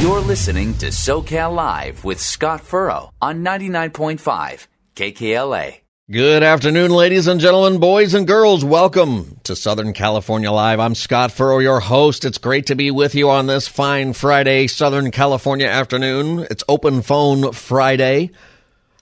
You're 0.00 0.20
listening 0.20 0.74
to 0.78 0.86
SoCal 0.86 1.54
Live 1.54 2.04
with 2.04 2.20
Scott 2.20 2.62
Furrow 2.62 3.10
on 3.20 3.44
99.5 3.44 4.66
KKLA. 4.96 5.76
Good 6.10 6.42
afternoon, 6.42 6.90
ladies 6.90 7.28
and 7.28 7.40
gentlemen, 7.40 7.78
boys 7.78 8.12
and 8.14 8.26
girls. 8.26 8.64
Welcome 8.64 9.36
to 9.44 9.54
Southern 9.54 9.92
California 9.92 10.50
Live. 10.50 10.80
I'm 10.80 10.96
Scott 10.96 11.30
Furrow, 11.30 11.58
your 11.58 11.78
host. 11.78 12.24
It's 12.24 12.38
great 12.38 12.66
to 12.66 12.74
be 12.74 12.90
with 12.90 13.14
you 13.14 13.30
on 13.30 13.46
this 13.46 13.68
fine 13.68 14.12
Friday, 14.12 14.66
Southern 14.66 15.10
California 15.12 15.68
afternoon. 15.68 16.46
It's 16.50 16.64
Open 16.68 17.02
Phone 17.02 17.52
Friday. 17.52 18.30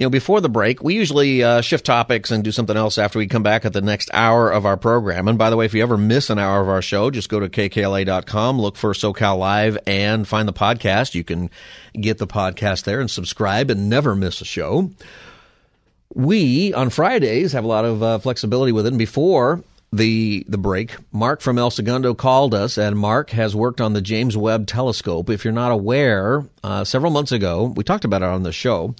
You 0.00 0.06
know, 0.06 0.10
before 0.10 0.40
the 0.40 0.48
break, 0.48 0.82
we 0.82 0.94
usually 0.94 1.44
uh, 1.44 1.60
shift 1.60 1.84
topics 1.84 2.30
and 2.30 2.42
do 2.42 2.52
something 2.52 2.74
else 2.74 2.96
after 2.96 3.18
we 3.18 3.26
come 3.26 3.42
back 3.42 3.66
at 3.66 3.74
the 3.74 3.82
next 3.82 4.08
hour 4.14 4.50
of 4.50 4.64
our 4.64 4.78
program. 4.78 5.28
And 5.28 5.36
by 5.36 5.50
the 5.50 5.58
way, 5.58 5.66
if 5.66 5.74
you 5.74 5.82
ever 5.82 5.98
miss 5.98 6.30
an 6.30 6.38
hour 6.38 6.62
of 6.62 6.70
our 6.70 6.80
show, 6.80 7.10
just 7.10 7.28
go 7.28 7.38
to 7.38 7.50
kkla.com, 7.50 8.58
look 8.58 8.76
for 8.76 8.94
SoCal 8.94 9.36
Live, 9.36 9.76
and 9.86 10.26
find 10.26 10.48
the 10.48 10.54
podcast. 10.54 11.14
You 11.14 11.22
can 11.22 11.50
get 11.92 12.16
the 12.16 12.26
podcast 12.26 12.84
there 12.84 13.00
and 13.00 13.10
subscribe 13.10 13.68
and 13.68 13.90
never 13.90 14.16
miss 14.16 14.40
a 14.40 14.46
show. 14.46 14.90
We, 16.14 16.72
on 16.72 16.88
Fridays, 16.88 17.52
have 17.52 17.64
a 17.64 17.68
lot 17.68 17.84
of 17.84 18.02
uh, 18.02 18.18
flexibility 18.20 18.72
with 18.72 18.86
it. 18.86 18.90
And 18.90 18.98
before 18.98 19.62
the 19.92 20.44
the 20.48 20.58
break, 20.58 20.96
Mark 21.12 21.40
from 21.40 21.58
El 21.58 21.70
Segundo 21.70 22.14
called 22.14 22.54
us, 22.54 22.78
and 22.78 22.96
Mark 22.96 23.30
has 23.30 23.56
worked 23.56 23.80
on 23.80 23.92
the 23.92 24.00
James 24.00 24.36
Webb 24.36 24.66
Telescope. 24.66 25.28
If 25.28 25.44
you're 25.44 25.52
not 25.52 25.72
aware, 25.72 26.44
uh, 26.62 26.84
several 26.84 27.10
months 27.10 27.32
ago 27.32 27.72
we 27.74 27.82
talked 27.82 28.04
about 28.04 28.22
it 28.22 28.28
on 28.28 28.44
the 28.44 28.52
show. 28.52 28.94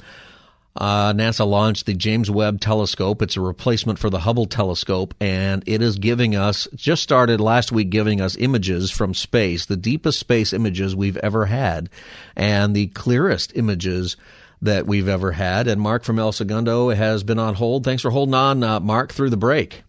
Uh, 0.76 1.12
NASA 1.12 1.46
launched 1.46 1.86
the 1.86 1.94
James 1.94 2.30
Webb 2.30 2.60
Telescope. 2.60 3.22
It's 3.22 3.36
a 3.36 3.40
replacement 3.40 3.98
for 3.98 4.08
the 4.08 4.20
Hubble 4.20 4.46
Telescope, 4.46 5.14
and 5.20 5.62
it 5.66 5.82
is 5.82 5.98
giving 5.98 6.36
us 6.36 6.68
just 6.74 7.02
started 7.02 7.40
last 7.40 7.72
week 7.72 7.90
giving 7.90 8.20
us 8.20 8.36
images 8.36 8.90
from 8.90 9.12
space, 9.12 9.66
the 9.66 9.76
deepest 9.76 10.18
space 10.18 10.52
images 10.52 10.94
we've 10.94 11.16
ever 11.18 11.46
had, 11.46 11.88
and 12.36 12.74
the 12.74 12.86
clearest 12.88 13.56
images 13.56 14.16
that 14.62 14.86
we've 14.86 15.08
ever 15.08 15.32
had. 15.32 15.66
And 15.66 15.80
Mark 15.80 16.04
from 16.04 16.18
El 16.18 16.32
Segundo 16.32 16.90
has 16.90 17.24
been 17.24 17.38
on 17.38 17.54
hold. 17.54 17.84
Thanks 17.84 18.02
for 18.02 18.10
holding 18.10 18.34
on, 18.34 18.62
uh, 18.62 18.80
Mark, 18.80 19.12
through 19.12 19.30
the 19.30 19.36
break. 19.36 19.82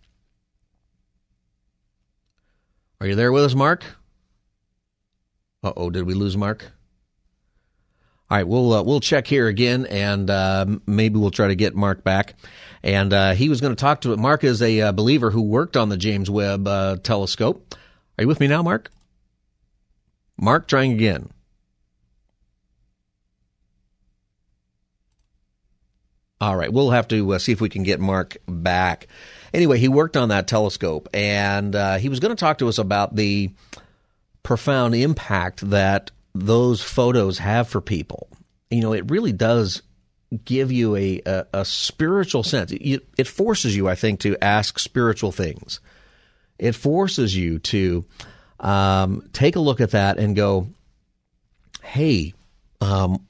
Are 3.01 3.07
you 3.07 3.16
there 3.16 3.31
with 3.31 3.44
us, 3.44 3.56
Mark? 3.56 3.84
Uh 5.63 5.73
oh, 5.75 5.89
did 5.89 6.03
we 6.03 6.13
lose 6.13 6.38
Mark? 6.38 6.72
All 8.29 8.38
right, 8.38 8.47
we'll 8.47 8.73
uh, 8.73 8.84
we'll 8.84 9.00
check 9.00 9.25
here 9.25 9.47
again, 9.47 9.88
and 9.88 10.29
uh, 10.29 10.67
maybe 10.85 11.17
we'll 11.17 11.31
try 11.31 11.47
to 11.47 11.56
get 11.56 11.75
Mark 11.75 12.03
back. 12.03 12.35
And 12.84 13.12
uh, 13.12 13.31
he 13.34 13.50
was 13.50 13.59
going 13.59 13.75
to 13.75 13.79
talk 13.79 14.01
to 14.01 14.16
Mark 14.17 14.44
is 14.44 14.62
a 14.62 14.81
uh, 14.81 14.91
believer 14.91 15.31
who 15.31 15.41
worked 15.41 15.75
on 15.78 15.89
the 15.89 15.97
James 15.97 16.29
Webb 16.29 16.67
uh, 16.67 16.97
Telescope. 16.97 17.73
Are 18.19 18.22
you 18.22 18.28
with 18.28 18.39
me 18.39 18.45
now, 18.45 18.62
Mark? 18.62 18.91
Mark, 20.39 20.68
trying 20.68 20.91
again. 20.91 21.31
All 26.39 26.56
right, 26.56 26.72
we'll 26.72 26.91
have 26.91 27.07
to 27.07 27.33
uh, 27.33 27.39
see 27.39 27.51
if 27.51 27.62
we 27.62 27.69
can 27.69 27.81
get 27.81 28.00
Mark 28.00 28.38
back 28.47 29.07
anyway, 29.53 29.78
he 29.78 29.88
worked 29.88 30.17
on 30.17 30.29
that 30.29 30.47
telescope, 30.47 31.09
and 31.13 31.75
uh, 31.75 31.97
he 31.97 32.09
was 32.09 32.19
going 32.19 32.35
to 32.35 32.39
talk 32.39 32.59
to 32.59 32.67
us 32.67 32.78
about 32.78 33.16
the 33.16 33.51
profound 34.44 34.95
impact 34.95 35.69
that 35.69 36.12
those 36.34 36.81
photos 36.81 37.38
have 37.38 37.67
for 37.67 37.81
people. 37.81 38.28
You 38.69 38.81
know, 38.81 38.94
it 38.94 39.09
really 39.12 39.31
does 39.34 39.81
give 40.45 40.72
you 40.72 40.95
a, 40.95 41.22
a, 41.25 41.45
a 41.53 41.66
spiritual 41.66 42.44
sense. 42.44 42.72
It, 42.72 43.06
it, 43.17 43.28
forces 43.28 43.75
you, 43.75 43.89
I 43.89 43.95
think, 43.95 44.22
to 44.22 44.41
ask 44.41 44.79
spiritual 44.79 45.31
things. 45.31 45.81
It 46.57 46.73
forces 46.73 47.35
you 47.35 47.59
to 47.59 48.06
um, 48.59 49.28
take 49.33 49.56
a 49.56 49.59
look 49.59 49.81
at 49.81 49.91
that 49.91 50.18
and 50.18 50.35
go, 50.35 50.68
hey, 51.83 52.33
um, 52.79 53.25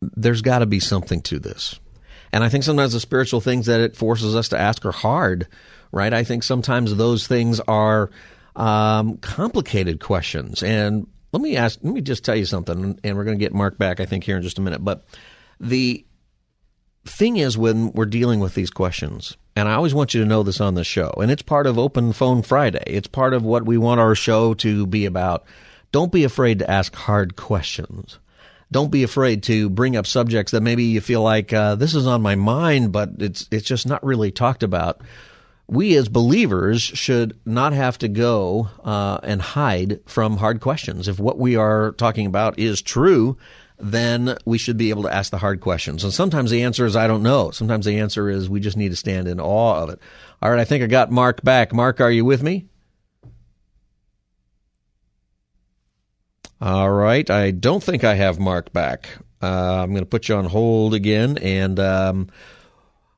there's 0.00 0.42
got 0.42 0.58
to 0.58 0.66
be 0.66 0.80
something 0.80 1.22
to 1.22 1.38
this. 1.38 1.78
And 2.32 2.42
I 2.42 2.48
think 2.48 2.64
sometimes 2.64 2.94
the 2.94 3.00
spiritual 3.00 3.40
things 3.40 3.66
that 3.66 3.80
it 3.80 3.96
forces 3.96 4.34
us 4.34 4.48
to 4.48 4.58
ask 4.58 4.84
are 4.86 4.92
hard, 4.92 5.48
right? 5.90 6.12
I 6.12 6.24
think 6.24 6.42
sometimes 6.42 6.94
those 6.94 7.26
things 7.26 7.60
are 7.60 8.10
um, 8.56 9.18
complicated 9.18 10.00
questions. 10.00 10.62
And 10.62 11.06
let 11.32 11.42
me 11.42 11.56
ask, 11.56 11.78
let 11.82 11.92
me 11.92 12.00
just 12.00 12.24
tell 12.24 12.36
you 12.36 12.46
something, 12.46 12.98
and 13.02 13.16
we're 13.16 13.24
going 13.24 13.38
to 13.38 13.44
get 13.44 13.54
Mark 13.54 13.78
back, 13.78 14.00
I 14.00 14.06
think, 14.06 14.24
here 14.24 14.36
in 14.36 14.42
just 14.42 14.58
a 14.58 14.62
minute. 14.62 14.84
But 14.84 15.04
the 15.60 16.04
thing 17.04 17.36
is, 17.36 17.58
when 17.58 17.92
we're 17.92 18.06
dealing 18.06 18.40
with 18.40 18.54
these 18.54 18.70
questions, 18.70 19.36
and 19.54 19.68
I 19.68 19.74
always 19.74 19.94
want 19.94 20.14
you 20.14 20.20
to 20.22 20.26
know 20.26 20.42
this 20.42 20.60
on 20.60 20.74
the 20.74 20.84
show, 20.84 21.12
and 21.20 21.30
it's 21.30 21.42
part 21.42 21.66
of 21.66 21.78
Open 21.78 22.12
Phone 22.12 22.42
Friday, 22.42 22.82
it's 22.86 23.08
part 23.08 23.34
of 23.34 23.42
what 23.42 23.66
we 23.66 23.76
want 23.76 24.00
our 24.00 24.14
show 24.14 24.54
to 24.54 24.86
be 24.86 25.04
about. 25.04 25.44
Don't 25.90 26.12
be 26.12 26.24
afraid 26.24 26.60
to 26.60 26.70
ask 26.70 26.94
hard 26.94 27.36
questions 27.36 28.18
don't 28.72 28.90
be 28.90 29.02
afraid 29.02 29.44
to 29.44 29.68
bring 29.70 29.96
up 29.96 30.06
subjects 30.06 30.52
that 30.52 30.62
maybe 30.62 30.84
you 30.84 31.00
feel 31.00 31.22
like 31.22 31.52
uh, 31.52 31.74
this 31.74 31.94
is 31.94 32.06
on 32.06 32.22
my 32.22 32.34
mind, 32.34 32.92
but 32.92 33.10
it's 33.18 33.48
it's 33.50 33.66
just 33.66 33.86
not 33.86 34.04
really 34.04 34.30
talked 34.30 34.62
about. 34.62 35.00
We 35.68 35.96
as 35.96 36.08
believers 36.08 36.82
should 36.82 37.38
not 37.46 37.72
have 37.72 37.98
to 37.98 38.08
go 38.08 38.68
uh, 38.84 39.18
and 39.22 39.40
hide 39.40 40.00
from 40.06 40.36
hard 40.36 40.60
questions. 40.60 41.08
If 41.08 41.20
what 41.20 41.38
we 41.38 41.56
are 41.56 41.92
talking 41.92 42.26
about 42.26 42.58
is 42.58 42.82
true, 42.82 43.38
then 43.78 44.36
we 44.44 44.58
should 44.58 44.76
be 44.76 44.90
able 44.90 45.04
to 45.04 45.14
ask 45.14 45.30
the 45.30 45.38
hard 45.38 45.60
questions. 45.60 46.04
And 46.04 46.12
sometimes 46.12 46.50
the 46.50 46.62
answer 46.62 46.86
is 46.86 46.96
I 46.96 47.06
don't 47.06 47.22
know. 47.22 47.50
Sometimes 47.50 47.86
the 47.86 48.00
answer 48.00 48.28
is 48.28 48.48
we 48.48 48.60
just 48.60 48.76
need 48.76 48.90
to 48.90 48.96
stand 48.96 49.28
in 49.28 49.40
awe 49.40 49.82
of 49.82 49.90
it. 49.90 50.00
All 50.40 50.50
right, 50.50 50.60
I 50.60 50.64
think 50.64 50.82
I 50.82 50.86
got 50.86 51.10
Mark 51.10 51.42
back. 51.42 51.72
Mark, 51.72 52.00
are 52.00 52.10
you 52.10 52.24
with 52.24 52.42
me? 52.42 52.66
All 56.62 56.92
right. 56.92 57.28
I 57.28 57.50
don't 57.50 57.82
think 57.82 58.04
I 58.04 58.14
have 58.14 58.38
Mark 58.38 58.72
back. 58.72 59.08
Uh, 59.42 59.82
I'm 59.82 59.90
going 59.90 60.04
to 60.04 60.08
put 60.08 60.28
you 60.28 60.36
on 60.36 60.44
hold 60.44 60.94
again. 60.94 61.36
And 61.38 61.80
um, 61.80 62.28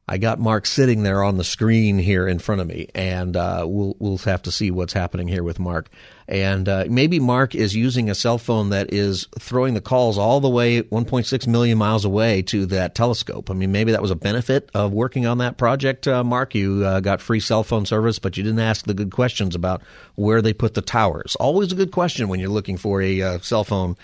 I 0.09 0.16
got 0.16 0.41
Mark 0.41 0.65
sitting 0.65 1.03
there 1.03 1.22
on 1.22 1.37
the 1.37 1.44
screen 1.44 1.99
here 1.99 2.27
in 2.27 2.38
front 2.38 2.62
of 2.62 2.66
me. 2.66 2.88
And 2.94 3.37
uh, 3.37 3.66
we'll, 3.69 3.97
we'll 3.99 4.16
have 4.16 4.41
to 4.44 4.50
see 4.50 4.71
what's 4.71 4.95
happening 4.95 5.28
here 5.28 5.42
with 5.42 5.59
Mark. 5.59 5.91
And 6.26 6.68
uh, 6.68 6.86
maybe 6.88 7.21
Mark 7.21 7.54
is 7.54 7.76
using 7.76 8.09
a 8.09 8.15
cell 8.15 8.38
phone 8.38 8.71
that 8.71 8.92
is 8.92 9.28
throwing 9.38 9.74
the 9.74 9.80
calls 9.80 10.16
all 10.16 10.41
the 10.41 10.48
way 10.48 10.82
1.6 10.82 11.47
million 11.47 11.76
miles 11.76 12.04
away 12.04 12.42
to 12.42 12.66
that 12.66 12.94
telescope. 12.94 13.50
I 13.50 13.54
mean, 13.54 13.72
maybe 13.72 13.92
that 13.92 14.00
was 14.00 14.10
a 14.10 14.16
benefit 14.16 14.71
of 14.74 14.92
working 14.92 15.26
on 15.26 15.38
that 15.38 15.59
project, 15.59 16.09
uh, 16.09 16.24
Mark. 16.24 16.54
You 16.54 16.84
uh, 16.84 17.00
got 17.00 17.21
free 17.21 17.41
cell 17.41 17.62
phone 17.62 17.84
service, 17.84 18.18
but 18.18 18.36
you 18.36 18.42
didn't 18.42 18.60
ask 18.60 18.86
the 18.86 18.94
good 18.94 19.10
questions 19.10 19.54
about 19.54 19.82
where 20.15 20.41
they 20.41 20.54
put 20.54 20.74
the 20.74 20.82
towers. 20.82 21.36
Always 21.36 21.72
a 21.72 21.76
good 21.76 21.92
question 21.92 22.28
when 22.28 22.41
you're 22.41 22.48
looking 22.48 22.78
for 22.78 23.03
a 23.03 23.20
uh, 23.20 23.38
cell 23.41 23.65
phone 23.65 23.97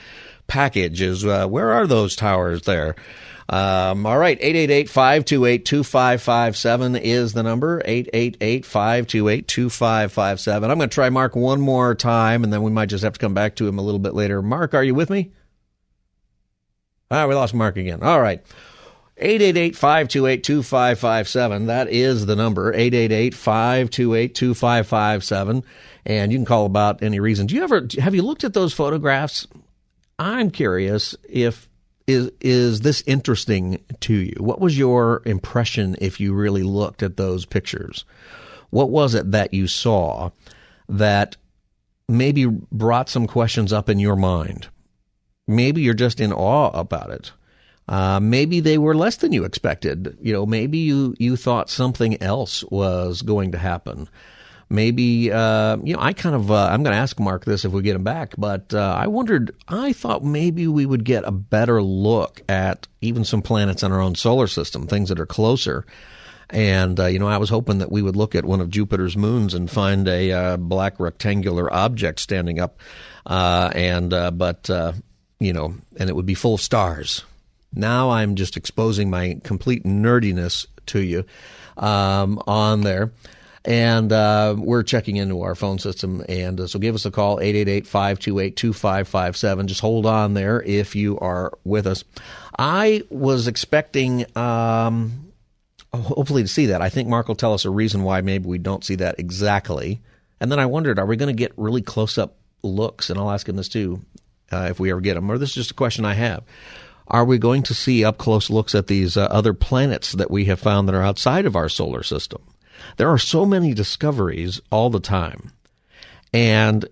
package 0.46 1.00
is 1.00 1.24
uh, 1.24 1.46
where 1.46 1.70
are 1.70 1.86
those 1.86 2.16
towers 2.16 2.62
there? 2.62 2.96
Um, 3.50 4.06
all 4.06 4.16
right, 4.16 4.40
888-528-2557 4.40 7.00
is 7.00 7.32
the 7.32 7.42
number, 7.42 7.82
888-528-2557. 7.82 10.54
I'm 10.54 10.60
going 10.60 10.78
to 10.78 10.86
try 10.86 11.10
Mark 11.10 11.34
one 11.34 11.60
more 11.60 11.96
time, 11.96 12.44
and 12.44 12.52
then 12.52 12.62
we 12.62 12.70
might 12.70 12.90
just 12.90 13.02
have 13.02 13.14
to 13.14 13.18
come 13.18 13.34
back 13.34 13.56
to 13.56 13.66
him 13.66 13.80
a 13.80 13.82
little 13.82 13.98
bit 13.98 14.14
later. 14.14 14.40
Mark, 14.40 14.72
are 14.74 14.84
you 14.84 14.94
with 14.94 15.10
me? 15.10 15.32
Ah, 17.10 17.26
we 17.26 17.34
lost 17.34 17.52
Mark 17.52 17.76
again. 17.76 18.04
All 18.04 18.20
right. 18.20 18.40
888-528-2557. 19.20 21.66
That 21.66 21.88
is 21.88 22.26
the 22.26 22.36
number, 22.36 22.72
888-528-2557. 22.72 25.64
And 26.06 26.30
you 26.30 26.38
can 26.38 26.44
call 26.44 26.66
about 26.66 27.02
any 27.02 27.18
reason. 27.18 27.48
Do 27.48 27.56
you 27.56 27.64
ever, 27.64 27.88
have 27.98 28.14
you 28.14 28.22
looked 28.22 28.44
at 28.44 28.54
those 28.54 28.72
photographs? 28.72 29.48
I'm 30.20 30.52
curious 30.52 31.16
if, 31.28 31.68
is, 32.10 32.30
is 32.40 32.80
this 32.80 33.02
interesting 33.06 33.82
to 34.00 34.14
you? 34.14 34.34
What 34.38 34.60
was 34.60 34.76
your 34.76 35.22
impression 35.24 35.96
if 36.00 36.20
you 36.20 36.34
really 36.34 36.62
looked 36.62 37.02
at 37.02 37.16
those 37.16 37.46
pictures? 37.46 38.04
What 38.70 38.90
was 38.90 39.14
it 39.14 39.30
that 39.30 39.54
you 39.54 39.66
saw 39.66 40.30
that 40.88 41.36
maybe 42.08 42.46
brought 42.46 43.08
some 43.08 43.26
questions 43.26 43.72
up 43.72 43.88
in 43.88 43.98
your 43.98 44.16
mind? 44.16 44.68
Maybe 45.46 45.82
you're 45.82 45.94
just 45.94 46.20
in 46.20 46.32
awe 46.32 46.70
about 46.70 47.10
it. 47.10 47.32
Uh, 47.88 48.20
maybe 48.20 48.60
they 48.60 48.78
were 48.78 48.94
less 48.94 49.16
than 49.16 49.32
you 49.32 49.44
expected. 49.44 50.16
You 50.20 50.32
know, 50.32 50.46
maybe 50.46 50.78
you, 50.78 51.14
you 51.18 51.36
thought 51.36 51.70
something 51.70 52.22
else 52.22 52.64
was 52.64 53.22
going 53.22 53.52
to 53.52 53.58
happen. 53.58 54.08
Maybe, 54.72 55.32
uh, 55.32 55.78
you 55.82 55.94
know, 55.94 56.00
I 56.00 56.12
kind 56.12 56.36
of, 56.36 56.48
uh, 56.50 56.68
I'm 56.70 56.84
going 56.84 56.94
to 56.94 57.00
ask 57.00 57.18
Mark 57.18 57.44
this 57.44 57.64
if 57.64 57.72
we 57.72 57.82
get 57.82 57.96
him 57.96 58.04
back, 58.04 58.34
but 58.38 58.72
uh, 58.72 58.94
I 58.96 59.08
wondered, 59.08 59.52
I 59.66 59.92
thought 59.92 60.22
maybe 60.22 60.68
we 60.68 60.86
would 60.86 61.04
get 61.04 61.24
a 61.24 61.32
better 61.32 61.82
look 61.82 62.40
at 62.48 62.86
even 63.00 63.24
some 63.24 63.42
planets 63.42 63.82
in 63.82 63.90
our 63.90 64.00
own 64.00 64.14
solar 64.14 64.46
system, 64.46 64.86
things 64.86 65.08
that 65.08 65.18
are 65.18 65.26
closer. 65.26 65.84
And, 66.50 67.00
uh, 67.00 67.06
you 67.06 67.18
know, 67.18 67.26
I 67.26 67.38
was 67.38 67.50
hoping 67.50 67.78
that 67.78 67.90
we 67.90 68.00
would 68.00 68.14
look 68.14 68.36
at 68.36 68.44
one 68.44 68.60
of 68.60 68.70
Jupiter's 68.70 69.16
moons 69.16 69.54
and 69.54 69.68
find 69.68 70.06
a 70.06 70.30
uh, 70.30 70.56
black 70.56 71.00
rectangular 71.00 71.72
object 71.72 72.20
standing 72.20 72.60
up. 72.60 72.78
Uh, 73.26 73.70
and, 73.74 74.10
but, 74.10 74.68
you 75.40 75.52
know, 75.52 75.74
and 75.96 76.08
it 76.08 76.14
would 76.14 76.26
be 76.26 76.34
full 76.34 76.54
of 76.54 76.60
stars. 76.60 77.24
Now 77.74 78.10
I'm 78.10 78.36
just 78.36 78.56
exposing 78.56 79.10
my 79.10 79.40
complete 79.42 79.84
nerdiness 79.84 80.66
to 80.86 81.00
you 81.00 81.24
um, 81.76 82.40
on 82.46 82.82
there. 82.82 83.12
And 83.64 84.10
uh, 84.10 84.56
we're 84.58 84.82
checking 84.82 85.16
into 85.16 85.42
our 85.42 85.54
phone 85.54 85.78
system. 85.78 86.24
And 86.28 86.60
uh, 86.60 86.66
so 86.66 86.78
give 86.78 86.94
us 86.94 87.04
a 87.04 87.10
call, 87.10 87.40
888 87.40 87.86
528 87.86 88.56
2557. 88.56 89.68
Just 89.68 89.80
hold 89.80 90.06
on 90.06 90.34
there 90.34 90.62
if 90.62 90.96
you 90.96 91.18
are 91.18 91.52
with 91.64 91.86
us. 91.86 92.04
I 92.58 93.02
was 93.10 93.48
expecting, 93.48 94.24
um, 94.36 95.32
hopefully, 95.92 96.42
to 96.42 96.48
see 96.48 96.66
that. 96.66 96.80
I 96.80 96.88
think 96.88 97.08
Mark 97.08 97.28
will 97.28 97.34
tell 97.34 97.52
us 97.52 97.66
a 97.66 97.70
reason 97.70 98.02
why 98.02 98.22
maybe 98.22 98.48
we 98.48 98.58
don't 98.58 98.84
see 98.84 98.96
that 98.96 99.18
exactly. 99.18 100.00
And 100.40 100.50
then 100.50 100.58
I 100.58 100.66
wondered, 100.66 100.98
are 100.98 101.06
we 101.06 101.16
going 101.16 101.34
to 101.34 101.38
get 101.38 101.52
really 101.58 101.82
close 101.82 102.16
up 102.16 102.36
looks? 102.62 103.10
And 103.10 103.18
I'll 103.18 103.30
ask 103.30 103.46
him 103.46 103.56
this 103.56 103.68
too, 103.68 104.02
uh, 104.50 104.68
if 104.70 104.80
we 104.80 104.90
ever 104.90 105.02
get 105.02 105.14
them. 105.14 105.30
Or 105.30 105.36
this 105.36 105.50
is 105.50 105.56
just 105.56 105.70
a 105.72 105.74
question 105.74 106.06
I 106.06 106.14
have 106.14 106.44
are 107.10 107.24
we 107.24 107.38
going 107.38 107.64
to 107.64 107.74
see 107.74 108.04
up 108.04 108.18
close 108.18 108.50
looks 108.50 108.74
at 108.74 108.86
these 108.86 109.16
uh, 109.16 109.24
other 109.24 109.52
planets 109.52 110.12
that 110.12 110.30
we 110.30 110.44
have 110.44 110.60
found 110.60 110.88
that 110.88 110.94
are 110.94 111.02
outside 111.02 111.44
of 111.44 111.56
our 111.56 111.68
solar 111.68 112.02
system? 112.02 112.40
There 112.96 113.10
are 113.10 113.18
so 113.18 113.44
many 113.44 113.74
discoveries 113.74 114.60
all 114.70 114.90
the 114.90 115.00
time. 115.00 115.52
And 116.32 116.86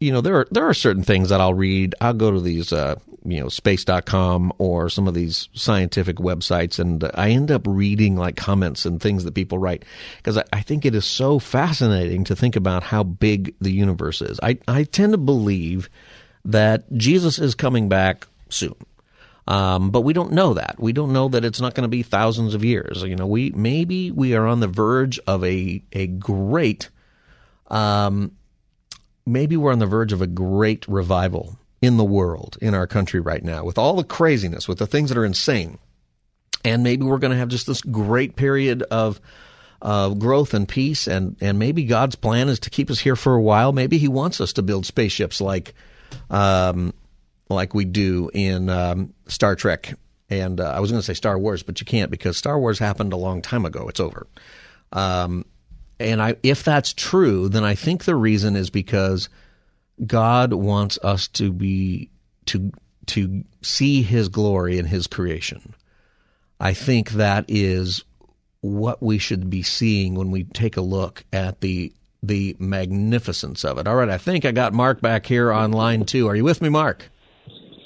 you 0.00 0.12
know, 0.12 0.20
there 0.20 0.36
are 0.36 0.48
there 0.50 0.68
are 0.68 0.74
certain 0.74 1.04
things 1.04 1.28
that 1.28 1.40
I'll 1.40 1.54
read. 1.54 1.94
I'll 2.00 2.12
go 2.12 2.32
to 2.32 2.40
these 2.40 2.72
uh, 2.72 2.96
you 3.24 3.40
know, 3.40 3.48
space.com 3.48 4.52
or 4.58 4.88
some 4.88 5.06
of 5.06 5.14
these 5.14 5.48
scientific 5.54 6.16
websites 6.16 6.78
and 6.78 7.08
I 7.14 7.30
end 7.30 7.50
up 7.50 7.62
reading 7.66 8.16
like 8.16 8.36
comments 8.36 8.84
and 8.84 9.00
things 9.00 9.24
that 9.24 9.34
people 9.34 9.58
write 9.58 9.84
because 10.16 10.38
I, 10.38 10.44
I 10.52 10.60
think 10.62 10.84
it 10.84 10.94
is 10.94 11.04
so 11.04 11.38
fascinating 11.38 12.24
to 12.24 12.36
think 12.36 12.56
about 12.56 12.82
how 12.82 13.04
big 13.04 13.54
the 13.60 13.70
universe 13.70 14.22
is. 14.22 14.40
I, 14.42 14.58
I 14.66 14.84
tend 14.84 15.12
to 15.12 15.18
believe 15.18 15.88
that 16.44 16.92
Jesus 16.94 17.38
is 17.38 17.54
coming 17.54 17.88
back 17.88 18.26
soon. 18.48 18.74
Um, 19.46 19.90
but 19.90 20.02
we 20.02 20.12
don't 20.12 20.32
know 20.32 20.54
that. 20.54 20.76
We 20.78 20.92
don't 20.92 21.12
know 21.12 21.28
that 21.28 21.44
it's 21.44 21.60
not 21.60 21.74
going 21.74 21.82
to 21.82 21.88
be 21.88 22.02
thousands 22.02 22.54
of 22.54 22.64
years. 22.64 23.02
You 23.02 23.16
know, 23.16 23.26
we 23.26 23.50
maybe 23.50 24.10
we 24.10 24.34
are 24.34 24.46
on 24.46 24.60
the 24.60 24.68
verge 24.68 25.18
of 25.26 25.42
a 25.44 25.82
a 25.92 26.06
great, 26.06 26.90
um, 27.66 28.32
maybe 29.26 29.56
we're 29.56 29.72
on 29.72 29.80
the 29.80 29.86
verge 29.86 30.12
of 30.12 30.22
a 30.22 30.28
great 30.28 30.86
revival 30.86 31.58
in 31.80 31.96
the 31.96 32.04
world, 32.04 32.56
in 32.60 32.74
our 32.74 32.86
country 32.86 33.18
right 33.18 33.42
now, 33.42 33.64
with 33.64 33.78
all 33.78 33.96
the 33.96 34.04
craziness, 34.04 34.68
with 34.68 34.78
the 34.78 34.86
things 34.86 35.08
that 35.08 35.18
are 35.18 35.24
insane, 35.24 35.78
and 36.64 36.84
maybe 36.84 37.04
we're 37.04 37.18
going 37.18 37.32
to 37.32 37.38
have 37.38 37.48
just 37.48 37.66
this 37.66 37.80
great 37.80 38.36
period 38.36 38.84
of 38.92 39.20
growth 40.20 40.54
and 40.54 40.68
peace, 40.68 41.08
and 41.08 41.36
and 41.40 41.58
maybe 41.58 41.84
God's 41.84 42.14
plan 42.14 42.48
is 42.48 42.60
to 42.60 42.70
keep 42.70 42.90
us 42.90 43.00
here 43.00 43.16
for 43.16 43.34
a 43.34 43.42
while. 43.42 43.72
Maybe 43.72 43.98
He 43.98 44.06
wants 44.06 44.40
us 44.40 44.52
to 44.52 44.62
build 44.62 44.86
spaceships 44.86 45.40
like. 45.40 45.74
Um, 46.30 46.92
like 47.48 47.74
we 47.74 47.84
do 47.84 48.30
in 48.32 48.68
um, 48.68 49.12
Star 49.26 49.56
Trek. 49.56 49.94
And 50.30 50.60
uh, 50.60 50.70
I 50.70 50.80
was 50.80 50.90
going 50.90 51.00
to 51.00 51.04
say 51.04 51.14
Star 51.14 51.38
Wars, 51.38 51.62
but 51.62 51.80
you 51.80 51.84
can't 51.84 52.10
because 52.10 52.36
Star 52.36 52.58
Wars 52.58 52.78
happened 52.78 53.12
a 53.12 53.18
long 53.18 53.42
time 53.42 53.66
ago. 53.66 53.88
It's 53.88 54.00
over. 54.00 54.26
Um, 54.92 55.44
and 56.00 56.22
I, 56.22 56.36
if 56.42 56.64
that's 56.64 56.92
true, 56.92 57.48
then 57.48 57.64
I 57.64 57.74
think 57.74 58.04
the 58.04 58.16
reason 58.16 58.56
is 58.56 58.70
because 58.70 59.28
God 60.06 60.52
wants 60.52 60.98
us 61.02 61.28
to 61.28 61.52
be 61.52 62.10
to 62.46 62.72
to 63.06 63.44
see 63.62 64.02
His 64.02 64.28
glory 64.28 64.78
in 64.78 64.86
His 64.86 65.06
creation. 65.06 65.74
I 66.58 66.72
think 66.72 67.10
that 67.10 67.44
is 67.48 68.04
what 68.60 69.02
we 69.02 69.18
should 69.18 69.50
be 69.50 69.62
seeing 69.62 70.14
when 70.14 70.30
we 70.30 70.44
take 70.44 70.76
a 70.76 70.82
look 70.82 71.24
at 71.32 71.60
the 71.60 71.92
the 72.22 72.56
magnificence 72.58 73.64
of 73.64 73.78
it. 73.78 73.88
All 73.88 73.96
right, 73.96 74.08
I 74.08 74.18
think 74.18 74.44
I 74.44 74.52
got 74.52 74.72
Mark 74.72 75.00
back 75.00 75.26
here 75.26 75.52
on 75.52 75.72
line 75.72 76.04
two. 76.04 76.28
Are 76.28 76.36
you 76.36 76.44
with 76.44 76.62
me, 76.62 76.68
Mark? 76.68 77.10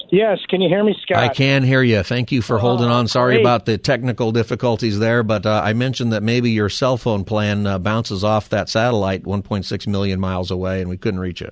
Yes, 0.09 0.39
can 0.47 0.61
you 0.61 0.69
hear 0.69 0.83
me, 0.83 0.95
Scott? 1.01 1.17
I 1.17 1.27
can 1.29 1.63
hear 1.63 1.81
you. 1.81 2.01
Thank 2.01 2.31
you 2.31 2.41
for 2.41 2.59
holding 2.59 2.87
on. 2.87 3.07
Sorry 3.07 3.35
great. 3.35 3.41
about 3.41 3.65
the 3.65 3.77
technical 3.77 4.31
difficulties 4.31 4.99
there, 4.99 5.21
but 5.21 5.45
uh, 5.45 5.61
I 5.63 5.73
mentioned 5.73 6.13
that 6.13 6.23
maybe 6.23 6.51
your 6.51 6.69
cell 6.69 6.97
phone 6.97 7.25
plan 7.25 7.67
uh, 7.67 7.77
bounces 7.79 8.23
off 8.23 8.49
that 8.49 8.69
satellite 8.69 9.23
1.6 9.23 9.87
million 9.87 10.19
miles 10.19 10.49
away, 10.49 10.79
and 10.79 10.89
we 10.89 10.97
couldn't 10.97 11.19
reach 11.19 11.41
you. 11.41 11.51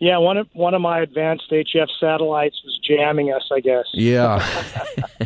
Yeah, 0.00 0.16
one 0.16 0.38
of 0.38 0.48
one 0.54 0.72
of 0.72 0.80
my 0.80 1.00
advanced 1.00 1.50
HF 1.50 1.88
satellites 2.00 2.58
was 2.64 2.78
jamming 2.82 3.32
us. 3.32 3.46
I 3.52 3.60
guess. 3.60 3.84
Yeah. 3.92 4.42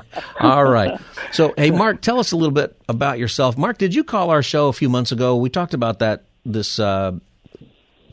All 0.40 0.64
right. 0.64 1.00
So, 1.30 1.54
hey, 1.56 1.70
Mark, 1.70 2.00
tell 2.00 2.18
us 2.18 2.32
a 2.32 2.36
little 2.36 2.52
bit 2.52 2.76
about 2.88 3.20
yourself. 3.20 3.56
Mark, 3.56 3.78
did 3.78 3.94
you 3.94 4.02
call 4.02 4.30
our 4.30 4.42
show 4.42 4.66
a 4.66 4.72
few 4.72 4.88
months 4.88 5.12
ago? 5.12 5.36
We 5.36 5.48
talked 5.48 5.74
about 5.74 6.00
that 6.00 6.24
this 6.44 6.80
uh, 6.80 7.12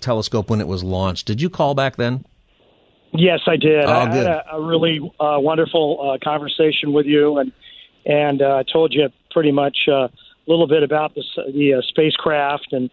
telescope 0.02 0.52
when 0.52 0.62
it 0.62 0.68
was 0.68 0.84
launched. 0.84 1.26
Did 1.26 1.42
you 1.42 1.50
call 1.50 1.74
back 1.74 1.96
then? 1.96 2.26
Yes, 3.14 3.42
I 3.48 3.58
did. 3.58 3.86
Oh, 3.86 3.92
I 3.92 4.06
good. 4.06 4.26
had 4.26 4.28
a, 4.28 4.56
a 4.56 4.62
really 4.62 5.00
uh, 5.20 5.38
wonderful 5.40 6.12
uh, 6.14 6.18
conversation 6.24 6.94
with 6.94 7.06
you, 7.06 7.38
and 7.38 7.52
and 8.06 8.42
uh, 8.42 8.64
told 8.72 8.94
you 8.94 9.10
pretty 9.32 9.52
much 9.52 9.78
uh, 9.88 9.94
a 9.94 10.10
little 10.48 10.68
bit 10.68 10.84
about 10.84 11.14
the, 11.16 11.24
the 11.54 11.76
uh, 11.76 11.82
spacecraft 11.82 12.68
and 12.72 12.90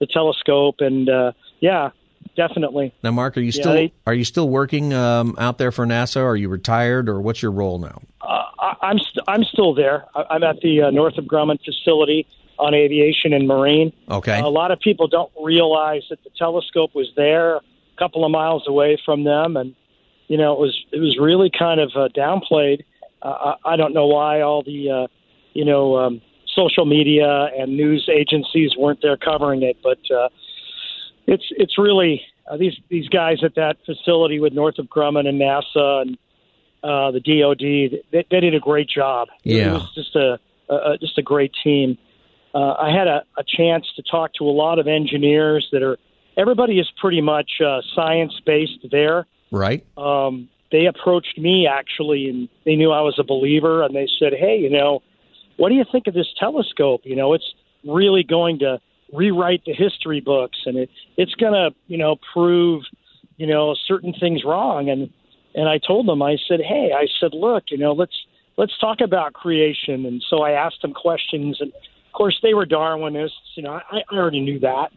the 0.00 0.06
telescope, 0.06 0.76
and 0.80 1.08
uh, 1.08 1.32
yeah, 1.60 1.90
definitely. 2.36 2.92
Now, 3.02 3.12
Mark, 3.12 3.36
are 3.36 3.40
you 3.40 3.52
still 3.52 3.74
yeah, 3.74 3.88
they, 3.88 3.92
are 4.06 4.14
you 4.14 4.24
still 4.24 4.48
working 4.48 4.92
um, 4.92 5.34
out 5.38 5.58
there 5.58 5.70
for 5.70 5.86
NASA? 5.86 6.22
Are 6.22 6.36
you 6.36 6.48
retired, 6.48 7.08
or 7.08 7.20
what's 7.20 7.40
your 7.40 7.52
role 7.52 7.78
now? 7.78 8.02
Uh, 8.20 8.42
I, 8.58 8.74
I'm 8.82 8.98
st- 8.98 9.24
I'm 9.28 9.44
still 9.44 9.74
there. 9.74 10.04
I- 10.14 10.26
I'm 10.30 10.42
at 10.42 10.60
the 10.60 10.82
uh, 10.82 10.90
Northrop 10.90 11.26
Grumman 11.26 11.58
facility 11.64 12.26
on 12.58 12.74
aviation 12.74 13.32
and 13.32 13.46
marine. 13.46 13.92
Okay. 14.10 14.38
A 14.38 14.46
lot 14.48 14.70
of 14.70 14.80
people 14.80 15.08
don't 15.08 15.32
realize 15.40 16.02
that 16.10 16.22
the 16.24 16.30
telescope 16.36 16.94
was 16.94 17.10
there 17.16 17.60
couple 18.00 18.24
of 18.24 18.30
miles 18.30 18.64
away 18.66 19.00
from 19.04 19.24
them, 19.24 19.56
and 19.56 19.74
you 20.28 20.36
know 20.36 20.52
it 20.54 20.58
was 20.58 20.84
it 20.92 20.98
was 20.98 21.18
really 21.18 21.50
kind 21.56 21.80
of 21.80 21.90
uh, 21.94 22.08
downplayed. 22.16 22.84
Uh, 23.22 23.54
I 23.64 23.76
don't 23.76 23.94
know 23.94 24.06
why 24.06 24.40
all 24.40 24.62
the 24.62 24.90
uh, 24.90 25.06
you 25.52 25.64
know 25.64 25.96
um, 25.98 26.22
social 26.54 26.86
media 26.86 27.50
and 27.56 27.76
news 27.76 28.08
agencies 28.12 28.76
weren't 28.76 29.00
there 29.02 29.16
covering 29.16 29.62
it, 29.62 29.76
but 29.82 29.98
uh, 30.10 30.28
it's 31.26 31.44
it's 31.50 31.78
really 31.78 32.22
uh, 32.50 32.56
these 32.56 32.76
these 32.88 33.08
guys 33.08 33.44
at 33.44 33.54
that 33.54 33.76
facility 33.84 34.40
with 34.40 34.52
Northrop 34.52 34.88
Grumman 34.88 35.28
and 35.28 35.40
NASA 35.40 36.02
and 36.02 36.18
uh, 36.82 37.10
the 37.10 37.20
DoD 37.20 38.02
they, 38.10 38.26
they 38.30 38.40
did 38.40 38.54
a 38.54 38.60
great 38.60 38.88
job. 38.88 39.28
Yeah. 39.44 39.68
It 39.68 39.72
was 39.74 39.94
just 39.94 40.16
a, 40.16 40.38
a 40.68 40.98
just 40.98 41.18
a 41.18 41.22
great 41.22 41.52
team. 41.62 41.98
Uh, 42.54 42.72
I 42.72 42.90
had 42.90 43.06
a, 43.06 43.22
a 43.36 43.44
chance 43.46 43.86
to 43.94 44.02
talk 44.02 44.34
to 44.34 44.44
a 44.44 44.50
lot 44.50 44.78
of 44.78 44.88
engineers 44.88 45.68
that 45.72 45.82
are 45.82 45.98
everybody 46.36 46.78
is 46.78 46.90
pretty 47.00 47.20
much 47.20 47.50
uh, 47.64 47.80
science 47.94 48.40
based 48.44 48.86
there. 48.90 49.26
Right. 49.50 49.84
Um, 49.96 50.48
they 50.72 50.86
approached 50.86 51.36
me 51.38 51.66
actually, 51.66 52.28
and 52.28 52.48
they 52.64 52.76
knew 52.76 52.92
I 52.92 53.00
was 53.00 53.16
a 53.18 53.24
believer, 53.24 53.82
and 53.82 53.94
they 53.94 54.08
said, 54.18 54.32
"Hey, 54.32 54.58
you 54.58 54.70
know, 54.70 55.02
what 55.56 55.68
do 55.68 55.74
you 55.74 55.84
think 55.90 56.06
of 56.06 56.14
this 56.14 56.28
telescope? 56.38 57.02
You 57.04 57.16
know, 57.16 57.32
it's 57.34 57.54
really 57.84 58.22
going 58.22 58.60
to 58.60 58.80
rewrite 59.12 59.64
the 59.64 59.72
history 59.72 60.20
books, 60.20 60.58
and 60.66 60.76
it 60.76 60.90
it's 61.16 61.34
going 61.34 61.54
to, 61.54 61.74
you 61.88 61.98
know, 61.98 62.16
prove, 62.32 62.84
you 63.36 63.46
know, 63.46 63.74
certain 63.86 64.12
things 64.12 64.44
wrong." 64.44 64.88
And 64.88 65.10
and 65.54 65.68
I 65.68 65.78
told 65.78 66.06
them, 66.06 66.22
I 66.22 66.36
said, 66.46 66.60
"Hey, 66.60 66.92
I 66.94 67.06
said, 67.18 67.34
look, 67.34 67.64
you 67.70 67.78
know, 67.78 67.92
let's 67.92 68.24
let's 68.56 68.76
talk 68.78 69.00
about 69.00 69.32
creation." 69.32 70.06
And 70.06 70.22
so 70.30 70.42
I 70.42 70.52
asked 70.52 70.82
them 70.82 70.94
questions, 70.94 71.60
and 71.60 71.72
of 72.10 72.14
course 72.14 72.38
they 72.42 72.54
were 72.54 72.66
Darwinists. 72.66 73.54
You 73.54 73.62
know, 73.62 73.72
I, 73.72 74.02
I 74.10 74.16
already 74.16 74.40
knew 74.40 74.58
that. 74.60 74.90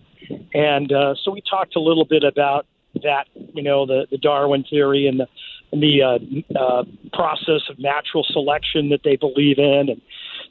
And 0.53 0.91
uh, 0.91 1.13
so 1.21 1.31
we 1.31 1.41
talked 1.41 1.75
a 1.75 1.79
little 1.79 2.05
bit 2.05 2.23
about 2.23 2.65
that, 3.03 3.27
you 3.53 3.61
know, 3.61 3.85
the, 3.85 4.07
the 4.09 4.17
Darwin 4.17 4.63
theory 4.69 5.07
and 5.07 5.19
the 5.19 5.27
the 5.71 6.03
uh, 6.03 6.59
uh, 6.59 6.83
process 7.13 7.61
of 7.69 7.79
natural 7.79 8.23
selection 8.23 8.89
that 8.89 9.01
they 9.03 9.15
believe 9.15 9.57
in, 9.57 9.89
and 9.89 10.01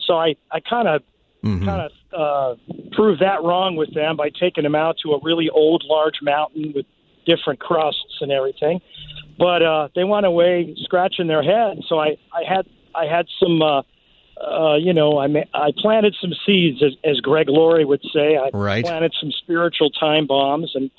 so 0.06 0.18
I 0.18 0.36
I 0.50 0.60
kind 0.60 0.88
of 0.88 1.02
Mm-hmm. 1.44 1.64
kind 1.64 1.90
of 1.90 1.92
uh, 2.16 2.74
proved 2.92 3.20
that 3.20 3.42
wrong 3.42 3.74
with 3.74 3.92
them 3.94 4.16
by 4.16 4.30
taking 4.30 4.62
them 4.62 4.76
out 4.76 4.98
to 5.02 5.10
a 5.14 5.20
really 5.24 5.50
old, 5.50 5.82
large 5.88 6.22
mountain 6.22 6.72
with 6.72 6.86
different 7.26 7.58
crusts 7.58 8.18
and 8.20 8.30
everything. 8.30 8.80
But 9.38 9.60
uh, 9.60 9.88
they 9.96 10.04
went 10.04 10.24
away 10.24 10.72
scratching 10.84 11.26
their 11.26 11.42
head. 11.42 11.80
So 11.88 11.98
I, 11.98 12.16
I 12.32 12.44
had 12.48 12.66
I 12.94 13.06
had 13.06 13.26
some, 13.40 13.60
uh, 13.60 13.82
uh, 14.40 14.76
you 14.76 14.92
know, 14.92 15.18
I 15.18 15.26
ma- 15.26 15.50
I 15.54 15.72
planted 15.76 16.16
some 16.20 16.32
seeds, 16.46 16.82
as, 16.82 16.92
as 17.04 17.20
Greg 17.20 17.48
Laurie 17.48 17.84
would 17.84 18.02
say. 18.12 18.36
I 18.36 18.50
Right. 18.52 18.84
planted 18.84 19.14
some 19.20 19.30
spiritual 19.30 19.90
time 19.90 20.26
bombs, 20.26 20.72
and 20.74 20.90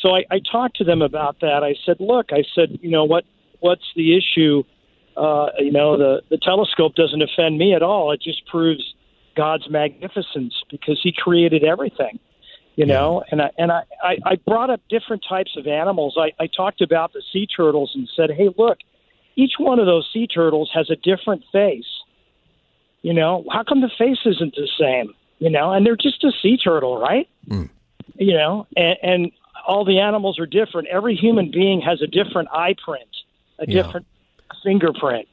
so 0.00 0.14
I, 0.14 0.24
I 0.30 0.40
talked 0.40 0.76
to 0.76 0.84
them 0.84 1.02
about 1.02 1.40
that. 1.40 1.62
I 1.64 1.74
said, 1.84 1.96
look, 2.00 2.32
I 2.32 2.44
said, 2.54 2.78
you 2.82 2.90
know 2.90 3.04
what 3.04 3.24
what's 3.60 3.84
the 3.96 4.16
issue? 4.16 4.62
Uh, 5.16 5.48
you 5.58 5.72
know, 5.72 5.96
the 5.96 6.22
the 6.30 6.38
telescope 6.38 6.94
doesn't 6.94 7.22
offend 7.22 7.58
me 7.58 7.74
at 7.74 7.82
all. 7.82 8.12
It 8.12 8.22
just 8.22 8.46
proves 8.46 8.94
God's 9.36 9.68
magnificence 9.68 10.54
because 10.70 11.00
He 11.02 11.12
created 11.12 11.64
everything. 11.64 12.18
You 12.76 12.86
know, 12.86 13.24
and 13.32 13.42
I 13.42 13.50
and 13.58 13.72
I, 13.72 13.82
I, 14.00 14.16
I 14.24 14.36
brought 14.46 14.70
up 14.70 14.80
different 14.88 15.24
types 15.28 15.56
of 15.56 15.66
animals. 15.66 16.16
I, 16.16 16.30
I 16.40 16.46
talked 16.46 16.80
about 16.80 17.12
the 17.12 17.22
sea 17.32 17.44
turtles 17.44 17.90
and 17.96 18.08
said, 18.14 18.30
hey, 18.30 18.50
look, 18.56 18.78
each 19.34 19.54
one 19.58 19.80
of 19.80 19.86
those 19.86 20.08
sea 20.12 20.28
turtles 20.28 20.70
has 20.72 20.88
a 20.88 20.94
different 20.94 21.42
face. 21.50 21.88
You 23.02 23.14
know, 23.14 23.44
how 23.50 23.62
come 23.62 23.80
the 23.80 23.90
face 23.96 24.18
isn't 24.24 24.54
the 24.54 24.68
same? 24.78 25.14
You 25.38 25.50
know, 25.50 25.72
and 25.72 25.86
they're 25.86 25.96
just 25.96 26.24
a 26.24 26.32
sea 26.42 26.56
turtle, 26.56 26.98
right? 27.00 27.28
You 28.16 28.34
know, 28.34 28.66
and, 28.76 28.96
and 29.02 29.32
all 29.66 29.84
the 29.84 30.00
animals 30.00 30.38
are 30.40 30.46
different. 30.46 30.88
Every 30.88 31.14
human 31.14 31.50
being 31.50 31.80
has 31.82 32.02
a 32.02 32.06
different 32.06 32.48
eye 32.52 32.74
print, 32.84 33.08
a 33.60 33.66
Yeah. 33.68 33.82
different 33.82 34.06
fingerprint. 34.64 35.28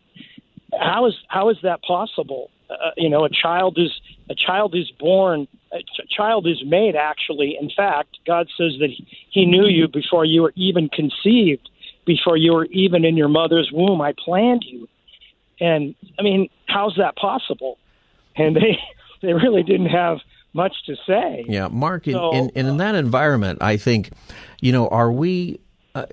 How 0.79 1.05
is 1.07 1.13
how 1.27 1.49
is 1.49 1.57
that 1.63 1.81
possible? 1.83 2.51
Uh, 2.69 2.91
you 2.97 3.09
know, 3.09 3.23
a 3.25 3.29
child 3.29 3.77
is 3.77 3.91
a 4.29 4.35
child 4.35 4.75
is 4.75 4.91
born. 4.99 5.47
A 5.71 5.81
ch- 5.81 6.09
child 6.09 6.47
is 6.47 6.63
made. 6.65 6.95
Actually, 6.95 7.57
in 7.59 7.69
fact, 7.69 8.17
God 8.27 8.47
says 8.57 8.73
that 8.79 8.89
he, 8.89 9.07
he 9.29 9.45
knew 9.45 9.67
you 9.67 9.87
before 9.87 10.25
you 10.25 10.41
were 10.43 10.53
even 10.55 10.89
conceived, 10.89 11.69
before 12.05 12.37
you 12.37 12.53
were 12.53 12.65
even 12.65 13.05
in 13.05 13.17
your 13.17 13.27
mother's 13.27 13.71
womb. 13.71 14.01
I 14.01 14.13
planned 14.17 14.65
you, 14.67 14.87
and 15.59 15.95
I 16.19 16.23
mean, 16.23 16.49
how's 16.67 16.95
that 16.97 17.15
possible? 17.15 17.77
And 18.35 18.55
they 18.55 18.77
they 19.21 19.33
really 19.33 19.63
didn't 19.63 19.87
have 19.87 20.19
much 20.55 20.73
to 20.85 20.95
say. 21.05 21.45
Yeah, 21.47 21.67
Mark, 21.67 22.07
in, 22.07 22.13
So, 22.13 22.31
in, 22.31 22.49
in, 22.55 22.65
in 22.65 22.77
that 22.77 22.95
environment, 22.95 23.59
I 23.61 23.77
think, 23.77 24.11
you 24.61 24.71
know, 24.71 24.87
are 24.87 25.11
we, 25.11 25.59
uh, 25.93 26.05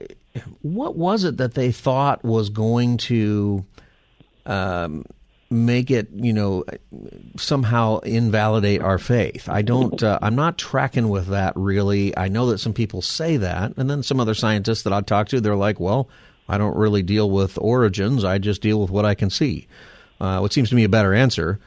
what 0.62 0.96
was 0.96 1.22
it 1.25 1.37
that 1.37 1.54
they 1.54 1.70
thought 1.70 2.25
was 2.25 2.49
going 2.50 2.96
to 2.96 3.64
um, 4.44 5.04
make 5.49 5.92
it, 5.92 6.08
you 6.12 6.32
know, 6.32 6.64
somehow 7.37 8.00
invalidate 8.00 8.82
our 8.82 8.99
faith? 8.99 9.49
I 9.49 9.62
don't, 9.62 10.02
uh, 10.02 10.18
I'm 10.20 10.34
not 10.34 10.58
tracking 10.58 11.08
with 11.08 11.28
that 11.28 11.52
really. 11.54 12.16
I 12.18 12.26
know 12.26 12.46
that 12.46 12.58
some 12.58 12.72
people 12.72 13.00
say 13.00 13.37
that, 13.37 13.75
and 13.76 13.88
then 13.88 14.02
some 14.02 14.18
other 14.18 14.34
scientists 14.34 14.82
that 14.82 14.92
I 14.92 15.02
talk 15.02 15.28
to, 15.28 15.40
they're 15.40 15.54
like, 15.54 15.78
well, 15.78 16.08
I 16.52 16.59
don't 16.59 16.76
really 16.76 17.02
deal 17.02 17.30
with 17.30 17.56
origins, 17.59 18.25
I 18.25 18.37
just 18.37 18.61
deal 18.61 18.78
with 18.78 18.90
what 18.90 19.06
I 19.06 19.14
can 19.14 19.30
see. 19.30 19.66
Uh, 20.21 20.38
what 20.40 20.52
seems 20.52 20.68
to 20.68 20.75
me 20.75 20.85
a 20.85 20.88
better 20.88 21.14
answer. 21.14 21.59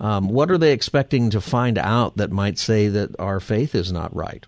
Um, 0.00 0.28
what 0.28 0.50
are 0.50 0.56
they 0.56 0.72
expecting 0.72 1.28
to 1.30 1.40
find 1.40 1.76
out 1.76 2.16
that 2.16 2.32
might 2.32 2.58
say 2.58 2.88
that 2.88 3.10
our 3.20 3.40
faith 3.40 3.74
is 3.74 3.92
not 3.92 4.14
right? 4.16 4.46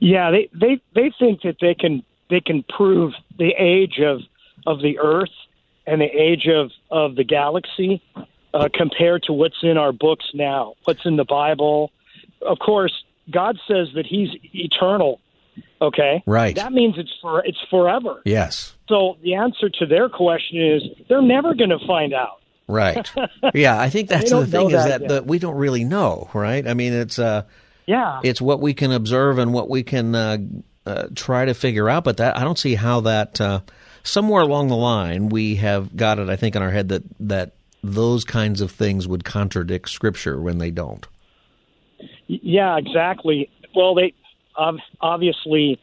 Yeah, 0.00 0.30
they 0.30 0.48
they 0.52 0.80
they 0.94 1.12
think 1.18 1.42
that 1.42 1.56
they 1.60 1.74
can 1.74 2.02
they 2.30 2.40
can 2.40 2.64
prove 2.64 3.12
the 3.38 3.54
age 3.58 4.00
of 4.00 4.22
of 4.66 4.80
the 4.80 4.98
Earth 4.98 5.30
and 5.86 6.00
the 6.00 6.06
age 6.06 6.48
of 6.48 6.72
of 6.90 7.16
the 7.16 7.24
galaxy 7.24 8.02
uh, 8.54 8.68
compared 8.72 9.24
to 9.24 9.32
what's 9.32 9.62
in 9.62 9.76
our 9.76 9.92
books 9.92 10.24
now, 10.32 10.74
what's 10.84 11.04
in 11.04 11.16
the 11.16 11.24
Bible. 11.24 11.92
Of 12.40 12.58
course, 12.60 13.04
God 13.30 13.58
says 13.68 13.88
that 13.94 14.06
He's 14.06 14.30
eternal. 14.54 15.20
Okay, 15.84 16.22
Right. 16.26 16.56
That 16.56 16.72
means 16.72 16.94
it's 16.98 17.12
for 17.20 17.44
it's 17.44 17.58
forever. 17.70 18.22
Yes. 18.24 18.74
So 18.88 19.16
the 19.22 19.34
answer 19.34 19.68
to 19.68 19.86
their 19.86 20.08
question 20.08 20.60
is 20.60 20.82
they're 21.08 21.22
never 21.22 21.54
going 21.54 21.70
to 21.70 21.78
find 21.86 22.12
out. 22.14 22.40
Right. 22.66 23.10
yeah, 23.54 23.78
I 23.78 23.90
think 23.90 24.08
that's 24.08 24.30
the 24.30 24.46
thing 24.46 24.68
is 24.70 24.84
that 24.84 25.00
that, 25.00 25.08
that 25.08 25.26
we 25.26 25.38
don't 25.38 25.56
really 25.56 25.84
know, 25.84 26.30
right? 26.32 26.66
I 26.66 26.74
mean, 26.74 26.92
it's 26.92 27.18
uh, 27.18 27.42
Yeah, 27.86 28.20
it's 28.24 28.40
what 28.40 28.60
we 28.60 28.72
can 28.74 28.92
observe 28.92 29.38
and 29.38 29.52
what 29.52 29.68
we 29.68 29.82
can 29.82 30.14
uh, 30.14 30.38
uh, 30.86 31.08
try 31.14 31.44
to 31.44 31.54
figure 31.54 31.88
out. 31.88 32.04
But 32.04 32.16
that 32.18 32.38
I 32.38 32.44
don't 32.44 32.58
see 32.58 32.74
how 32.74 33.00
that 33.02 33.40
uh, 33.40 33.60
somewhere 34.02 34.42
along 34.42 34.68
the 34.68 34.76
line 34.76 35.28
we 35.28 35.56
have 35.56 35.94
got 35.96 36.18
it. 36.18 36.28
I 36.30 36.36
think 36.36 36.56
in 36.56 36.62
our 36.62 36.70
head 36.70 36.88
that 36.88 37.02
that 37.20 37.52
those 37.82 38.24
kinds 38.24 38.62
of 38.62 38.70
things 38.70 39.06
would 39.06 39.24
contradict 39.24 39.90
Scripture 39.90 40.40
when 40.40 40.58
they 40.58 40.70
don't. 40.70 41.06
Yeah, 42.26 42.78
exactly. 42.78 43.50
Well, 43.74 43.94
they 43.94 44.14
obviously, 45.00 45.80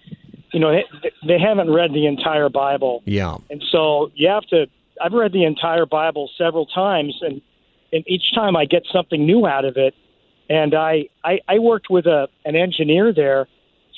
you 0.51 0.59
know, 0.59 0.71
they, 0.71 1.11
they 1.27 1.39
haven't 1.39 1.71
read 1.71 1.93
the 1.93 2.05
entire 2.05 2.49
Bible, 2.49 3.01
Yeah. 3.05 3.37
and 3.49 3.63
so 3.71 4.11
you 4.15 4.27
have 4.29 4.43
to. 4.47 4.67
I've 5.01 5.13
read 5.13 5.31
the 5.33 5.45
entire 5.45 5.85
Bible 5.85 6.29
several 6.37 6.65
times, 6.65 7.17
and 7.21 7.41
and 7.93 8.03
each 8.07 8.33
time 8.33 8.55
I 8.55 8.65
get 8.65 8.83
something 8.91 9.25
new 9.25 9.45
out 9.45 9.65
of 9.65 9.77
it. 9.77 9.93
And 10.49 10.73
I 10.75 11.05
I, 11.23 11.39
I 11.47 11.59
worked 11.59 11.89
with 11.89 12.05
a 12.05 12.27
an 12.45 12.55
engineer 12.55 13.13
there 13.13 13.47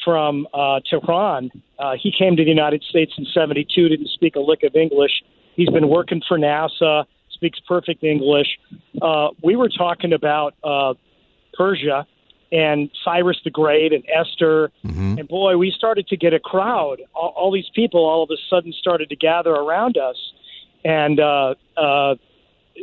from 0.03 0.47
uh, 0.53 0.79
Tehran. 0.89 1.49
Uh, 1.79 1.93
he 2.01 2.11
came 2.11 2.35
to 2.35 2.43
the 2.43 2.49
United 2.49 2.83
States 2.83 3.13
in 3.17 3.25
'72. 3.25 3.89
Didn't 3.89 4.09
speak 4.09 4.35
a 4.35 4.39
lick 4.39 4.63
of 4.63 4.75
English. 4.75 5.23
He's 5.55 5.69
been 5.69 5.89
working 5.89 6.21
for 6.27 6.37
NASA. 6.37 7.05
Speaks 7.31 7.59
perfect 7.67 8.03
English. 8.03 8.47
Uh, 9.01 9.29
we 9.43 9.55
were 9.55 9.69
talking 9.69 10.13
about 10.13 10.53
uh, 10.63 10.93
Persia 11.53 12.05
and 12.53 12.91
Cyrus 13.03 13.37
the 13.43 13.49
Great 13.49 13.91
and 13.91 14.03
Esther. 14.07 14.71
And 15.17 15.27
boy, 15.27 15.57
we 15.57 15.71
started 15.71 16.07
to 16.09 16.17
get 16.17 16.33
a 16.33 16.39
crowd. 16.39 17.01
All, 17.15 17.33
all 17.35 17.51
these 17.51 17.69
people 17.73 18.05
all 18.05 18.21
of 18.23 18.29
a 18.29 18.37
sudden 18.49 18.71
started 18.73 19.09
to 19.09 19.15
gather 19.15 19.49
around 19.49 19.97
us. 19.97 20.15
And 20.85 21.19
uh, 21.19 21.55
uh, 21.75 22.15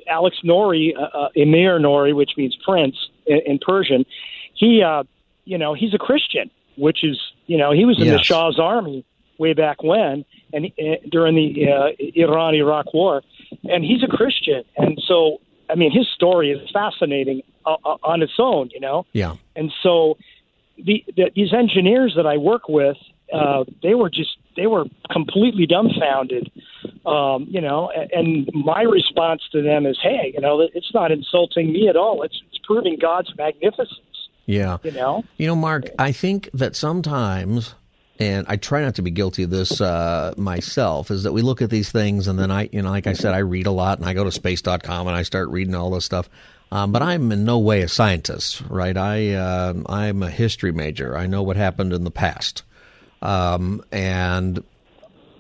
Alex 0.09 0.39
Nori, 0.45 0.93
uh, 0.97 1.03
uh, 1.03 1.29
Emir 1.37 1.79
Nori, 1.79 2.15
which 2.15 2.33
means 2.37 2.57
prince 2.65 2.97
in, 3.27 3.41
in 3.47 3.59
Persian, 3.59 4.05
he, 4.55 4.83
uh, 4.83 5.05
you 5.45 5.57
know, 5.57 5.73
he's 5.75 5.95
a 5.95 5.99
Christian, 5.99 6.51
which 6.77 7.05
is, 7.05 7.19
you 7.47 7.57
know, 7.57 7.71
he 7.73 7.85
was 7.85 8.01
in 8.01 8.09
the 8.09 8.23
Shah's 8.23 8.59
army 8.59 9.05
way 9.39 9.53
back 9.55 9.83
when, 9.83 10.25
and 10.53 10.67
uh, 10.67 10.97
during 11.11 11.35
the 11.35 11.73
uh, 11.73 11.89
Iran-Iraq 12.15 12.93
War, 12.93 13.23
and 13.65 13.85
he's 13.85 14.03
a 14.03 14.07
Christian, 14.07 14.65
and 14.77 15.01
so 15.07 15.41
I 15.71 15.77
mean, 15.77 15.93
his 15.93 16.09
story 16.09 16.51
is 16.51 16.69
fascinating 16.73 17.43
on 17.67 18.23
its 18.23 18.33
own, 18.39 18.71
you 18.73 18.81
know. 18.81 19.07
Yeah. 19.13 19.37
And 19.57 19.73
so 19.83 20.17
the, 20.77 21.05
the 21.17 21.31
these 21.35 21.53
engineers 21.53 22.15
that 22.17 22.27
I 22.27 22.37
work 22.37 22.69
with, 22.69 22.97
uh, 23.33 23.65
they 23.83 23.95
were 23.95 24.11
just 24.11 24.37
they 24.57 24.67
were 24.67 24.85
completely 25.11 25.67
dumbfounded, 25.67 26.51
um, 27.07 27.47
you 27.51 27.61
know. 27.61 27.91
And, 27.95 28.11
and 28.13 28.51
my 28.55 28.83
response 28.83 29.43
to 29.53 29.63
them 29.63 29.87
is, 29.87 29.99
hey, 30.03 30.33
you 30.35 30.41
know, 30.41 30.61
it's 30.61 30.93
not 30.95 31.13
insulting 31.13 31.73
me 31.73 31.89
at 31.89 31.97
all. 31.97 32.23
It's 32.23 32.41
it's 32.49 32.59
proving 32.65 32.97
God's 33.01 33.33
magnificence, 33.37 34.29
Yeah. 34.47 34.79
you 34.83 34.93
know. 34.93 35.25
You 35.37 35.47
know, 35.49 35.57
Mark, 35.57 35.89
I 35.99 36.13
think 36.13 36.49
that 36.55 36.75
sometimes, 36.77 37.75
and 38.19 38.47
I 38.49 38.57
try 38.57 38.81
not 38.83 38.95
to 38.97 39.03
be 39.03 39.11
guilty 39.11 39.43
of 39.45 39.51
this 39.51 39.81
uh, 39.81 40.35
myself, 40.37 41.11
is 41.11 41.23
that 41.25 41.33
we 41.33 41.43
look 41.43 41.63
at 41.63 41.71
these 41.71 41.91
things 41.93 42.27
and 42.29 42.39
then 42.39 42.51
I, 42.51 42.69
you 42.73 42.83
know, 42.83 42.91
like 42.91 43.07
I 43.07 43.13
said, 43.15 43.35
I 43.35 43.39
read 43.39 43.67
a 43.67 43.71
lot 43.73 43.99
and 43.99 44.07
I 44.09 44.15
go 44.15 44.25
to 44.25 44.31
space.com 44.33 45.07
and 45.07 45.17
I 45.17 45.23
start 45.23 45.49
reading 45.51 45.75
all 45.75 45.91
this 45.91 46.05
stuff. 46.05 46.29
Um, 46.73 46.93
but 46.93 47.03
I'm 47.03 47.33
in 47.33 47.45
no 47.45 47.59
way 47.59 47.83
a 47.83 47.89
scientist, 47.89 48.63
right? 48.69 48.97
I 48.97 49.33
uh, 49.35 49.75
I'm 49.87 50.23
a 50.23 50.31
history 50.31 50.73
major. 50.73 51.17
I 51.17 51.27
know 51.27 51.43
what 51.43 51.57
happened 51.57 51.93
in 51.93 52.05
the 52.05 52.13
past, 52.13 52.63
um, 53.23 53.83
and 53.91 54.63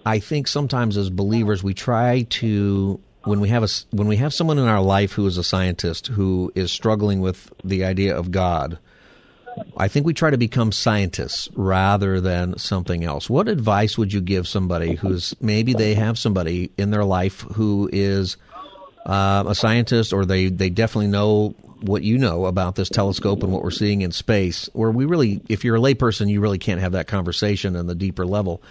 I 0.05 0.19
think 0.19 0.49
sometimes 0.49 0.97
as 0.97 1.09
believers 1.09 1.63
we 1.63 1.75
try 1.75 2.23
to 2.31 3.01
when 3.25 3.41
we 3.41 3.49
have 3.49 3.63
a 3.63 3.69
when 3.91 4.09
we 4.09 4.17
have 4.17 4.35
someone 4.35 4.59
in 4.59 4.67
our 4.67 4.81
life 4.81 5.13
who 5.13 5.27
is 5.27 5.39
a 5.39 5.45
scientist 5.45 6.09
who 6.09 6.51
is 6.55 6.73
struggling 6.73 7.21
with 7.21 7.53
the 7.63 7.85
idea 7.85 8.17
of 8.17 8.31
God. 8.31 8.79
I 9.77 9.89
think 9.89 10.07
we 10.07 10.15
try 10.15 10.31
to 10.31 10.39
become 10.39 10.71
scientists 10.73 11.49
rather 11.55 12.21
than 12.21 12.57
something 12.57 13.05
else. 13.05 13.29
What 13.29 13.49
advice 13.49 13.99
would 13.99 14.13
you 14.13 14.21
give 14.21 14.47
somebody 14.47 14.95
who's 14.95 15.35
maybe 15.41 15.75
they 15.75 15.95
have 15.95 16.19
somebody 16.19 16.71
in 16.79 16.91
their 16.91 17.05
life 17.05 17.41
who 17.41 17.91
is 17.93 18.37
uh, 19.07 19.45
a 19.47 19.54
scientist, 19.54 20.12
or 20.12 20.25
they 20.25 20.49
they 20.49 20.71
definitely 20.71 21.09
know 21.09 21.54
what 21.83 22.02
you 22.02 22.19
know 22.19 22.47
about 22.47 22.75
this 22.75 22.88
telescope 22.88 23.42
and 23.42 23.52
what 23.52 23.62
we're 23.62 23.71
seeing 23.71 24.02
in 24.02 24.12
space? 24.12 24.69
Where 24.73 24.90
we 24.90 25.04
really, 25.04 25.40
if 25.49 25.64
you're 25.64 25.76
a 25.76 25.80
layperson, 25.80 26.28
you 26.28 26.40
really 26.40 26.59
can't 26.59 26.80
have 26.80 26.92
that 26.92 27.07
conversation 27.07 27.76
on 27.76 27.87
the 27.87 27.95
deeper 27.95 28.26
level. 28.26 28.62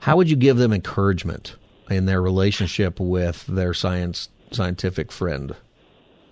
How 0.00 0.16
would 0.16 0.28
you 0.28 0.36
give 0.36 0.56
them 0.56 0.72
encouragement 0.72 1.56
in 1.90 2.06
their 2.06 2.20
relationship 2.20 3.00
with 3.00 3.46
their 3.46 3.74
science 3.74 4.28
scientific 4.50 5.10
friend? 5.10 5.54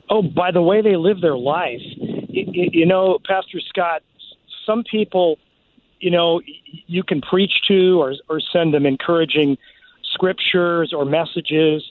Oh, 0.08 0.22
by 0.22 0.50
the 0.50 0.62
way 0.62 0.82
they 0.82 0.96
live 0.96 1.20
their 1.20 1.36
life. 1.36 1.80
You, 2.32 2.86
know, 2.86 3.18
Pastor 3.26 3.60
Scott, 3.60 4.02
some 4.66 4.84
people, 4.84 5.38
you 6.00 6.10
know, 6.10 6.40
you 6.86 7.02
can 7.02 7.20
preach 7.20 7.52
to 7.68 8.00
or, 8.00 8.14
or 8.28 8.40
send 8.40 8.74
them 8.74 8.86
encouraging 8.86 9.56
scriptures 10.02 10.92
or 10.92 11.04
messages, 11.04 11.84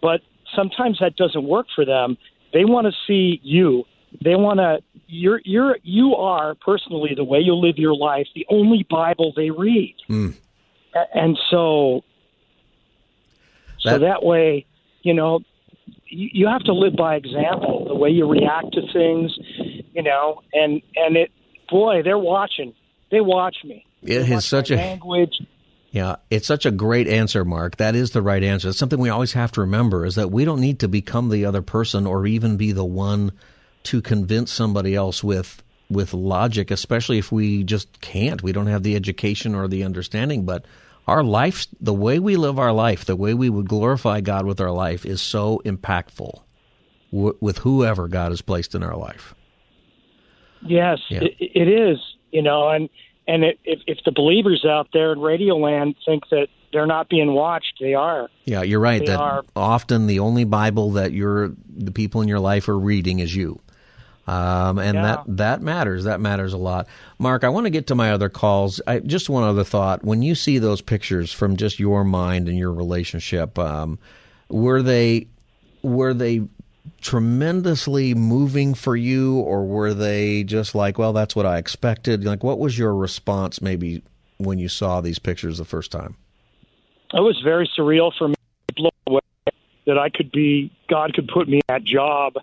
but 0.00 0.20
sometimes 0.54 0.98
that 1.00 1.16
doesn't 1.16 1.44
work 1.44 1.66
for 1.74 1.84
them. 1.84 2.16
They 2.52 2.64
want 2.64 2.86
to 2.86 2.92
see 3.06 3.40
you. 3.42 3.84
They 4.22 4.34
want 4.34 4.58
to 4.58 4.78
you're 5.06 5.40
you're 5.44 5.78
you 5.82 6.14
are 6.14 6.54
personally 6.54 7.12
the 7.16 7.24
way 7.24 7.38
you 7.38 7.54
live 7.54 7.76
your 7.78 7.94
life 7.94 8.26
the 8.34 8.46
only 8.50 8.86
Bible 8.88 9.32
they 9.34 9.50
read, 9.50 9.94
mm. 10.08 10.34
and 11.14 11.38
so 11.50 12.02
that, 13.84 13.90
so 13.90 13.98
that 14.00 14.22
way, 14.22 14.66
you 15.02 15.14
know, 15.14 15.40
you, 16.06 16.28
you 16.32 16.48
have 16.48 16.62
to 16.64 16.72
live 16.72 16.94
by 16.94 17.16
example. 17.16 17.86
The 17.88 17.94
way 17.94 18.10
you 18.10 18.28
react 18.28 18.72
to 18.72 18.82
things, 18.92 19.32
you 19.94 20.02
know, 20.02 20.42
and 20.52 20.82
and 20.94 21.16
it 21.16 21.32
boy, 21.68 22.02
they're 22.02 22.18
watching. 22.18 22.74
They 23.10 23.20
watch 23.20 23.56
me. 23.64 23.86
It 24.02 24.28
is 24.30 24.44
such 24.44 24.70
a 24.70 24.76
language. 24.76 25.40
Yeah, 25.92 26.16
it's 26.30 26.46
such 26.46 26.64
a 26.64 26.70
great 26.70 27.06
answer, 27.06 27.44
Mark. 27.44 27.76
That 27.76 27.94
is 27.94 28.12
the 28.12 28.22
right 28.22 28.42
answer. 28.42 28.70
It's 28.70 28.78
something 28.78 28.98
we 28.98 29.10
always 29.10 29.34
have 29.34 29.52
to 29.52 29.60
remember 29.60 30.06
is 30.06 30.14
that 30.14 30.30
we 30.30 30.46
don't 30.46 30.60
need 30.60 30.80
to 30.80 30.88
become 30.88 31.28
the 31.28 31.44
other 31.44 31.60
person 31.60 32.06
or 32.06 32.26
even 32.26 32.56
be 32.56 32.72
the 32.72 32.84
one 32.84 33.32
to 33.84 34.00
convince 34.00 34.50
somebody 34.50 34.94
else 34.94 35.22
with 35.22 35.62
with 35.90 36.14
logic, 36.14 36.70
especially 36.70 37.18
if 37.18 37.30
we 37.30 37.62
just 37.62 38.00
can't. 38.00 38.42
We 38.42 38.52
don't 38.52 38.68
have 38.68 38.82
the 38.82 38.96
education 38.96 39.54
or 39.54 39.68
the 39.68 39.84
understanding, 39.84 40.46
but 40.46 40.64
our 41.06 41.22
life, 41.22 41.66
the 41.78 41.92
way 41.92 42.18
we 42.18 42.36
live 42.36 42.58
our 42.58 42.72
life, 42.72 43.04
the 43.04 43.16
way 43.16 43.34
we 43.34 43.50
would 43.50 43.68
glorify 43.68 44.22
God 44.22 44.46
with 44.46 44.62
our 44.62 44.70
life 44.70 45.04
is 45.04 45.20
so 45.20 45.60
impactful 45.66 46.40
w- 47.12 47.36
with 47.42 47.58
whoever 47.58 48.08
God 48.08 48.32
has 48.32 48.40
placed 48.40 48.74
in 48.74 48.82
our 48.82 48.96
life. 48.96 49.34
Yes, 50.62 51.00
yeah. 51.10 51.24
it, 51.24 51.34
it 51.38 51.68
is. 51.68 51.98
You 52.30 52.40
know, 52.40 52.70
and 52.70 52.88
and 53.26 53.44
it, 53.44 53.58
if 53.64 53.80
if 53.86 53.98
the 54.04 54.12
believers 54.12 54.64
out 54.68 54.88
there 54.92 55.12
in 55.12 55.18
Radioland 55.18 55.96
think 56.04 56.28
that 56.30 56.48
they're 56.72 56.86
not 56.86 57.08
being 57.08 57.32
watched, 57.32 57.78
they 57.80 57.94
are. 57.94 58.28
Yeah, 58.44 58.62
you're 58.62 58.80
right. 58.80 59.00
They 59.00 59.06
that 59.06 59.20
are. 59.20 59.44
often 59.54 60.06
the 60.06 60.20
only 60.20 60.44
Bible 60.44 60.92
that 60.92 61.12
you're 61.12 61.52
the 61.68 61.92
people 61.92 62.22
in 62.22 62.28
your 62.28 62.40
life 62.40 62.68
are 62.68 62.78
reading 62.78 63.20
is 63.20 63.34
you. 63.34 63.60
Um, 64.26 64.78
and 64.78 64.94
yeah. 64.94 65.02
that 65.02 65.24
that 65.36 65.62
matters. 65.62 66.04
That 66.04 66.20
matters 66.20 66.52
a 66.52 66.58
lot. 66.58 66.86
Mark, 67.18 67.44
I 67.44 67.48
want 67.48 67.66
to 67.66 67.70
get 67.70 67.88
to 67.88 67.94
my 67.94 68.12
other 68.12 68.28
calls. 68.28 68.80
I, 68.86 69.00
just 69.00 69.28
one 69.28 69.42
other 69.42 69.64
thought: 69.64 70.04
when 70.04 70.22
you 70.22 70.34
see 70.34 70.58
those 70.58 70.80
pictures 70.80 71.32
from 71.32 71.56
just 71.56 71.80
your 71.80 72.04
mind 72.04 72.48
and 72.48 72.56
your 72.56 72.72
relationship, 72.72 73.58
um, 73.58 73.98
were 74.48 74.80
they 74.82 75.26
were 75.82 76.14
they 76.14 76.42
tremendously 77.00 78.14
moving 78.14 78.74
for 78.74 78.96
you, 78.96 79.38
or 79.40 79.64
were 79.64 79.94
they 79.94 80.44
just 80.44 80.74
like, 80.74 80.98
well, 80.98 81.12
that's 81.12 81.36
what 81.36 81.46
I 81.46 81.58
expected? 81.58 82.24
Like, 82.24 82.42
what 82.42 82.58
was 82.58 82.78
your 82.78 82.94
response 82.94 83.60
maybe 83.60 84.02
when 84.38 84.58
you 84.58 84.68
saw 84.68 85.00
these 85.00 85.18
pictures 85.18 85.58
the 85.58 85.64
first 85.64 85.92
time? 85.92 86.16
It 87.12 87.20
was 87.20 87.40
very 87.44 87.70
surreal 87.78 88.12
for 88.16 88.28
me 88.28 88.34
that 89.86 89.98
I 89.98 90.08
could 90.08 90.30
be, 90.30 90.72
God 90.88 91.12
could 91.14 91.28
put 91.28 91.48
me 91.48 91.60
that 91.68 91.84
job, 91.84 92.34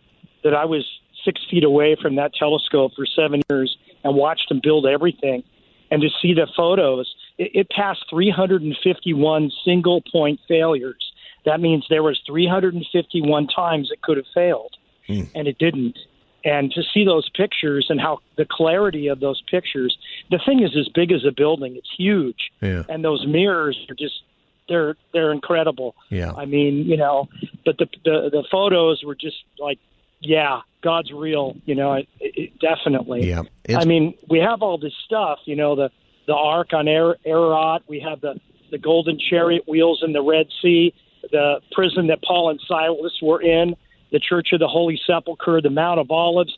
that 0.43 0.53
I 0.53 0.65
was 0.65 0.86
six 1.24 1.41
feet 1.50 1.63
away 1.63 1.96
from 2.01 2.15
that 2.15 2.34
telescope 2.34 2.93
for 2.96 3.05
seven 3.05 3.41
years 3.50 3.77
and 4.03 4.15
watched 4.15 4.51
him 4.51 4.60
build 4.62 4.86
everything. 4.86 5.43
And 5.91 6.01
to 6.01 6.10
see 6.22 6.34
the 6.34 6.48
photos, 6.55 7.13
it, 7.38 7.51
it 7.53 7.69
passed 7.69 8.05
351 8.10 9.51
single 9.65 10.01
point 10.12 10.39
failures 10.48 11.09
that 11.46 11.60
means 11.60 11.86
there 11.89 12.03
was 12.03 12.19
351 12.27 13.48
times 13.48 13.89
it 13.91 14.01
could 14.01 14.17
have 14.17 14.25
failed, 14.34 14.75
mm. 15.08 15.29
and 15.36 15.48
it 15.48 15.58
didn't. 15.58 15.98
And 16.46 16.72
to 16.72 16.84
see 16.93 17.03
those 17.03 17.29
pictures 17.29 17.88
and 17.89 18.00
how 18.00 18.19
the 18.38 18.46
clarity 18.50 19.08
of 19.08 19.19
those 19.19 19.41
pictures, 19.50 19.98
the 20.31 20.39
thing 20.46 20.63
is 20.63 20.75
as 20.77 20.88
big 20.88 21.12
as 21.12 21.25
a 21.25 21.31
building. 21.31 21.75
It's 21.75 21.89
huge, 21.98 22.51
yeah. 22.62 22.84
and 22.88 23.03
those 23.03 23.25
mirrors 23.27 23.77
are 23.89 23.96
just 23.96 24.24
they're 24.69 24.96
they're 25.12 25.34
incredible. 25.34 25.96
Yeah. 26.10 26.31
I 26.31 26.46
mean, 26.46 26.86
you 26.86 26.96
know, 26.96 27.27
but 27.65 27.77
the 27.77 27.88
the, 28.05 28.29
the 28.31 28.43
photos 28.50 29.03
were 29.03 29.15
just 29.15 29.43
like, 29.60 29.79
yeah, 30.22 30.62
God's 30.81 31.12
real. 31.12 31.58
You 31.65 31.75
know, 31.75 31.93
it, 31.93 32.08
it, 32.19 32.60
definitely. 32.60 33.27
Yeah. 33.27 33.43
I 33.75 33.84
mean, 33.84 34.13
we 34.29 34.39
have 34.39 34.62
all 34.62 34.77
this 34.77 34.93
stuff. 35.05 35.39
You 35.46 35.58
know, 35.58 35.75
the 35.75 35.89
the 36.27 36.36
Ark 36.36 36.74
on 36.74 36.88
Ararat. 36.88 37.81
We 37.88 38.00
have 38.00 38.22
the 38.22 38.39
the 38.71 38.78
golden 38.78 39.19
chariot 39.19 39.67
wheels 39.67 40.04
in 40.06 40.13
the 40.13 40.21
Red 40.21 40.47
Sea 40.62 40.93
the 41.32 41.62
prison 41.71 42.08
that 42.08 42.21
Paul 42.23 42.49
and 42.49 42.60
Silas 42.67 43.17
were 43.21 43.41
in, 43.41 43.75
the 44.12 44.19
Church 44.19 44.49
of 44.53 44.60
the 44.60 44.67
Holy 44.67 44.99
Sepulchre, 45.05 45.62
the 45.62 45.69
Mount 45.69 45.99
of 45.99 46.10
Olives. 46.12 46.55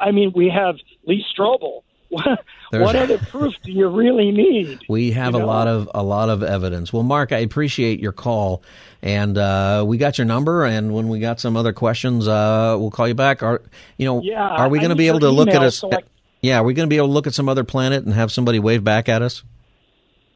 I 0.00 0.10
mean, 0.10 0.32
we 0.34 0.50
have 0.50 0.76
Lee 1.06 1.24
Strobel. 1.36 1.82
what 2.70 2.94
other 2.96 3.18
proof 3.30 3.54
do 3.62 3.72
you 3.72 3.88
really 3.88 4.30
need? 4.30 4.80
We 4.88 5.12
have 5.12 5.32
you 5.34 5.40
know? 5.40 5.44
a 5.44 5.46
lot 5.46 5.66
of 5.66 5.90
a 5.94 6.02
lot 6.02 6.28
of 6.28 6.42
evidence. 6.42 6.92
Well, 6.92 7.02
Mark, 7.02 7.32
I 7.32 7.38
appreciate 7.38 7.98
your 7.98 8.12
call, 8.12 8.62
and 9.02 9.36
uh, 9.36 9.84
we 9.86 9.98
got 9.98 10.18
your 10.18 10.26
number. 10.26 10.64
And 10.64 10.94
when 10.94 11.08
we 11.08 11.18
got 11.18 11.40
some 11.40 11.56
other 11.56 11.72
questions, 11.72 12.28
uh, 12.28 12.76
we'll 12.78 12.90
call 12.90 13.08
you 13.08 13.14
back. 13.14 13.42
Are 13.42 13.62
you 13.96 14.06
know? 14.06 14.20
Yeah, 14.22 14.46
are 14.46 14.68
we 14.68 14.78
going 14.78 14.90
to 14.90 14.96
be 14.96 15.08
able 15.08 15.20
to 15.20 15.30
look 15.30 15.48
at 15.48 15.62
us? 15.62 15.78
So 15.78 15.90
I, 15.92 16.00
yeah, 16.40 16.60
are 16.60 16.62
we 16.64 16.74
going 16.74 16.86
to 16.86 16.90
be 16.90 16.98
able 16.98 17.08
to 17.08 17.12
look 17.12 17.26
at 17.26 17.34
some 17.34 17.48
other 17.48 17.64
planet 17.64 18.04
and 18.04 18.14
have 18.14 18.30
somebody 18.30 18.58
wave 18.58 18.84
back 18.84 19.08
at 19.08 19.22
us? 19.22 19.42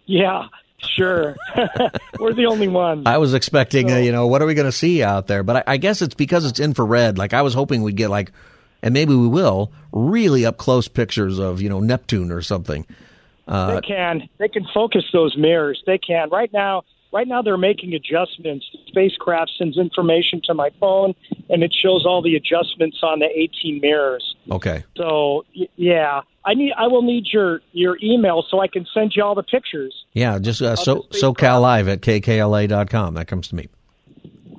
Yeah, 0.06 0.46
Sure, 0.80 1.36
we're 2.20 2.34
the 2.34 2.46
only 2.46 2.68
ones. 2.68 3.02
I 3.06 3.18
was 3.18 3.34
expecting, 3.34 3.88
so, 3.88 3.96
uh, 3.96 3.98
you 3.98 4.12
know, 4.12 4.28
what 4.28 4.42
are 4.42 4.46
we 4.46 4.54
going 4.54 4.66
to 4.66 4.72
see 4.72 5.02
out 5.02 5.26
there? 5.26 5.42
But 5.42 5.56
I, 5.56 5.74
I, 5.74 5.76
guess 5.76 6.02
it's 6.02 6.14
because 6.14 6.44
it's 6.44 6.60
infrared. 6.60 7.18
Like 7.18 7.34
I 7.34 7.42
was 7.42 7.52
hoping 7.52 7.82
we'd 7.82 7.96
get 7.96 8.10
like, 8.10 8.30
and 8.80 8.94
maybe 8.94 9.14
we 9.14 9.26
will, 9.26 9.72
really 9.90 10.46
up 10.46 10.56
close 10.56 10.86
pictures 10.86 11.40
of 11.40 11.60
you 11.60 11.68
know 11.68 11.80
Neptune 11.80 12.30
or 12.30 12.42
something. 12.42 12.86
Uh, 13.48 13.74
they 13.74 13.80
can. 13.80 14.28
They 14.38 14.48
can 14.48 14.66
focus 14.72 15.04
those 15.12 15.36
mirrors. 15.36 15.82
They 15.86 15.98
can. 15.98 16.28
Right 16.30 16.52
now, 16.52 16.84
right 17.12 17.26
now 17.26 17.42
they're 17.42 17.56
making 17.56 17.94
adjustments. 17.94 18.66
The 18.72 18.78
spacecraft 18.88 19.52
sends 19.58 19.78
information 19.78 20.40
to 20.44 20.54
my 20.54 20.70
phone, 20.80 21.14
and 21.48 21.62
it 21.62 21.74
shows 21.74 22.04
all 22.06 22.22
the 22.22 22.36
adjustments 22.36 22.98
on 23.02 23.20
the 23.20 23.26
18 23.26 23.80
mirrors. 23.80 24.36
Okay. 24.50 24.84
So 24.96 25.44
yeah, 25.76 26.22
I 26.44 26.54
need. 26.54 26.72
I 26.76 26.86
will 26.86 27.02
need 27.02 27.26
your 27.32 27.60
your 27.72 27.98
email 28.02 28.44
so 28.50 28.60
I 28.60 28.68
can 28.68 28.86
send 28.92 29.12
you 29.14 29.22
all 29.22 29.34
the 29.34 29.42
pictures. 29.42 29.94
Yeah, 30.12 30.38
just 30.38 30.62
uh, 30.62 30.76
so 30.76 31.06
SoCal 31.10 31.60
Live 31.60 31.88
at 31.88 32.00
kkla.com. 32.00 33.14
That 33.14 33.26
comes 33.26 33.48
to 33.48 33.56
me. 33.56 33.68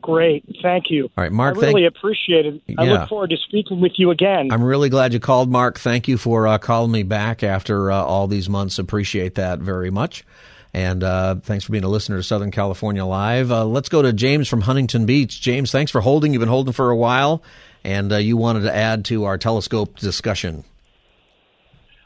Great, 0.02 0.44
thank 0.64 0.86
you. 0.90 1.06
All 1.18 1.24
right, 1.24 1.32
Mark. 1.32 1.58
I 1.58 1.60
really 1.60 1.84
thank- 1.84 1.96
appreciate 1.96 2.46
it. 2.46 2.62
I 2.78 2.84
yeah. 2.84 2.92
look 2.94 3.10
forward 3.10 3.30
to 3.32 3.38
speaking 3.38 3.82
with 3.82 3.94
you 3.98 4.12
again. 4.12 4.50
I'm 4.52 4.64
really 4.64 4.90
glad 4.90 5.14
you 5.14 5.20
called, 5.20 5.52
Mark. 5.52 5.78
Thank 5.78 6.08
you 6.08 6.18
for 6.18 6.48
uh, 6.48 6.58
calling 6.58 6.92
me 6.92 7.04
back 7.04 7.44
after 7.44 7.92
uh, 7.92 8.02
all 8.02 8.28
these 8.28 8.50
months. 8.50 8.80
Appreciate 8.80 9.36
that 9.36 9.60
very 9.60 9.92
much. 9.92 10.24
And 10.74 11.04
uh, 11.04 11.36
thanks 11.36 11.66
for 11.66 11.72
being 11.72 11.84
a 11.84 11.90
listener 11.90 12.18
to 12.18 12.24
Southern 12.24 12.52
California 12.52 13.04
Live. 13.04 13.52
Uh, 13.52 13.66
let's 13.66 13.90
go 13.90 14.02
to 14.02 14.14
James 14.14 14.48
from 14.48 14.62
Huntington 14.62 15.06
Beach. 15.06 15.42
James, 15.42 15.72
thanks 15.72 15.92
for 15.92 16.02
holding. 16.02 16.34
You've 16.34 16.42
been 16.42 16.50
holding 16.50 16.74
for 16.74 16.90
a 16.92 16.96
while, 16.96 17.42
and 17.84 18.12
uh, 18.12 18.18
you 18.18 18.38
wanted 18.38 18.62
to 18.62 18.76
add 18.76 19.06
to 19.06 19.26
our 19.26 19.38
telescope 19.38 19.98
discussion. 19.98 20.64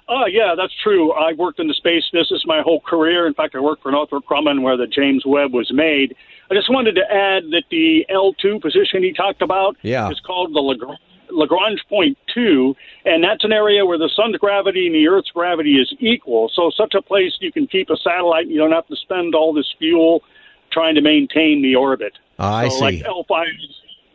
Oh, 0.07 0.25
yeah, 0.29 0.53
that's 0.55 0.73
true. 0.81 1.13
I've 1.13 1.37
worked 1.37 1.59
in 1.59 1.67
the 1.67 1.73
space 1.73 2.03
business 2.11 2.43
my 2.45 2.61
whole 2.61 2.81
career. 2.81 3.25
In 3.25 3.33
fact, 3.33 3.55
I 3.55 3.59
worked 3.59 3.83
for 3.83 3.91
Northrop 3.91 4.25
Grumman 4.25 4.61
where 4.61 4.77
the 4.77 4.87
James 4.87 5.23
Webb 5.25 5.53
was 5.53 5.71
made. 5.73 6.15
I 6.51 6.55
just 6.55 6.69
wanted 6.69 6.95
to 6.95 7.01
add 7.01 7.43
that 7.51 7.63
the 7.71 8.05
L2 8.09 8.61
position 8.61 9.01
he 9.01 9.13
talked 9.13 9.41
about 9.41 9.77
yeah. 9.81 10.09
is 10.09 10.19
called 10.19 10.53
the 10.53 10.59
Lagrange. 10.59 10.99
Lagrange 11.33 11.83
point 11.89 12.17
two, 12.33 12.75
and 13.05 13.23
that's 13.23 13.43
an 13.43 13.51
area 13.51 13.85
where 13.85 13.97
the 13.97 14.09
sun's 14.15 14.37
gravity 14.37 14.85
and 14.87 14.95
the 14.95 15.07
Earth's 15.07 15.31
gravity 15.31 15.75
is 15.75 15.93
equal. 15.99 16.49
So, 16.53 16.71
such 16.75 16.93
a 16.93 17.01
place 17.01 17.33
you 17.39 17.51
can 17.51 17.67
keep 17.67 17.89
a 17.89 17.97
satellite. 17.97 18.43
and 18.45 18.51
You 18.51 18.59
don't 18.59 18.71
have 18.71 18.87
to 18.87 18.95
spend 18.95 19.35
all 19.35 19.53
this 19.53 19.73
fuel 19.77 20.23
trying 20.71 20.95
to 20.95 21.01
maintain 21.01 21.61
the 21.61 21.75
orbit. 21.75 22.13
Oh, 22.39 22.47
I 22.47 22.69
so, 22.69 22.75
see. 22.75 22.81
Like 22.81 23.05
L 23.05 23.25
five 23.27 23.47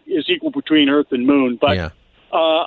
is, 0.06 0.24
equal 0.28 0.50
between 0.50 0.88
Earth 0.88 1.08
and 1.10 1.26
Moon, 1.26 1.58
but. 1.60 1.76
Yeah. 1.76 1.90
Uh, 2.32 2.64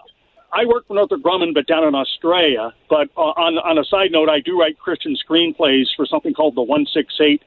I 0.53 0.65
work 0.65 0.85
for 0.85 0.95
Northrop 0.95 1.21
Grumman, 1.21 1.53
but 1.53 1.65
down 1.65 1.85
in 1.87 1.95
Australia. 1.95 2.73
But 2.89 3.09
uh, 3.15 3.21
on 3.21 3.57
on 3.59 3.77
a 3.77 3.85
side 3.85 4.11
note, 4.11 4.27
I 4.27 4.41
do 4.41 4.59
write 4.59 4.77
Christian 4.77 5.15
screenplays 5.15 5.85
for 5.95 6.05
something 6.05 6.33
called 6.33 6.55
the 6.55 6.61
One 6.61 6.85
Six 6.93 7.13
Eight 7.21 7.41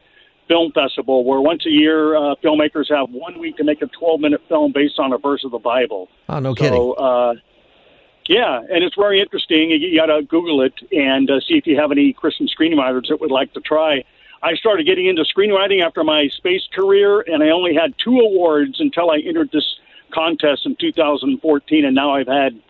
Film 0.49 0.73
Festival, 0.73 1.25
where 1.25 1.41
once 1.41 1.65
a 1.67 1.71
year 1.71 2.17
uh, 2.17 2.35
filmmakers 2.43 2.91
have 2.91 3.11
one 3.11 3.39
week 3.39 3.57
to 3.57 3.65
make 3.65 3.83
a 3.83 3.87
12 3.87 4.21
minute 4.21 4.43
film 4.49 4.73
based 4.73 4.99
on 4.99 5.13
a 5.13 5.19
verse 5.19 5.45
of 5.45 5.51
the 5.51 5.59
Bible. 5.59 6.09
Oh, 6.29 6.39
no 6.39 6.55
so, 6.55 6.63
kidding. 6.63 6.95
Uh, 6.99 7.35
yeah, 8.27 8.59
and 8.59 8.83
it's 8.83 8.97
very 8.97 9.21
interesting. 9.21 9.71
You, 9.71 9.77
you 9.77 9.99
got 9.99 10.07
to 10.07 10.23
Google 10.23 10.63
it 10.63 10.75
and 10.93 11.31
uh, 11.31 11.41
see 11.41 11.55
if 11.55 11.67
you 11.67 11.77
have 11.79 11.93
any 11.93 12.13
Christian 12.13 12.47
screenwriters 12.49 13.09
that 13.09 13.21
would 13.21 13.31
like 13.31 13.53
to 13.55 13.61
try. 13.61 14.05
I 14.43 14.55
started 14.55 14.85
getting 14.87 15.07
into 15.07 15.25
screenwriting 15.25 15.83
after 15.83 16.05
my 16.05 16.29
space 16.29 16.69
career, 16.75 17.21
and 17.23 17.43
I 17.43 17.49
only 17.49 17.75
had 17.75 17.95
two 17.97 18.19
awards 18.21 18.79
until 18.79 19.11
I 19.11 19.19
entered 19.19 19.51
this 19.53 19.77
contest 20.13 20.67
in 20.67 20.77
2014, 20.77 21.85
and 21.85 21.95
now 21.95 22.15
I've 22.15 22.27
had 22.27 22.61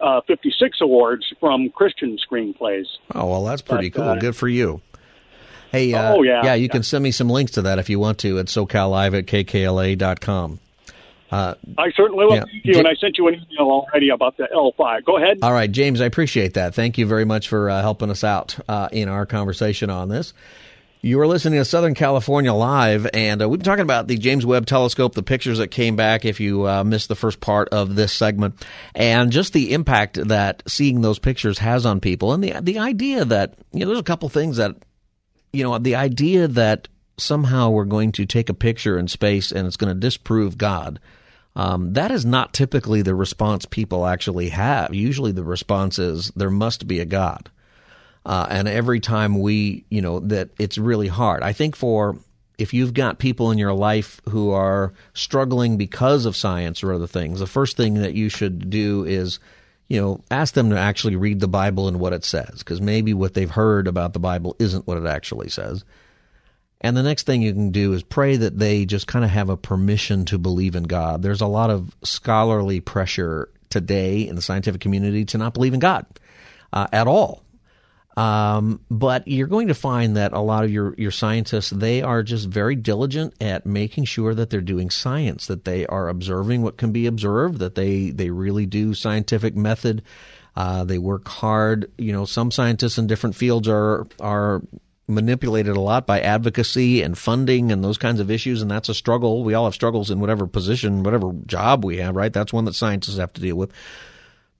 uh, 0.00 0.20
56 0.26 0.80
awards 0.80 1.32
from 1.40 1.70
Christian 1.70 2.16
screenplays. 2.18 2.86
Oh 3.14 3.26
well, 3.26 3.44
that's 3.44 3.62
pretty 3.62 3.90
but, 3.90 4.00
cool. 4.00 4.08
Uh, 4.10 4.14
Good 4.16 4.36
for 4.36 4.48
you. 4.48 4.80
Hey, 5.72 5.92
uh, 5.92 6.14
oh, 6.14 6.22
yeah. 6.22 6.44
yeah, 6.44 6.54
you 6.54 6.66
yeah. 6.66 6.72
can 6.72 6.82
send 6.82 7.02
me 7.02 7.10
some 7.10 7.28
links 7.28 7.52
to 7.52 7.62
that 7.62 7.78
if 7.78 7.90
you 7.90 7.98
want 7.98 8.18
to 8.18 8.38
at 8.38 8.46
SoCalLive 8.46 9.18
at 9.18 9.26
KKLA.com. 9.26 10.60
Uh, 11.30 11.54
I 11.76 11.90
certainly 11.96 12.24
will. 12.24 12.36
yeah. 12.36 12.44
Thank 12.44 12.64
you, 12.64 12.78
and 12.78 12.86
I 12.86 12.94
sent 12.94 13.18
you 13.18 13.26
an 13.28 13.34
email 13.34 13.66
already 13.66 14.10
about 14.10 14.36
the 14.36 14.48
L5. 14.54 15.04
Go 15.04 15.16
ahead. 15.16 15.38
All 15.42 15.52
right, 15.52 15.70
James, 15.70 16.00
I 16.00 16.04
appreciate 16.06 16.54
that. 16.54 16.74
Thank 16.74 16.98
you 16.98 17.06
very 17.06 17.24
much 17.24 17.48
for 17.48 17.68
uh, 17.68 17.82
helping 17.82 18.10
us 18.10 18.22
out 18.22 18.56
uh, 18.68 18.88
in 18.92 19.08
our 19.08 19.26
conversation 19.26 19.90
on 19.90 20.08
this. 20.08 20.34
You 21.02 21.20
are 21.20 21.26
listening 21.26 21.58
to 21.60 21.64
Southern 21.64 21.94
California 21.94 22.52
Live, 22.52 23.06
and 23.12 23.42
uh, 23.42 23.48
we've 23.48 23.60
been 23.60 23.64
talking 23.64 23.82
about 23.82 24.08
the 24.08 24.16
James 24.16 24.46
Webb 24.46 24.66
Telescope, 24.66 25.14
the 25.14 25.22
pictures 25.22 25.58
that 25.58 25.68
came 25.68 25.94
back 25.94 26.24
if 26.24 26.40
you 26.40 26.66
uh, 26.66 26.84
missed 26.84 27.08
the 27.08 27.14
first 27.14 27.40
part 27.40 27.68
of 27.68 27.94
this 27.94 28.12
segment, 28.12 28.64
and 28.94 29.30
just 29.30 29.52
the 29.52 29.72
impact 29.72 30.14
that 30.28 30.62
seeing 30.66 31.02
those 31.02 31.18
pictures 31.18 31.58
has 31.58 31.86
on 31.86 32.00
people, 32.00 32.32
and 32.32 32.42
the 32.42 32.54
the 32.60 32.78
idea 32.78 33.24
that 33.24 33.54
you 33.72 33.80
know 33.80 33.86
there's 33.86 34.00
a 34.00 34.04
couple 34.04 34.28
things 34.28 34.56
that 34.56 34.74
you 35.52 35.64
know 35.64 35.78
the 35.78 35.96
idea 35.96 36.48
that 36.48 36.88
somehow 37.18 37.70
we're 37.70 37.84
going 37.84 38.12
to 38.12 38.26
take 38.26 38.48
a 38.48 38.54
picture 38.54 38.98
in 38.98 39.08
space 39.08 39.52
and 39.52 39.66
it's 39.66 39.76
going 39.76 39.94
to 39.94 40.00
disprove 40.00 40.58
God. 40.58 41.00
Um, 41.54 41.94
that 41.94 42.10
is 42.10 42.26
not 42.26 42.52
typically 42.52 43.00
the 43.00 43.14
response 43.14 43.64
people 43.64 44.06
actually 44.06 44.50
have. 44.50 44.94
Usually, 44.94 45.32
the 45.32 45.44
response 45.44 45.98
is 45.98 46.30
there 46.36 46.50
must 46.50 46.86
be 46.86 47.00
a 47.00 47.06
God. 47.06 47.50
Uh, 48.26 48.46
and 48.50 48.68
every 48.68 49.00
time 49.00 49.40
we, 49.40 49.84
you 49.88 50.02
know, 50.02 50.20
that 50.20 50.50
it's 50.58 50.76
really 50.76 51.08
hard. 51.08 51.42
I 51.42 51.52
think 51.52 51.76
for 51.76 52.18
if 52.58 52.74
you've 52.74 52.92
got 52.92 53.18
people 53.18 53.50
in 53.50 53.58
your 53.58 53.72
life 53.72 54.20
who 54.28 54.50
are 54.50 54.92
struggling 55.14 55.76
because 55.76 56.26
of 56.26 56.36
science 56.36 56.82
or 56.82 56.92
other 56.92 57.06
things, 57.06 57.40
the 57.40 57.46
first 57.46 57.76
thing 57.76 57.94
that 57.94 58.14
you 58.14 58.28
should 58.28 58.68
do 58.68 59.04
is, 59.04 59.38
you 59.88 60.00
know, 60.00 60.20
ask 60.30 60.54
them 60.54 60.70
to 60.70 60.78
actually 60.78 61.16
read 61.16 61.40
the 61.40 61.48
Bible 61.48 61.88
and 61.88 62.00
what 62.00 62.12
it 62.12 62.24
says, 62.24 62.58
because 62.58 62.80
maybe 62.80 63.14
what 63.14 63.34
they've 63.34 63.50
heard 63.50 63.86
about 63.86 64.12
the 64.12 64.18
Bible 64.18 64.56
isn't 64.58 64.86
what 64.86 64.98
it 64.98 65.06
actually 65.06 65.48
says. 65.48 65.84
And 66.80 66.96
the 66.96 67.02
next 67.02 67.24
thing 67.24 67.40
you 67.42 67.52
can 67.52 67.70
do 67.70 67.92
is 67.92 68.02
pray 68.02 68.36
that 68.36 68.58
they 68.58 68.84
just 68.84 69.06
kind 69.06 69.24
of 69.24 69.30
have 69.30 69.48
a 69.48 69.56
permission 69.56 70.24
to 70.26 70.38
believe 70.38 70.76
in 70.76 70.84
God. 70.84 71.22
There's 71.22 71.40
a 71.40 71.46
lot 71.46 71.70
of 71.70 71.96
scholarly 72.02 72.80
pressure 72.80 73.48
today 73.70 74.28
in 74.28 74.36
the 74.36 74.42
scientific 74.42 74.80
community 74.80 75.24
to 75.26 75.38
not 75.38 75.54
believe 75.54 75.74
in 75.74 75.80
God 75.80 76.04
uh, 76.72 76.86
at 76.92 77.06
all. 77.06 77.42
Um, 78.16 78.80
but 78.90 79.28
you're 79.28 79.46
going 79.46 79.68
to 79.68 79.74
find 79.74 80.16
that 80.16 80.32
a 80.32 80.40
lot 80.40 80.64
of 80.64 80.70
your, 80.70 80.94
your 80.96 81.10
scientists, 81.10 81.68
they 81.68 82.00
are 82.00 82.22
just 82.22 82.48
very 82.48 82.74
diligent 82.74 83.34
at 83.42 83.66
making 83.66 84.04
sure 84.04 84.34
that 84.34 84.48
they're 84.48 84.62
doing 84.62 84.88
science, 84.88 85.46
that 85.48 85.66
they 85.66 85.86
are 85.86 86.08
observing 86.08 86.62
what 86.62 86.78
can 86.78 86.92
be 86.92 87.06
observed, 87.06 87.58
that 87.58 87.74
they, 87.74 88.10
they 88.10 88.30
really 88.30 88.64
do 88.64 88.94
scientific 88.94 89.54
method. 89.54 90.02
Uh, 90.56 90.84
they 90.84 90.96
work 90.96 91.28
hard. 91.28 91.92
You 91.98 92.12
know, 92.12 92.24
some 92.24 92.50
scientists 92.50 92.96
in 92.96 93.06
different 93.06 93.36
fields 93.36 93.68
are, 93.68 94.06
are 94.18 94.62
manipulated 95.06 95.76
a 95.76 95.80
lot 95.80 96.06
by 96.06 96.20
advocacy 96.20 97.02
and 97.02 97.18
funding 97.18 97.70
and 97.70 97.84
those 97.84 97.98
kinds 97.98 98.18
of 98.18 98.30
issues. 98.30 98.62
And 98.62 98.70
that's 98.70 98.88
a 98.88 98.94
struggle. 98.94 99.44
We 99.44 99.52
all 99.52 99.66
have 99.66 99.74
struggles 99.74 100.10
in 100.10 100.20
whatever 100.20 100.46
position, 100.46 101.02
whatever 101.02 101.32
job 101.44 101.84
we 101.84 101.98
have, 101.98 102.16
right? 102.16 102.32
That's 102.32 102.52
one 102.52 102.64
that 102.64 102.74
scientists 102.74 103.18
have 103.18 103.34
to 103.34 103.42
deal 103.42 103.56
with. 103.56 103.72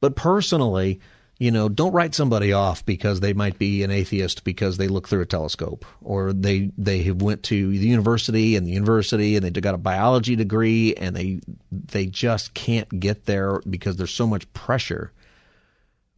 But 0.00 0.14
personally, 0.14 1.00
you 1.38 1.50
know, 1.50 1.68
don't 1.68 1.92
write 1.92 2.14
somebody 2.14 2.52
off 2.52 2.84
because 2.86 3.20
they 3.20 3.34
might 3.34 3.58
be 3.58 3.82
an 3.82 3.90
atheist 3.90 4.42
because 4.44 4.78
they 4.78 4.88
look 4.88 5.06
through 5.06 5.20
a 5.20 5.26
telescope 5.26 5.84
or 6.00 6.32
they 6.32 6.70
they 6.78 7.02
have 7.02 7.20
went 7.20 7.42
to 7.44 7.70
the 7.70 7.86
university 7.86 8.56
and 8.56 8.66
the 8.66 8.70
university 8.70 9.36
and 9.36 9.44
they 9.44 9.50
got 9.60 9.74
a 9.74 9.78
biology 9.78 10.34
degree 10.34 10.94
and 10.94 11.14
they 11.14 11.40
they 11.70 12.06
just 12.06 12.54
can't 12.54 13.00
get 13.00 13.26
there 13.26 13.60
because 13.68 13.96
there's 13.96 14.14
so 14.14 14.26
much 14.26 14.50
pressure. 14.54 15.12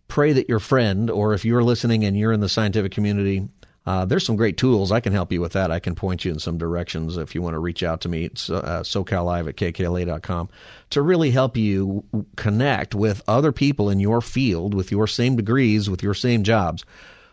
Pray 0.07 0.33
that 0.33 0.49
your 0.49 0.61
friend 0.61 1.11
or 1.11 1.35
if 1.35 1.45
you're 1.45 1.65
listening 1.65 2.05
and 2.05 2.17
you're 2.17 2.33
in 2.33 2.41
the 2.41 2.49
scientific 2.49 2.93
community 2.93 3.49
uh, 3.89 4.05
there's 4.05 4.27
some 4.27 4.37
great 4.37 4.59
tools. 4.59 4.93
I 4.93 5.01
can 5.01 5.15
help 5.15 5.33
you 5.33 5.41
with 5.41 5.55
that. 5.55 5.71
I 5.71 5.79
can 5.79 5.95
point 5.95 6.23
you 6.23 6.31
in 6.31 6.39
some 6.39 6.59
directions 6.59 7.17
if 7.17 7.35
you 7.35 7.41
want 7.41 7.55
to 7.55 7.59
reach 7.59 7.83
out 7.83 8.03
to 8.03 8.11
me. 8.11 8.27
It's 8.27 8.51
uh, 8.51 8.83
SoCalLive 8.85 9.49
at 9.49 9.57
KKLA.com 9.57 10.51
to 10.91 11.01
really 11.01 11.31
help 11.31 11.57
you 11.57 12.05
connect 12.37 12.95
with 12.95 13.23
other 13.27 13.51
people 13.51 13.89
in 13.89 13.99
your 13.99 14.21
field 14.21 14.75
with 14.75 14.93
your 14.93 15.07
same 15.07 15.37
degrees, 15.37 15.89
with 15.89 16.03
your 16.03 16.13
same 16.13 16.43
jobs 16.43 16.85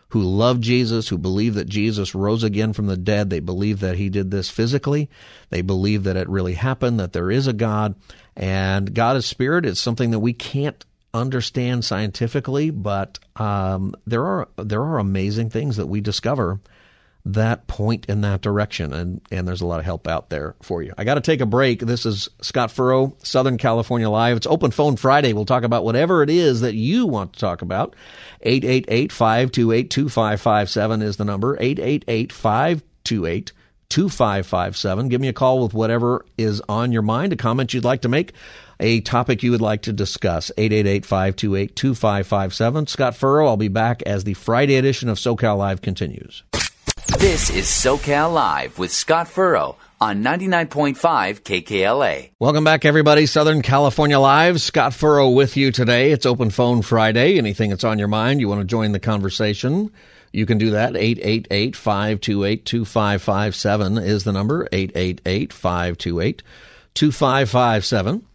who 0.08 0.22
love 0.22 0.58
Jesus, 0.58 1.08
who 1.08 1.18
believe 1.18 1.52
that 1.56 1.68
Jesus 1.68 2.14
rose 2.14 2.42
again 2.42 2.72
from 2.72 2.86
the 2.86 2.96
dead. 2.96 3.28
They 3.28 3.40
believe 3.40 3.80
that 3.80 3.98
he 3.98 4.08
did 4.08 4.30
this 4.30 4.48
physically. 4.48 5.10
They 5.50 5.60
believe 5.60 6.04
that 6.04 6.16
it 6.16 6.26
really 6.26 6.54
happened, 6.54 6.98
that 7.00 7.12
there 7.12 7.30
is 7.30 7.46
a 7.46 7.52
God. 7.52 7.96
And 8.34 8.94
God 8.94 9.18
is 9.18 9.26
spirit. 9.26 9.66
It's 9.66 9.78
something 9.78 10.10
that 10.12 10.20
we 10.20 10.32
can't 10.32 10.82
understand 11.16 11.84
scientifically, 11.84 12.70
but 12.70 13.18
um, 13.36 13.94
there 14.06 14.24
are 14.24 14.48
there 14.56 14.82
are 14.82 14.98
amazing 14.98 15.50
things 15.50 15.76
that 15.76 15.86
we 15.86 16.00
discover 16.00 16.60
that 17.26 17.66
point 17.66 18.06
in 18.06 18.20
that 18.20 18.40
direction, 18.40 18.92
and 18.92 19.20
and 19.32 19.48
there's 19.48 19.60
a 19.60 19.66
lot 19.66 19.80
of 19.80 19.84
help 19.84 20.06
out 20.06 20.30
there 20.30 20.54
for 20.62 20.80
you. 20.82 20.94
I 20.96 21.02
got 21.04 21.16
to 21.16 21.20
take 21.20 21.40
a 21.40 21.46
break. 21.46 21.80
This 21.80 22.06
is 22.06 22.28
Scott 22.40 22.70
Furrow, 22.70 23.16
Southern 23.22 23.58
California 23.58 24.08
Live. 24.08 24.36
It's 24.36 24.46
Open 24.46 24.70
Phone 24.70 24.94
Friday. 24.96 25.32
We'll 25.32 25.44
talk 25.44 25.64
about 25.64 25.84
whatever 25.84 26.22
it 26.22 26.30
is 26.30 26.60
that 26.60 26.74
you 26.74 27.06
want 27.06 27.32
to 27.32 27.40
talk 27.40 27.62
about. 27.62 27.96
888-528-2557 28.44 31.02
is 31.02 31.16
the 31.16 31.24
number. 31.24 31.56
888-528 31.56 33.50
2557. 33.88 35.08
Give 35.08 35.20
me 35.20 35.28
a 35.28 35.32
call 35.32 35.62
with 35.62 35.74
whatever 35.74 36.24
is 36.36 36.60
on 36.68 36.90
your 36.92 37.02
mind, 37.02 37.32
a 37.32 37.36
comment 37.36 37.74
you'd 37.74 37.84
like 37.84 38.02
to 38.02 38.08
make 38.08 38.32
a 38.80 39.00
topic 39.00 39.42
you 39.42 39.50
would 39.52 39.60
like 39.60 39.82
to 39.82 39.92
discuss. 39.92 40.50
888-528-2557. 40.58 42.88
Scott 42.88 43.16
Furrow, 43.16 43.46
I'll 43.46 43.56
be 43.56 43.68
back 43.68 44.02
as 44.02 44.24
the 44.24 44.34
Friday 44.34 44.74
edition 44.76 45.08
of 45.08 45.18
SoCal 45.18 45.56
Live 45.58 45.82
continues. 45.82 46.42
This 47.18 47.50
is 47.50 47.66
SoCal 47.66 48.34
Live 48.34 48.78
with 48.78 48.92
Scott 48.92 49.28
Furrow 49.28 49.76
on 50.00 50.22
99.5 50.22 51.40
KKLA. 51.40 52.30
Welcome 52.38 52.64
back, 52.64 52.84
everybody. 52.84 53.24
Southern 53.26 53.62
California 53.62 54.18
Live. 54.18 54.60
Scott 54.60 54.92
Furrow 54.92 55.30
with 55.30 55.56
you 55.56 55.72
today. 55.72 56.12
It's 56.12 56.26
Open 56.26 56.50
Phone 56.50 56.82
Friday. 56.82 57.38
Anything 57.38 57.70
that's 57.70 57.84
on 57.84 57.98
your 57.98 58.08
mind, 58.08 58.40
you 58.40 58.48
want 58.48 58.60
to 58.60 58.66
join 58.66 58.92
the 58.92 59.00
conversation, 59.00 59.90
you 60.36 60.44
can 60.44 60.58
do 60.58 60.72
that. 60.72 60.96
888 60.96 61.74
528 61.74 62.66
2557 62.66 63.98
is 63.98 64.24
the 64.24 64.32
number. 64.32 64.68
888 64.70 65.50
528 65.50 66.42
2557. 66.92 68.26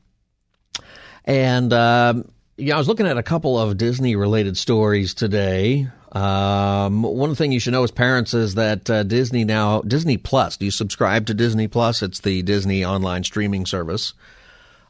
And 1.26 1.74
um, 1.74 2.32
yeah, 2.58 2.74
I 2.74 2.80
was 2.80 2.88
looking 2.88 3.06
at 3.06 3.20
a 3.20 3.24
couple 3.24 3.60
of 3.60 3.78
Disney 3.78 4.16
related 4.16 4.58
stories 4.58 5.14
today. 5.14 5.90
Um, 6.12 7.04
one 7.04 7.36
thing 7.36 7.52
you 7.52 7.60
should 7.60 7.74
know 7.74 7.84
as 7.84 7.92
parents 7.92 8.34
is 8.34 8.56
that 8.56 8.90
uh, 8.90 9.04
Disney 9.04 9.46
now 9.46 9.82
Disney 9.82 10.18
Plus. 10.18 10.58
Do 10.58 10.66
you 10.66 10.72
subscribe 10.72 11.28
to 11.28 11.36
Disney 11.36 11.68
Plus? 11.68 12.02
It's 12.02 12.22
the 12.22 12.42
Disney 12.42 12.84
online 12.84 13.24
streaming 13.24 13.68
service. 13.68 14.16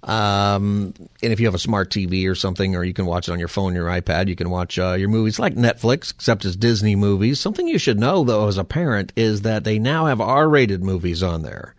Um, 0.04 0.94
and 1.22 1.32
if 1.32 1.40
you 1.40 1.46
have 1.46 1.56
a 1.56 1.60
smart 1.60 1.92
TV 1.92 2.28
or 2.28 2.36
something, 2.36 2.76
or 2.76 2.84
you 2.84 2.94
can 2.94 3.06
watch 3.06 3.30
it 3.30 3.32
on 3.32 3.40
your 3.40 3.48
phone, 3.48 3.76
your 3.76 3.88
iPad, 3.88 4.28
you 4.28 4.36
can 4.36 4.50
watch 4.50 4.80
uh, 4.80 4.94
your 4.94 5.10
movies 5.10 5.38
like 5.38 5.56
Netflix, 5.56 6.12
except 6.12 6.44
it's 6.46 6.56
Disney 6.56 6.96
movies. 6.96 7.40
Something 7.40 7.68
you 7.68 7.78
should 7.78 8.00
know 8.00 8.24
though 8.24 8.48
as 8.48 8.58
a 8.58 8.64
parent 8.64 9.14
is 9.16 9.42
that 9.42 9.64
they 9.64 9.78
now 9.78 10.08
have 10.08 10.20
R-rated 10.20 10.84
movies 10.84 11.22
on 11.22 11.44
there. 11.44 11.76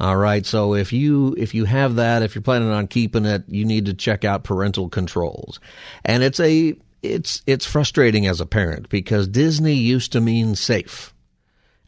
All 0.00 0.16
right. 0.16 0.44
So 0.44 0.74
if 0.74 0.92
you 0.92 1.36
if 1.38 1.54
you 1.54 1.64
have 1.64 1.94
that, 1.96 2.22
if 2.22 2.34
you're 2.34 2.42
planning 2.42 2.70
on 2.70 2.88
keeping 2.88 3.24
it, 3.24 3.44
you 3.46 3.64
need 3.64 3.86
to 3.86 3.94
check 3.94 4.24
out 4.24 4.42
parental 4.42 4.88
controls. 4.88 5.60
And 6.04 6.24
it's 6.24 6.40
a 6.40 6.74
it's 7.02 7.42
it's 7.46 7.66
frustrating 7.66 8.26
as 8.26 8.40
a 8.40 8.46
parent 8.46 8.88
because 8.88 9.28
Disney 9.28 9.74
used 9.74 10.12
to 10.12 10.20
mean 10.20 10.56
safe. 10.56 11.11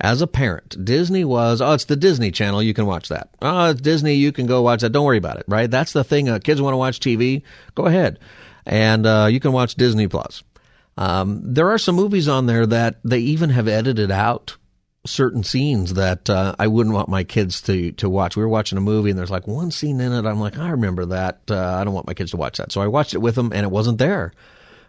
As 0.04 0.20
a 0.20 0.26
parent, 0.26 0.84
Disney 0.84 1.24
was, 1.24 1.62
oh, 1.62 1.72
it's 1.72 1.86
the 1.86 1.96
Disney 1.96 2.30
Channel. 2.30 2.62
You 2.62 2.74
can 2.74 2.84
watch 2.84 3.08
that. 3.08 3.30
Oh, 3.40 3.70
it's 3.70 3.80
Disney. 3.80 4.16
You 4.16 4.32
can 4.32 4.46
go 4.46 4.60
watch 4.60 4.82
that. 4.82 4.92
Don't 4.92 5.06
worry 5.06 5.16
about 5.16 5.38
it, 5.38 5.46
right? 5.48 5.70
That's 5.70 5.94
the 5.94 6.04
thing. 6.04 6.28
Uh, 6.28 6.38
kids 6.40 6.60
want 6.60 6.74
to 6.74 6.76
watch 6.76 7.00
TV. 7.00 7.40
Go 7.74 7.86
ahead. 7.86 8.18
And 8.66 9.06
uh, 9.06 9.28
you 9.30 9.40
can 9.40 9.52
watch 9.52 9.76
Disney 9.76 10.06
Plus. 10.06 10.42
Um, 10.98 11.54
there 11.54 11.70
are 11.70 11.78
some 11.78 11.94
movies 11.94 12.28
on 12.28 12.44
there 12.44 12.66
that 12.66 12.96
they 13.02 13.20
even 13.20 13.48
have 13.48 13.66
edited 13.66 14.10
out 14.10 14.58
certain 15.06 15.42
scenes 15.42 15.94
that 15.94 16.28
uh, 16.28 16.54
I 16.58 16.66
wouldn't 16.66 16.94
want 16.94 17.08
my 17.08 17.24
kids 17.24 17.62
to 17.62 17.92
to 17.92 18.10
watch. 18.10 18.36
We 18.36 18.42
were 18.42 18.48
watching 18.50 18.76
a 18.76 18.82
movie 18.82 19.08
and 19.08 19.18
there's 19.18 19.30
like 19.30 19.46
one 19.46 19.70
scene 19.70 20.02
in 20.02 20.12
it. 20.12 20.26
I'm 20.26 20.38
like, 20.38 20.58
I 20.58 20.68
remember 20.68 21.06
that. 21.06 21.40
Uh, 21.50 21.76
I 21.80 21.82
don't 21.82 21.94
want 21.94 22.06
my 22.06 22.14
kids 22.14 22.32
to 22.32 22.36
watch 22.36 22.58
that. 22.58 22.72
So 22.72 22.82
I 22.82 22.88
watched 22.88 23.14
it 23.14 23.22
with 23.22 23.36
them 23.36 23.54
and 23.54 23.64
it 23.64 23.70
wasn't 23.70 23.96
there. 23.96 24.34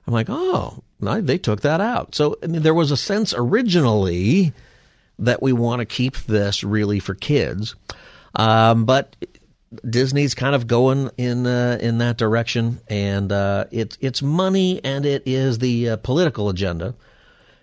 I'm 0.08 0.14
like, 0.14 0.28
oh, 0.30 0.84
they 1.00 1.38
took 1.38 1.62
that 1.62 1.80
out. 1.80 2.16
So 2.16 2.38
I 2.44 2.48
mean, 2.48 2.64
there 2.64 2.74
was 2.74 2.92
a 2.92 2.98
sense 2.98 3.34
originally 3.34 4.52
that 5.20 5.42
we 5.42 5.54
want 5.54 5.80
to 5.80 5.86
keep 5.86 6.18
this 6.18 6.64
really 6.64 7.00
for 7.00 7.16
kids, 7.16 7.76
um, 8.36 8.86
but 8.86 9.16
Disney's 9.88 10.36
kind 10.36 10.56
of 10.56 10.68
going 10.68 11.10
in 11.18 11.48
uh, 11.48 11.78
in 11.82 12.00
that 12.00 12.18
direction, 12.18 12.80
and 12.88 13.32
uh, 13.32 13.66
it's 13.72 13.98
it's 14.02 14.22
money 14.22 14.84
and 14.84 15.06
it 15.06 15.24
is 15.26 15.60
the 15.60 15.92
uh, 15.92 15.98
political 15.98 16.50
agenda. 16.50 16.96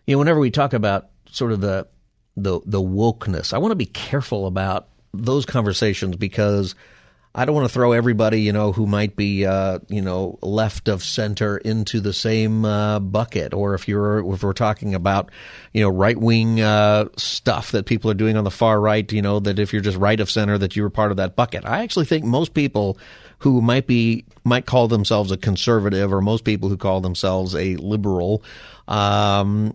You 0.07 0.15
know, 0.15 0.19
whenever 0.19 0.41
we 0.41 0.51
talk 0.51 0.73
about 0.73 1.09
sort 1.27 1.53
of 1.53 1.61
the 1.61 1.87
the 2.37 2.61
the 2.65 2.81
wokeness. 2.81 3.53
I 3.53 3.59
want 3.59 3.73
to 3.73 3.77
be 3.77 3.87
careful 3.87 4.47
about 4.47 4.88
those 5.12 5.45
conversations 5.45 6.17
because 6.17 6.75
I 7.35 7.47
don't 7.47 7.55
want 7.55 7.66
to 7.66 7.73
throw 7.73 7.92
everybody, 7.92 8.42
you 8.42 8.53
know, 8.53 8.73
who 8.73 8.87
might 8.87 9.16
be, 9.16 9.47
uh, 9.47 9.79
you 9.88 10.03
know, 10.03 10.38
left 10.42 10.88
of 10.88 11.03
center 11.03 11.57
into 11.57 12.01
the 12.01 12.12
same 12.12 12.66
uh, 12.66 12.99
bucket. 12.99 13.55
Or 13.55 13.75
if 13.75 13.88
you're, 13.88 14.18
if 14.35 14.42
we're 14.42 14.53
talking 14.53 14.95
about, 14.95 15.31
you 15.73 15.83
know, 15.83 15.88
right 15.88 16.16
wing 16.16 16.61
uh, 16.61 17.07
stuff 17.16 17.73
that 17.73 17.87
people 17.87 18.11
are 18.11 18.14
doing 18.14 18.37
on 18.37 18.45
the 18.45 18.51
far 18.51 18.79
right, 18.79 19.11
you 19.11 19.23
know, 19.23 19.40
that 19.40 19.59
if 19.59 19.73
you're 19.73 19.81
just 19.81 19.97
right 19.97 20.21
of 20.21 20.31
center, 20.31 20.59
that 20.59 20.77
you're 20.77 20.90
part 20.90 21.11
of 21.11 21.16
that 21.16 21.35
bucket. 21.35 21.64
I 21.64 21.83
actually 21.83 22.05
think 22.05 22.25
most 22.25 22.53
people 22.53 22.99
who 23.38 23.62
might 23.62 23.87
be 23.87 24.27
might 24.45 24.66
call 24.66 24.87
themselves 24.87 25.33
a 25.33 25.37
conservative, 25.38 26.12
or 26.12 26.21
most 26.21 26.45
people 26.45 26.68
who 26.68 26.77
call 26.77 27.01
themselves 27.01 27.55
a 27.55 27.77
liberal, 27.77 28.42
um, 28.88 29.75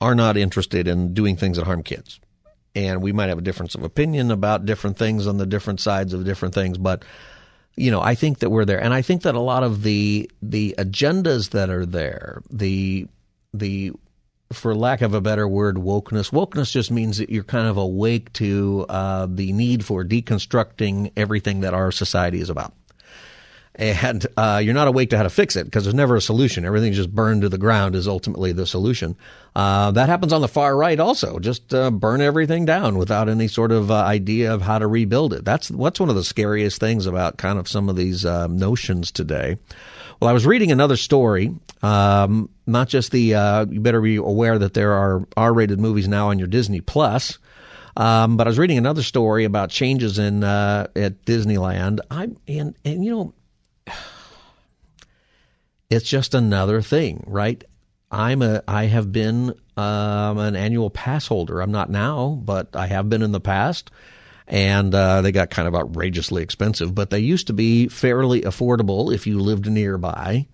are 0.00 0.14
not 0.14 0.36
interested 0.36 0.86
in 0.86 1.14
doing 1.14 1.36
things 1.36 1.56
that 1.56 1.64
harm 1.64 1.82
kids. 1.82 2.20
And 2.74 3.02
we 3.02 3.12
might 3.12 3.28
have 3.28 3.38
a 3.38 3.42
difference 3.42 3.74
of 3.74 3.82
opinion 3.82 4.30
about 4.30 4.66
different 4.66 4.96
things 4.96 5.26
on 5.26 5.38
the 5.38 5.46
different 5.46 5.80
sides 5.80 6.12
of 6.12 6.24
different 6.24 6.54
things, 6.54 6.78
but 6.78 7.04
you 7.76 7.90
know, 7.90 8.00
I 8.00 8.14
think 8.14 8.40
that 8.40 8.50
we're 8.50 8.64
there, 8.64 8.82
and 8.82 8.92
I 8.92 9.02
think 9.02 9.22
that 9.22 9.34
a 9.34 9.40
lot 9.40 9.62
of 9.62 9.82
the 9.82 10.30
the 10.42 10.74
agendas 10.76 11.50
that 11.50 11.70
are 11.70 11.86
there, 11.86 12.42
the 12.50 13.06
the 13.54 13.92
for 14.52 14.74
lack 14.74 15.00
of 15.00 15.14
a 15.14 15.20
better 15.20 15.46
word, 15.46 15.76
wokeness. 15.76 16.30
Wokeness 16.32 16.72
just 16.72 16.90
means 16.90 17.18
that 17.18 17.30
you're 17.30 17.44
kind 17.44 17.68
of 17.68 17.76
awake 17.76 18.32
to 18.34 18.84
uh, 18.88 19.26
the 19.30 19.52
need 19.52 19.84
for 19.84 20.04
deconstructing 20.04 21.12
everything 21.16 21.60
that 21.60 21.72
our 21.72 21.92
society 21.92 22.40
is 22.40 22.50
about 22.50 22.74
and 23.80 24.26
uh, 24.36 24.60
you're 24.62 24.74
not 24.74 24.88
awake 24.88 25.10
to 25.10 25.16
how 25.16 25.22
to 25.22 25.30
fix 25.30 25.56
it 25.56 25.64
because 25.64 25.84
there's 25.84 25.94
never 25.94 26.14
a 26.14 26.20
solution. 26.20 26.66
Everything's 26.66 26.96
just 26.96 27.14
burned 27.14 27.42
to 27.42 27.48
the 27.48 27.56
ground 27.56 27.94
is 27.94 28.06
ultimately 28.06 28.52
the 28.52 28.66
solution. 28.66 29.16
Uh, 29.56 29.90
that 29.92 30.10
happens 30.10 30.34
on 30.34 30.42
the 30.42 30.48
far 30.48 30.76
right 30.76 31.00
also. 31.00 31.38
Just 31.38 31.72
uh, 31.72 31.90
burn 31.90 32.20
everything 32.20 32.66
down 32.66 32.98
without 32.98 33.30
any 33.30 33.48
sort 33.48 33.72
of 33.72 33.90
uh, 33.90 33.94
idea 33.94 34.52
of 34.52 34.60
how 34.60 34.78
to 34.78 34.86
rebuild 34.86 35.32
it. 35.32 35.46
That's 35.46 35.70
what's 35.70 35.98
one 35.98 36.10
of 36.10 36.14
the 36.14 36.22
scariest 36.22 36.78
things 36.78 37.06
about 37.06 37.38
kind 37.38 37.58
of 37.58 37.68
some 37.68 37.88
of 37.88 37.96
these 37.96 38.26
uh, 38.26 38.48
notions 38.48 39.10
today. 39.10 39.56
Well, 40.20 40.28
I 40.28 40.34
was 40.34 40.44
reading 40.44 40.70
another 40.70 40.96
story. 40.96 41.54
Um, 41.82 42.50
not 42.66 42.88
just 42.88 43.12
the 43.12 43.34
uh, 43.34 43.64
you 43.64 43.80
better 43.80 44.02
be 44.02 44.16
aware 44.16 44.58
that 44.58 44.74
there 44.74 44.92
are 44.92 45.26
R-rated 45.38 45.80
movies 45.80 46.06
now 46.06 46.28
on 46.28 46.38
your 46.38 46.48
Disney 46.48 46.82
Plus. 46.82 47.38
Um, 47.96 48.36
but 48.36 48.46
I 48.46 48.50
was 48.50 48.58
reading 48.58 48.78
another 48.78 49.02
story 49.02 49.44
about 49.44 49.70
changes 49.70 50.18
in 50.18 50.44
uh, 50.44 50.88
at 50.94 51.24
Disneyland. 51.24 52.00
I 52.10 52.28
and 52.46 52.74
and 52.84 53.04
you 53.04 53.10
know 53.10 53.34
it's 55.90 56.08
just 56.08 56.34
another 56.34 56.80
thing, 56.80 57.24
right? 57.26 57.62
I'm 58.10 58.42
a 58.42 58.62
I 58.66 58.84
have 58.84 59.12
been 59.12 59.54
um, 59.76 60.38
an 60.38 60.56
annual 60.56 60.90
pass 60.90 61.26
holder. 61.26 61.60
I'm 61.60 61.72
not 61.72 61.90
now, 61.90 62.40
but 62.42 62.74
I 62.74 62.86
have 62.86 63.08
been 63.08 63.22
in 63.22 63.32
the 63.32 63.40
past. 63.40 63.90
And 64.46 64.92
uh, 64.92 65.22
they 65.22 65.30
got 65.30 65.50
kind 65.50 65.68
of 65.68 65.76
outrageously 65.76 66.42
expensive, 66.42 66.92
but 66.92 67.10
they 67.10 67.20
used 67.20 67.46
to 67.48 67.52
be 67.52 67.86
fairly 67.86 68.40
affordable 68.42 69.14
if 69.14 69.24
you 69.28 69.38
lived 69.38 69.70
nearby. 69.70 70.48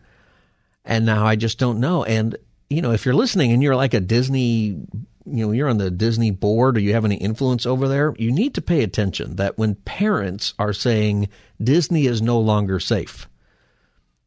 And 0.84 1.06
now 1.06 1.24
I 1.24 1.36
just 1.36 1.58
don't 1.58 1.80
know. 1.80 2.04
And 2.04 2.36
you 2.68 2.82
know, 2.82 2.92
if 2.92 3.04
you're 3.04 3.14
listening 3.14 3.52
and 3.52 3.62
you're 3.62 3.76
like 3.76 3.94
a 3.94 4.00
Disney, 4.00 4.76
you 5.24 5.46
know, 5.46 5.52
you're 5.52 5.68
on 5.68 5.78
the 5.78 5.90
Disney 5.90 6.30
board 6.30 6.76
or 6.76 6.80
you 6.80 6.92
have 6.92 7.06
any 7.06 7.16
influence 7.16 7.64
over 7.64 7.88
there, 7.88 8.14
you 8.18 8.32
need 8.32 8.54
to 8.54 8.62
pay 8.62 8.82
attention 8.82 9.36
that 9.36 9.56
when 9.56 9.76
parents 9.76 10.52
are 10.58 10.74
saying 10.74 11.28
Disney 11.62 12.06
is 12.06 12.20
no 12.20 12.38
longer 12.38 12.78
safe 12.78 13.28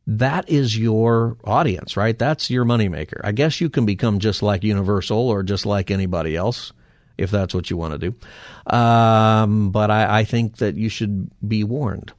that 0.07 0.49
is 0.49 0.77
your 0.77 1.37
audience, 1.43 1.95
right? 1.95 2.17
That's 2.17 2.49
your 2.49 2.65
moneymaker. 2.65 3.21
I 3.23 3.31
guess 3.31 3.61
you 3.61 3.69
can 3.69 3.85
become 3.85 4.19
just 4.19 4.41
like 4.41 4.63
Universal 4.63 5.17
or 5.17 5.43
just 5.43 5.65
like 5.65 5.91
anybody 5.91 6.35
else 6.35 6.73
if 7.19 7.31
that's 7.31 7.53
what 7.53 7.69
you 7.69 7.77
want 7.77 7.99
to 7.99 8.09
do. 8.09 8.73
Um, 8.73 9.71
but 9.71 9.91
I, 9.91 10.19
I, 10.19 10.23
think 10.23 10.57
that 10.57 10.75
you 10.75 10.89
should 10.89 11.29
be 11.45 11.63
warned 11.63 12.13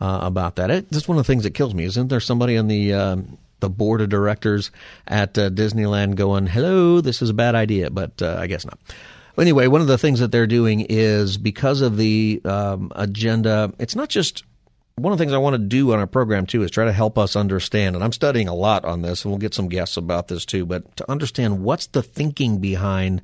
uh, 0.00 0.20
about 0.22 0.56
that. 0.56 0.90
That's 0.90 1.08
one 1.08 1.18
of 1.18 1.26
the 1.26 1.32
things 1.32 1.44
that 1.44 1.54
kills 1.54 1.74
me. 1.74 1.84
Isn't 1.84 2.08
there 2.08 2.20
somebody 2.20 2.56
on 2.56 2.68
the 2.68 2.92
um, 2.92 3.38
the 3.60 3.70
board 3.70 4.00
of 4.00 4.10
directors 4.10 4.70
at 5.08 5.38
uh, 5.38 5.50
Disneyland 5.50 6.16
going, 6.16 6.46
"Hello, 6.46 7.00
this 7.00 7.22
is 7.22 7.30
a 7.30 7.34
bad 7.34 7.54
idea," 7.54 7.90
but 7.90 8.20
uh, 8.20 8.36
I 8.38 8.46
guess 8.46 8.64
not. 8.66 8.78
Anyway, 9.38 9.66
one 9.66 9.80
of 9.80 9.86
the 9.86 9.98
things 9.98 10.20
that 10.20 10.30
they're 10.30 10.46
doing 10.46 10.86
is 10.88 11.38
because 11.38 11.80
of 11.80 11.96
the 11.96 12.40
um, 12.44 12.92
agenda. 12.94 13.72
It's 13.78 13.96
not 13.96 14.08
just 14.08 14.44
one 14.96 15.12
of 15.12 15.18
the 15.18 15.22
things 15.22 15.32
I 15.32 15.38
want 15.38 15.54
to 15.54 15.58
do 15.58 15.92
on 15.92 15.98
our 15.98 16.06
program 16.06 16.46
too 16.46 16.62
is 16.62 16.70
try 16.70 16.84
to 16.84 16.92
help 16.92 17.18
us 17.18 17.34
understand, 17.34 17.96
and 17.96 18.04
I'm 18.04 18.12
studying 18.12 18.48
a 18.48 18.54
lot 18.54 18.84
on 18.84 19.02
this, 19.02 19.24
and 19.24 19.32
we'll 19.32 19.38
get 19.38 19.54
some 19.54 19.68
guests 19.68 19.96
about 19.96 20.28
this 20.28 20.44
too, 20.44 20.66
but 20.66 20.96
to 20.96 21.10
understand 21.10 21.62
what's 21.62 21.86
the 21.88 22.02
thinking 22.02 22.58
behind 22.58 23.22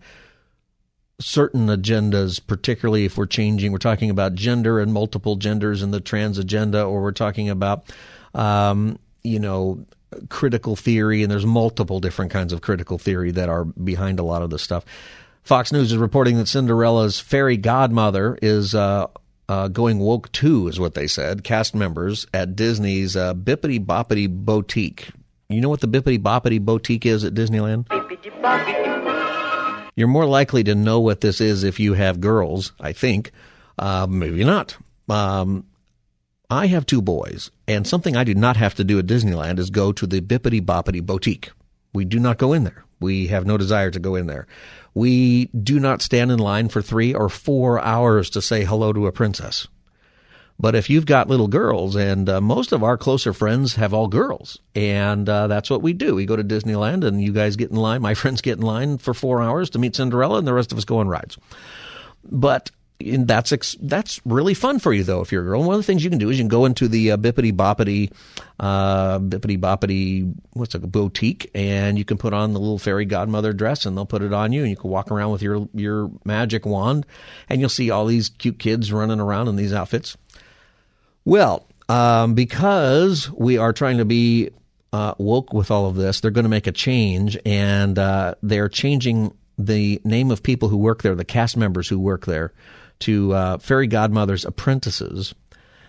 certain 1.20 1.66
agendas, 1.66 2.40
particularly 2.44 3.04
if 3.04 3.16
we're 3.16 3.26
changing, 3.26 3.72
we're 3.72 3.78
talking 3.78 4.10
about 4.10 4.34
gender 4.34 4.80
and 4.80 4.92
multiple 4.92 5.36
genders 5.36 5.82
in 5.82 5.90
the 5.90 6.00
trans 6.00 6.38
agenda, 6.38 6.82
or 6.82 7.02
we're 7.02 7.12
talking 7.12 7.50
about, 7.50 7.84
um, 8.34 8.98
you 9.22 9.38
know, 9.38 9.84
critical 10.28 10.74
theory, 10.74 11.22
and 11.22 11.30
there's 11.30 11.46
multiple 11.46 12.00
different 12.00 12.32
kinds 12.32 12.52
of 12.52 12.62
critical 12.62 12.98
theory 12.98 13.30
that 13.30 13.48
are 13.48 13.64
behind 13.64 14.18
a 14.18 14.24
lot 14.24 14.42
of 14.42 14.50
this 14.50 14.62
stuff. 14.62 14.84
Fox 15.42 15.72
News 15.72 15.92
is 15.92 15.98
reporting 15.98 16.36
that 16.36 16.48
Cinderella's 16.48 17.20
fairy 17.20 17.56
godmother 17.56 18.38
is 18.42 18.74
uh, 18.74 19.06
uh, 19.50 19.66
going 19.66 19.98
woke 19.98 20.30
too, 20.30 20.68
is 20.68 20.78
what 20.78 20.94
they 20.94 21.08
said. 21.08 21.42
Cast 21.42 21.74
members 21.74 22.24
at 22.32 22.54
Disney's 22.54 23.16
uh, 23.16 23.34
Bibbidi 23.34 23.84
Bobbidi 23.84 24.28
Boutique. 24.28 25.10
You 25.48 25.60
know 25.60 25.68
what 25.68 25.80
the 25.80 25.88
Bibbidi 25.88 26.20
Bobbidi 26.20 26.60
Boutique 26.60 27.04
is 27.04 27.24
at 27.24 27.34
Disneyland? 27.34 27.86
You're 29.96 30.06
more 30.06 30.26
likely 30.26 30.62
to 30.64 30.76
know 30.76 31.00
what 31.00 31.20
this 31.20 31.40
is 31.40 31.64
if 31.64 31.80
you 31.80 31.94
have 31.94 32.20
girls, 32.20 32.70
I 32.78 32.92
think. 32.92 33.32
Uh, 33.76 34.06
maybe 34.08 34.44
not. 34.44 34.76
Um, 35.08 35.66
I 36.48 36.66
have 36.68 36.86
two 36.86 37.02
boys, 37.02 37.50
and 37.66 37.84
something 37.88 38.16
I 38.16 38.22
do 38.22 38.36
not 38.36 38.56
have 38.56 38.76
to 38.76 38.84
do 38.84 39.00
at 39.00 39.06
Disneyland 39.06 39.58
is 39.58 39.70
go 39.70 39.90
to 39.90 40.06
the 40.06 40.20
Bibbidi 40.20 40.60
Bobbidi 40.60 41.04
Boutique. 41.04 41.50
We 41.92 42.04
do 42.04 42.20
not 42.20 42.38
go 42.38 42.52
in 42.52 42.62
there. 42.62 42.84
We 43.00 43.28
have 43.28 43.46
no 43.46 43.56
desire 43.56 43.90
to 43.90 43.98
go 43.98 44.14
in 44.14 44.26
there. 44.26 44.46
We 44.94 45.46
do 45.46 45.80
not 45.80 46.02
stand 46.02 46.30
in 46.30 46.38
line 46.38 46.68
for 46.68 46.82
three 46.82 47.14
or 47.14 47.28
four 47.28 47.80
hours 47.80 48.30
to 48.30 48.42
say 48.42 48.64
hello 48.64 48.92
to 48.92 49.06
a 49.06 49.12
princess. 49.12 49.68
But 50.58 50.74
if 50.74 50.90
you've 50.90 51.06
got 51.06 51.28
little 51.28 51.48
girls, 51.48 51.96
and 51.96 52.28
uh, 52.28 52.40
most 52.42 52.72
of 52.72 52.82
our 52.82 52.98
closer 52.98 53.32
friends 53.32 53.76
have 53.76 53.94
all 53.94 54.08
girls, 54.08 54.58
and 54.74 55.26
uh, 55.26 55.46
that's 55.46 55.70
what 55.70 55.80
we 55.80 55.94
do. 55.94 56.14
We 56.14 56.26
go 56.26 56.36
to 56.36 56.44
Disneyland, 56.44 57.02
and 57.02 57.22
you 57.22 57.32
guys 57.32 57.56
get 57.56 57.70
in 57.70 57.76
line. 57.76 58.02
My 58.02 58.12
friends 58.20 58.42
get 58.42 58.58
in 58.58 58.64
line 58.64 58.98
for 58.98 59.14
four 59.14 59.40
hours 59.40 59.70
to 59.70 59.78
meet 59.78 59.96
Cinderella, 59.96 60.36
and 60.36 60.46
the 60.46 60.52
rest 60.52 60.70
of 60.70 60.76
us 60.76 60.84
go 60.84 60.98
on 60.98 61.08
rides. 61.08 61.38
But 62.24 62.70
and 63.00 63.26
that's 63.26 63.52
ex- 63.52 63.76
that's 63.80 64.20
really 64.24 64.54
fun 64.54 64.78
for 64.78 64.92
you 64.92 65.02
though 65.02 65.20
if 65.20 65.32
you're 65.32 65.42
a 65.42 65.44
girl. 65.44 65.60
And 65.60 65.66
one 65.66 65.74
of 65.74 65.80
the 65.80 65.84
things 65.84 66.04
you 66.04 66.10
can 66.10 66.18
do 66.18 66.30
is 66.30 66.38
you 66.38 66.42
can 66.42 66.48
go 66.48 66.64
into 66.64 66.88
the 66.88 67.12
uh, 67.12 67.16
bibbidi 67.16 67.52
bobbidi, 67.52 68.12
uh, 68.58 69.18
bibbidi 69.18 69.58
bobbidi, 69.58 70.34
what's 70.52 70.74
a 70.74 70.78
boutique, 70.78 71.50
and 71.54 71.98
you 71.98 72.04
can 72.04 72.18
put 72.18 72.32
on 72.32 72.52
the 72.52 72.60
little 72.60 72.78
fairy 72.78 73.04
godmother 73.04 73.52
dress, 73.52 73.86
and 73.86 73.96
they'll 73.96 74.06
put 74.06 74.22
it 74.22 74.32
on 74.32 74.52
you, 74.52 74.60
and 74.62 74.70
you 74.70 74.76
can 74.76 74.90
walk 74.90 75.10
around 75.10 75.32
with 75.32 75.42
your 75.42 75.68
your 75.74 76.10
magic 76.24 76.66
wand, 76.66 77.06
and 77.48 77.60
you'll 77.60 77.68
see 77.68 77.90
all 77.90 78.06
these 78.06 78.28
cute 78.28 78.58
kids 78.58 78.92
running 78.92 79.20
around 79.20 79.48
in 79.48 79.56
these 79.56 79.72
outfits. 79.72 80.16
Well, 81.24 81.66
um, 81.88 82.34
because 82.34 83.30
we 83.32 83.58
are 83.58 83.72
trying 83.72 83.98
to 83.98 84.04
be 84.04 84.50
uh, 84.92 85.14
woke 85.18 85.52
with 85.52 85.70
all 85.70 85.86
of 85.86 85.96
this, 85.96 86.20
they're 86.20 86.30
going 86.30 86.44
to 86.44 86.50
make 86.50 86.66
a 86.66 86.72
change, 86.72 87.38
and 87.44 87.98
uh, 87.98 88.34
they're 88.42 88.68
changing 88.68 89.34
the 89.58 90.00
name 90.04 90.30
of 90.30 90.42
people 90.42 90.68
who 90.68 90.76
work 90.78 91.02
there, 91.02 91.14
the 91.14 91.24
cast 91.24 91.56
members 91.56 91.88
who 91.88 91.98
work 91.98 92.26
there 92.26 92.52
to 93.00 93.32
uh, 93.32 93.58
fairy 93.58 93.86
godmother's 93.86 94.44
apprentices. 94.44 95.34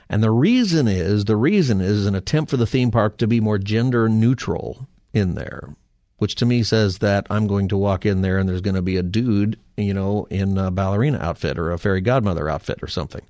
And 0.09 0.21
the 0.21 0.31
reason 0.31 0.87
is 0.87 1.25
the 1.25 1.37
reason 1.37 1.79
is 1.79 2.05
an 2.05 2.15
attempt 2.15 2.51
for 2.51 2.57
the 2.57 2.67
theme 2.67 2.91
park 2.91 3.17
to 3.17 3.27
be 3.27 3.39
more 3.39 3.57
gender 3.57 4.09
neutral 4.09 4.87
in 5.13 5.35
there, 5.35 5.73
which 6.17 6.35
to 6.35 6.45
me 6.45 6.63
says 6.63 6.97
that 6.97 7.27
I'm 7.29 7.47
going 7.47 7.69
to 7.69 7.77
walk 7.77 8.05
in 8.05 8.21
there 8.21 8.37
and 8.37 8.47
there's 8.47 8.61
going 8.61 8.75
to 8.75 8.81
be 8.81 8.97
a 8.97 9.03
dude, 9.03 9.57
you 9.77 9.93
know, 9.93 10.27
in 10.29 10.57
a 10.57 10.69
ballerina 10.69 11.19
outfit 11.19 11.57
or 11.57 11.71
a 11.71 11.77
fairy 11.77 12.01
godmother 12.01 12.49
outfit 12.49 12.79
or 12.81 12.87
something. 12.87 13.21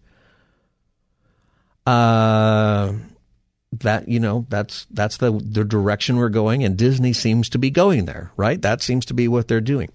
Uh, 1.86 2.94
that 3.74 4.08
you 4.08 4.20
know 4.20 4.46
that's 4.50 4.86
that's 4.92 5.18
the 5.18 5.32
the 5.32 5.64
direction 5.64 6.18
we're 6.18 6.30
going, 6.30 6.64
and 6.64 6.78
Disney 6.78 7.14
seems 7.14 7.50
to 7.50 7.58
be 7.58 7.70
going 7.70 8.06
there, 8.06 8.32
right? 8.36 8.62
That 8.62 8.82
seems 8.82 9.06
to 9.06 9.14
be 9.14 9.28
what 9.28 9.48
they're 9.48 9.62
doing. 9.62 9.90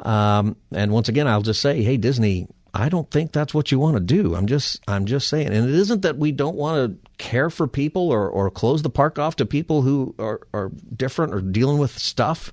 Um, 0.00 0.56
and 0.72 0.92
once 0.92 1.08
again, 1.08 1.28
I'll 1.28 1.42
just 1.42 1.60
say, 1.60 1.82
hey, 1.82 1.96
Disney, 1.96 2.48
I 2.76 2.88
don't 2.88 3.08
think 3.08 3.30
that's 3.30 3.54
what 3.54 3.70
you 3.70 3.78
want 3.78 3.96
to 3.96 4.00
do. 4.00 4.34
I'm 4.34 4.46
just 4.46 4.80
I'm 4.88 5.06
just 5.06 5.28
saying. 5.28 5.46
And 5.46 5.68
it 5.68 5.74
isn't 5.74 6.02
that 6.02 6.18
we 6.18 6.32
don't 6.32 6.56
want 6.56 7.02
to 7.02 7.10
care 7.18 7.48
for 7.48 7.68
people 7.68 8.10
or, 8.10 8.28
or 8.28 8.50
close 8.50 8.82
the 8.82 8.90
park 8.90 9.18
off 9.18 9.36
to 9.36 9.46
people 9.46 9.82
who 9.82 10.14
are, 10.18 10.40
are 10.52 10.72
different 10.94 11.32
or 11.34 11.40
dealing 11.40 11.78
with 11.78 11.96
stuff. 11.96 12.52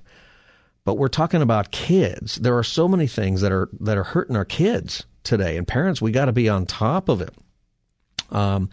But 0.84 0.94
we're 0.94 1.08
talking 1.08 1.42
about 1.42 1.72
kids. 1.72 2.36
There 2.36 2.56
are 2.56 2.62
so 2.62 2.86
many 2.86 3.08
things 3.08 3.40
that 3.40 3.50
are 3.50 3.68
that 3.80 3.98
are 3.98 4.04
hurting 4.04 4.36
our 4.36 4.44
kids 4.44 5.04
today. 5.24 5.56
And 5.56 5.66
parents, 5.66 6.00
we 6.00 6.12
got 6.12 6.26
to 6.26 6.32
be 6.32 6.48
on 6.48 6.66
top 6.66 7.08
of 7.08 7.20
it. 7.20 7.34
Um, 8.30 8.70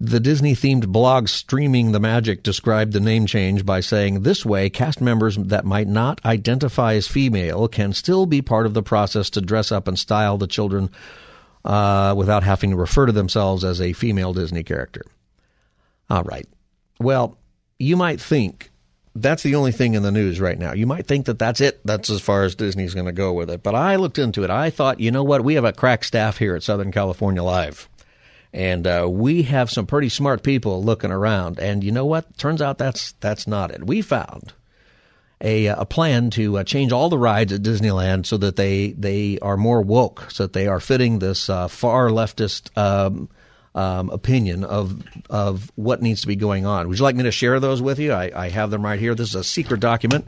the 0.00 0.20
Disney 0.20 0.54
themed 0.54 0.86
blog 0.88 1.28
Streaming 1.28 1.90
the 1.90 1.98
Magic 1.98 2.44
described 2.44 2.92
the 2.92 3.00
name 3.00 3.26
change 3.26 3.66
by 3.66 3.80
saying, 3.80 4.22
This 4.22 4.46
way, 4.46 4.70
cast 4.70 5.00
members 5.00 5.36
that 5.36 5.64
might 5.64 5.88
not 5.88 6.24
identify 6.24 6.94
as 6.94 7.08
female 7.08 7.66
can 7.66 7.92
still 7.92 8.24
be 8.24 8.40
part 8.40 8.66
of 8.66 8.74
the 8.74 8.82
process 8.82 9.28
to 9.30 9.40
dress 9.40 9.72
up 9.72 9.88
and 9.88 9.98
style 9.98 10.38
the 10.38 10.46
children 10.46 10.90
uh, 11.64 12.14
without 12.16 12.44
having 12.44 12.70
to 12.70 12.76
refer 12.76 13.06
to 13.06 13.12
themselves 13.12 13.64
as 13.64 13.80
a 13.80 13.92
female 13.92 14.32
Disney 14.32 14.62
character. 14.62 15.02
All 16.08 16.22
right. 16.22 16.46
Well, 17.00 17.36
you 17.78 17.96
might 17.96 18.20
think 18.20 18.70
that's 19.16 19.42
the 19.42 19.56
only 19.56 19.72
thing 19.72 19.94
in 19.94 20.04
the 20.04 20.12
news 20.12 20.40
right 20.40 20.58
now. 20.58 20.74
You 20.74 20.86
might 20.86 21.06
think 21.06 21.26
that 21.26 21.40
that's 21.40 21.60
it. 21.60 21.80
That's 21.84 22.08
as 22.08 22.20
far 22.20 22.44
as 22.44 22.54
Disney's 22.54 22.94
going 22.94 23.06
to 23.06 23.12
go 23.12 23.32
with 23.32 23.50
it. 23.50 23.64
But 23.64 23.74
I 23.74 23.96
looked 23.96 24.18
into 24.18 24.44
it. 24.44 24.50
I 24.50 24.70
thought, 24.70 25.00
you 25.00 25.10
know 25.10 25.24
what? 25.24 25.42
We 25.42 25.54
have 25.54 25.64
a 25.64 25.72
crack 25.72 26.04
staff 26.04 26.38
here 26.38 26.54
at 26.54 26.62
Southern 26.62 26.92
California 26.92 27.42
Live. 27.42 27.88
And 28.52 28.86
uh, 28.86 29.06
we 29.10 29.42
have 29.42 29.70
some 29.70 29.86
pretty 29.86 30.08
smart 30.08 30.42
people 30.42 30.82
looking 30.82 31.10
around. 31.10 31.58
And 31.58 31.84
you 31.84 31.92
know 31.92 32.06
what? 32.06 32.36
Turns 32.38 32.62
out 32.62 32.78
that's 32.78 33.12
that's 33.20 33.46
not 33.46 33.70
it. 33.70 33.84
We 33.84 34.00
found, 34.00 34.52
a, 35.40 35.66
a 35.66 35.84
plan 35.84 36.30
to 36.30 36.58
uh, 36.58 36.64
change 36.64 36.92
all 36.92 37.08
the 37.08 37.18
rides 37.18 37.52
at 37.52 37.62
Disneyland 37.62 38.26
so 38.26 38.36
that 38.38 38.56
they 38.56 38.92
they 38.92 39.38
are 39.40 39.56
more 39.56 39.82
woke, 39.82 40.30
so 40.30 40.44
that 40.44 40.52
they 40.52 40.66
are 40.66 40.80
fitting 40.80 41.18
this 41.18 41.48
uh, 41.48 41.68
far 41.68 42.08
leftist 42.08 42.76
um, 42.76 43.28
um, 43.74 44.10
opinion 44.10 44.64
of 44.64 45.02
of 45.30 45.70
what 45.76 46.02
needs 46.02 46.22
to 46.22 46.26
be 46.26 46.36
going 46.36 46.66
on. 46.66 46.88
Would 46.88 46.98
you 46.98 47.04
like 47.04 47.16
me 47.16 47.24
to 47.24 47.30
share 47.30 47.60
those 47.60 47.80
with 47.80 47.98
you? 47.98 48.12
I, 48.12 48.32
I 48.34 48.48
have 48.48 48.70
them 48.70 48.84
right 48.84 48.98
here. 48.98 49.14
This 49.14 49.28
is 49.28 49.34
a 49.36 49.44
secret 49.44 49.80
document. 49.80 50.26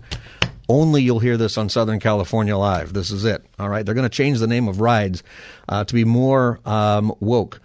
Only 0.69 1.03
you'll 1.03 1.19
hear 1.19 1.37
this 1.37 1.59
on 1.59 1.69
Southern 1.69 1.99
California 1.99 2.57
Live. 2.57 2.93
This 2.93 3.11
is 3.11 3.25
it. 3.25 3.45
All 3.59 3.69
right, 3.69 3.85
they're 3.85 3.95
going 3.95 4.09
to 4.09 4.17
change 4.17 4.39
the 4.39 4.47
name 4.47 4.69
of 4.69 4.81
rides 4.81 5.25
uh, 5.69 5.83
to 5.83 5.95
be 5.95 6.05
more 6.05 6.61
um, 6.65 7.13
woke. 7.19 7.61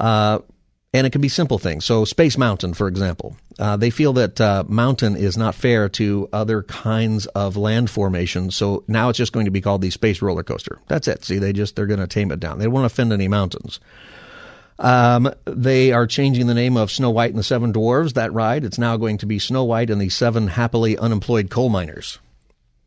Uh, 0.00 0.40
and 0.92 1.06
it 1.06 1.10
can 1.10 1.20
be 1.20 1.28
simple 1.28 1.58
things. 1.58 1.84
So, 1.84 2.04
Space 2.04 2.36
Mountain, 2.36 2.74
for 2.74 2.88
example, 2.88 3.36
uh, 3.60 3.76
they 3.76 3.90
feel 3.90 4.14
that 4.14 4.40
uh, 4.40 4.64
mountain 4.66 5.16
is 5.16 5.36
not 5.36 5.54
fair 5.54 5.88
to 5.90 6.28
other 6.32 6.62
kinds 6.62 7.26
of 7.26 7.58
land 7.58 7.90
formations. 7.90 8.56
So 8.56 8.84
now 8.88 9.10
it's 9.10 9.18
just 9.18 9.32
going 9.32 9.44
to 9.44 9.50
be 9.50 9.60
called 9.60 9.82
the 9.82 9.90
Space 9.90 10.22
Roller 10.22 10.42
Coaster. 10.42 10.80
That's 10.88 11.06
it. 11.06 11.24
See, 11.24 11.38
they 11.38 11.52
just 11.52 11.76
they're 11.76 11.86
going 11.86 12.00
to 12.00 12.06
tame 12.06 12.32
it 12.32 12.40
down. 12.40 12.58
They 12.58 12.68
won't 12.68 12.86
offend 12.86 13.12
any 13.12 13.28
mountains. 13.28 13.78
Um, 14.78 15.30
they 15.44 15.92
are 15.92 16.06
changing 16.06 16.46
the 16.46 16.54
name 16.54 16.78
of 16.78 16.90
Snow 16.90 17.10
White 17.10 17.30
and 17.30 17.38
the 17.38 17.44
Seven 17.44 17.70
Dwarves. 17.70 18.14
That 18.14 18.32
ride, 18.32 18.64
it's 18.64 18.78
now 18.78 18.96
going 18.96 19.18
to 19.18 19.26
be 19.26 19.38
Snow 19.38 19.62
White 19.64 19.90
and 19.90 20.00
the 20.00 20.08
Seven 20.08 20.48
Happily 20.48 20.96
Unemployed 20.96 21.50
Coal 21.50 21.68
Miners. 21.68 22.18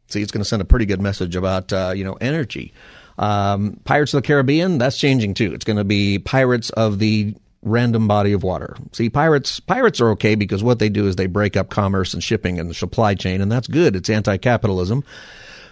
See, 0.08 0.24
it's 0.24 0.32
going 0.32 0.42
to 0.42 0.50
send 0.50 0.64
a 0.64 0.66
pretty 0.66 0.88
good 0.88 1.02
message 1.02 1.36
about 1.36 1.72
uh, 1.72 1.94
you 1.96 2.04
know 2.04 2.18
energy. 2.20 2.74
Um, 3.18 3.80
Pirates 3.84 4.14
of 4.14 4.24
the 4.24 4.28
Caribbean, 4.28 4.78
that's 4.78 4.98
changing 4.98 5.36
too. 5.36 5.54
It's 5.54 5.66
going 5.66 5.78
to 5.78 5.84
be 5.84 6.20
Pirates 6.20 6.70
of 6.72 7.00
the 7.00 7.36
random 7.64 8.08
body 8.08 8.34
of 8.34 8.44
water. 8.44 8.76
See, 8.92 9.10
pirates 9.10 9.60
pirates 9.60 10.02
are 10.02 10.10
okay 10.12 10.36
because 10.36 10.64
what 10.64 10.80
they 10.80 10.90
do 10.90 11.08
is 11.08 11.16
they 11.16 11.28
break 11.28 11.56
up 11.56 11.70
commerce 11.70 12.14
and 12.14 12.24
shipping 12.24 12.60
and 12.60 12.70
the 12.70 12.74
supply 12.74 13.16
chain, 13.16 13.42
and 13.42 13.52
that's 13.52 13.68
good. 13.68 13.96
It's 13.96 14.10
anti-capitalism. 14.10 15.04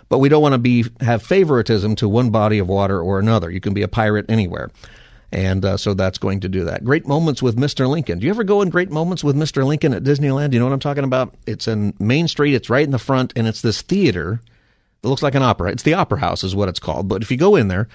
But 0.09 0.19
we 0.19 0.29
don't 0.29 0.41
want 0.41 0.53
to 0.53 0.59
be 0.59 0.85
have 0.99 1.23
favoritism 1.23 1.95
to 1.97 2.09
one 2.09 2.31
body 2.31 2.59
of 2.59 2.67
water 2.67 2.99
or 3.01 3.19
another. 3.19 3.49
You 3.49 3.61
can 3.61 3.73
be 3.73 3.81
a 3.81 3.87
pirate 3.87 4.25
anywhere. 4.29 4.69
And 5.33 5.63
uh, 5.63 5.77
so 5.77 5.93
that's 5.93 6.17
going 6.17 6.41
to 6.41 6.49
do 6.49 6.65
that. 6.65 6.83
Great 6.83 7.07
moments 7.07 7.41
with 7.41 7.55
Mr. 7.55 7.87
Lincoln. 7.87 8.19
Do 8.19 8.25
you 8.25 8.31
ever 8.31 8.43
go 8.43 8.61
in 8.61 8.69
great 8.69 8.91
moments 8.91 9.23
with 9.23 9.37
Mr. 9.37 9.65
Lincoln 9.65 9.93
at 9.93 10.03
Disneyland? 10.03 10.51
You 10.51 10.59
know 10.59 10.65
what 10.65 10.73
I'm 10.73 10.81
talking 10.81 11.05
about? 11.05 11.33
It's 11.47 11.69
in 11.69 11.93
Main 11.99 12.27
Street. 12.27 12.53
It's 12.53 12.69
right 12.69 12.83
in 12.83 12.91
the 12.91 12.99
front, 12.99 13.31
and 13.37 13.47
it's 13.47 13.61
this 13.61 13.81
theater 13.81 14.41
that 15.01 15.09
looks 15.09 15.23
like 15.23 15.35
an 15.35 15.43
opera. 15.43 15.71
It's 15.71 15.83
the 15.83 15.95
Opera 15.95 16.19
House, 16.19 16.43
is 16.43 16.55
what 16.55 16.69
it's 16.69 16.79
called. 16.79 17.07
But 17.07 17.21
if 17.21 17.31
you 17.31 17.37
go 17.37 17.55
in 17.55 17.67
there, 17.67 17.87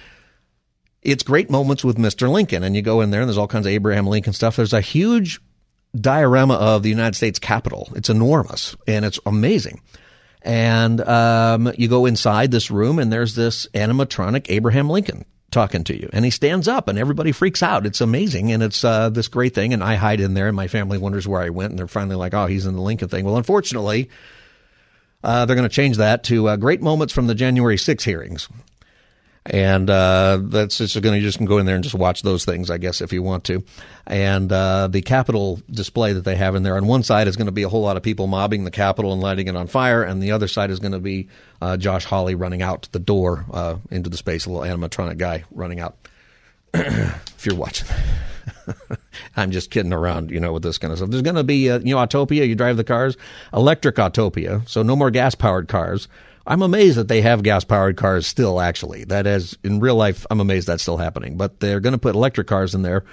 it's 1.01 1.23
great 1.23 1.49
moments 1.49 1.83
with 1.83 1.97
Mr. 1.97 2.29
Lincoln. 2.29 2.63
And 2.63 2.75
you 2.75 2.81
go 2.81 3.01
in 3.01 3.11
there 3.11 3.21
and 3.21 3.29
there's 3.29 3.37
all 3.37 3.47
kinds 3.47 3.65
of 3.65 3.71
Abraham 3.71 4.07
Lincoln 4.07 4.33
stuff. 4.33 4.55
There's 4.55 4.73
a 4.73 4.81
huge 4.81 5.39
diorama 5.95 6.55
of 6.55 6.83
the 6.83 6.89
United 6.89 7.15
States 7.15 7.39
Capitol. 7.39 7.89
It's 7.95 8.09
enormous 8.09 8.75
and 8.87 9.05
it's 9.05 9.19
amazing. 9.25 9.81
And 10.41 11.01
um, 11.01 11.71
you 11.77 11.87
go 11.87 12.05
inside 12.05 12.51
this 12.51 12.69
room 12.69 12.99
and 12.99 13.11
there's 13.11 13.35
this 13.35 13.67
animatronic 13.73 14.47
Abraham 14.49 14.89
Lincoln 14.89 15.25
talking 15.51 15.83
to 15.85 15.97
you. 15.97 16.09
And 16.13 16.25
he 16.25 16.31
stands 16.31 16.67
up 16.67 16.87
and 16.87 16.99
everybody 16.99 17.31
freaks 17.31 17.63
out. 17.63 17.85
It's 17.85 18.01
amazing. 18.01 18.51
And 18.51 18.61
it's 18.61 18.83
uh, 18.83 19.09
this 19.09 19.27
great 19.27 19.55
thing. 19.55 19.73
And 19.73 19.83
I 19.83 19.95
hide 19.95 20.19
in 20.19 20.33
there 20.33 20.47
and 20.47 20.55
my 20.55 20.67
family 20.67 20.97
wonders 20.97 21.27
where 21.27 21.41
I 21.41 21.49
went. 21.49 21.71
And 21.71 21.79
they're 21.79 21.87
finally 21.87 22.15
like, 22.15 22.33
oh, 22.33 22.47
he's 22.47 22.65
in 22.65 22.75
the 22.75 22.81
Lincoln 22.81 23.07
thing. 23.07 23.25
Well, 23.25 23.37
unfortunately, 23.37 24.09
uh, 25.27 25.45
they're 25.45 25.55
going 25.55 25.69
to 25.69 25.75
change 25.75 25.97
that 25.97 26.23
to 26.23 26.47
uh, 26.47 26.55
great 26.55 26.81
moments 26.81 27.13
from 27.13 27.27
the 27.27 27.35
January 27.35 27.77
6 27.77 28.03
hearings 28.03 28.49
and 29.49 29.89
uh, 29.89 30.39
that's 30.43 30.77
just 30.77 31.01
going 31.01 31.15
to 31.15 31.21
just 31.21 31.43
go 31.43 31.57
in 31.57 31.65
there 31.65 31.75
and 31.75 31.83
just 31.83 31.95
watch 31.95 32.21
those 32.21 32.45
things, 32.45 32.69
I 32.69 32.77
guess, 32.77 33.01
if 33.01 33.13
you 33.13 33.23
want 33.23 33.45
to. 33.45 33.63
And 34.05 34.51
uh, 34.51 34.87
the 34.87 35.01
Capitol 35.01 35.61
display 35.71 36.13
that 36.13 36.25
they 36.25 36.35
have 36.35 36.55
in 36.55 36.63
there 36.63 36.75
on 36.75 36.87
one 36.87 37.03
side 37.03 37.27
is 37.27 37.35
going 37.35 37.47
to 37.47 37.51
be 37.51 37.63
a 37.63 37.69
whole 37.69 37.81
lot 37.81 37.97
of 37.97 38.03
people 38.03 38.27
mobbing 38.27 38.63
the 38.63 38.71
Capitol 38.71 39.13
and 39.13 39.21
lighting 39.21 39.47
it 39.47 39.55
on 39.55 39.67
fire, 39.67 40.03
and 40.03 40.21
the 40.21 40.31
other 40.31 40.47
side 40.47 40.69
is 40.69 40.79
going 40.79 40.91
to 40.91 40.99
be 40.99 41.29
uh, 41.61 41.77
Josh 41.77 42.05
Hawley 42.05 42.35
running 42.35 42.61
out 42.61 42.89
the 42.91 42.99
door 42.99 43.45
uh, 43.51 43.77
into 43.89 44.09
the 44.09 44.17
space, 44.17 44.45
a 44.45 44.51
little 44.51 44.65
animatronic 44.65 45.17
guy 45.17 45.45
running 45.51 45.79
out. 45.79 45.95
if 46.73 47.45
you're 47.45 47.55
watching. 47.55 47.87
I'm 49.35 49.51
just 49.51 49.71
kidding 49.71 49.93
around, 49.93 50.31
you 50.31 50.39
know, 50.39 50.53
with 50.53 50.63
this 50.63 50.77
kind 50.77 50.91
of 50.91 50.99
stuff. 50.99 51.09
There's 51.09 51.23
going 51.23 51.35
to 51.35 51.43
be, 51.43 51.69
uh, 51.69 51.79
you 51.79 51.95
know, 51.95 52.01
Autopia. 52.01 52.47
You 52.47 52.55
drive 52.55 52.77
the 52.77 52.83
cars, 52.83 53.17
electric 53.53 53.95
Autopia, 53.95 54.67
so 54.67 54.83
no 54.83 54.95
more 54.95 55.11
gas 55.11 55.35
powered 55.35 55.67
cars. 55.67 56.07
I'm 56.45 56.61
amazed 56.61 56.97
that 56.97 57.09
they 57.09 57.21
have 57.21 57.43
gas 57.43 57.65
powered 57.65 57.97
cars 57.97 58.25
still, 58.25 58.61
actually. 58.61 59.03
That 59.03 59.27
is, 59.27 59.57
in 59.63 59.81
real 59.81 59.95
life, 59.95 60.25
I'm 60.31 60.39
amazed 60.39 60.67
that's 60.67 60.81
still 60.81 60.97
happening. 60.97 61.35
But 61.35 61.59
they're 61.59 61.81
going 61.81 61.93
to 61.93 61.99
put 61.99 62.15
electric 62.15 62.47
cars 62.47 62.73
in 62.73 62.83
there. 62.83 63.03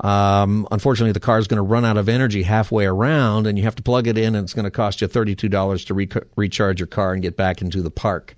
Um, 0.00 0.66
unfortunately, 0.70 1.12
the 1.12 1.20
car 1.20 1.38
is 1.38 1.48
going 1.48 1.58
to 1.58 1.62
run 1.62 1.84
out 1.84 1.96
of 1.96 2.08
energy 2.08 2.42
halfway 2.42 2.86
around, 2.86 3.46
and 3.46 3.58
you 3.58 3.64
have 3.64 3.74
to 3.76 3.82
plug 3.82 4.06
it 4.06 4.16
in, 4.16 4.34
and 4.34 4.44
it's 4.44 4.54
going 4.54 4.64
to 4.64 4.70
cost 4.70 5.00
you 5.02 5.08
$32 5.08 5.86
to 5.86 5.94
re- 5.94 6.08
recharge 6.36 6.80
your 6.80 6.86
car 6.86 7.12
and 7.12 7.22
get 7.22 7.36
back 7.36 7.60
into 7.60 7.82
the 7.82 7.90
park. 7.90 8.36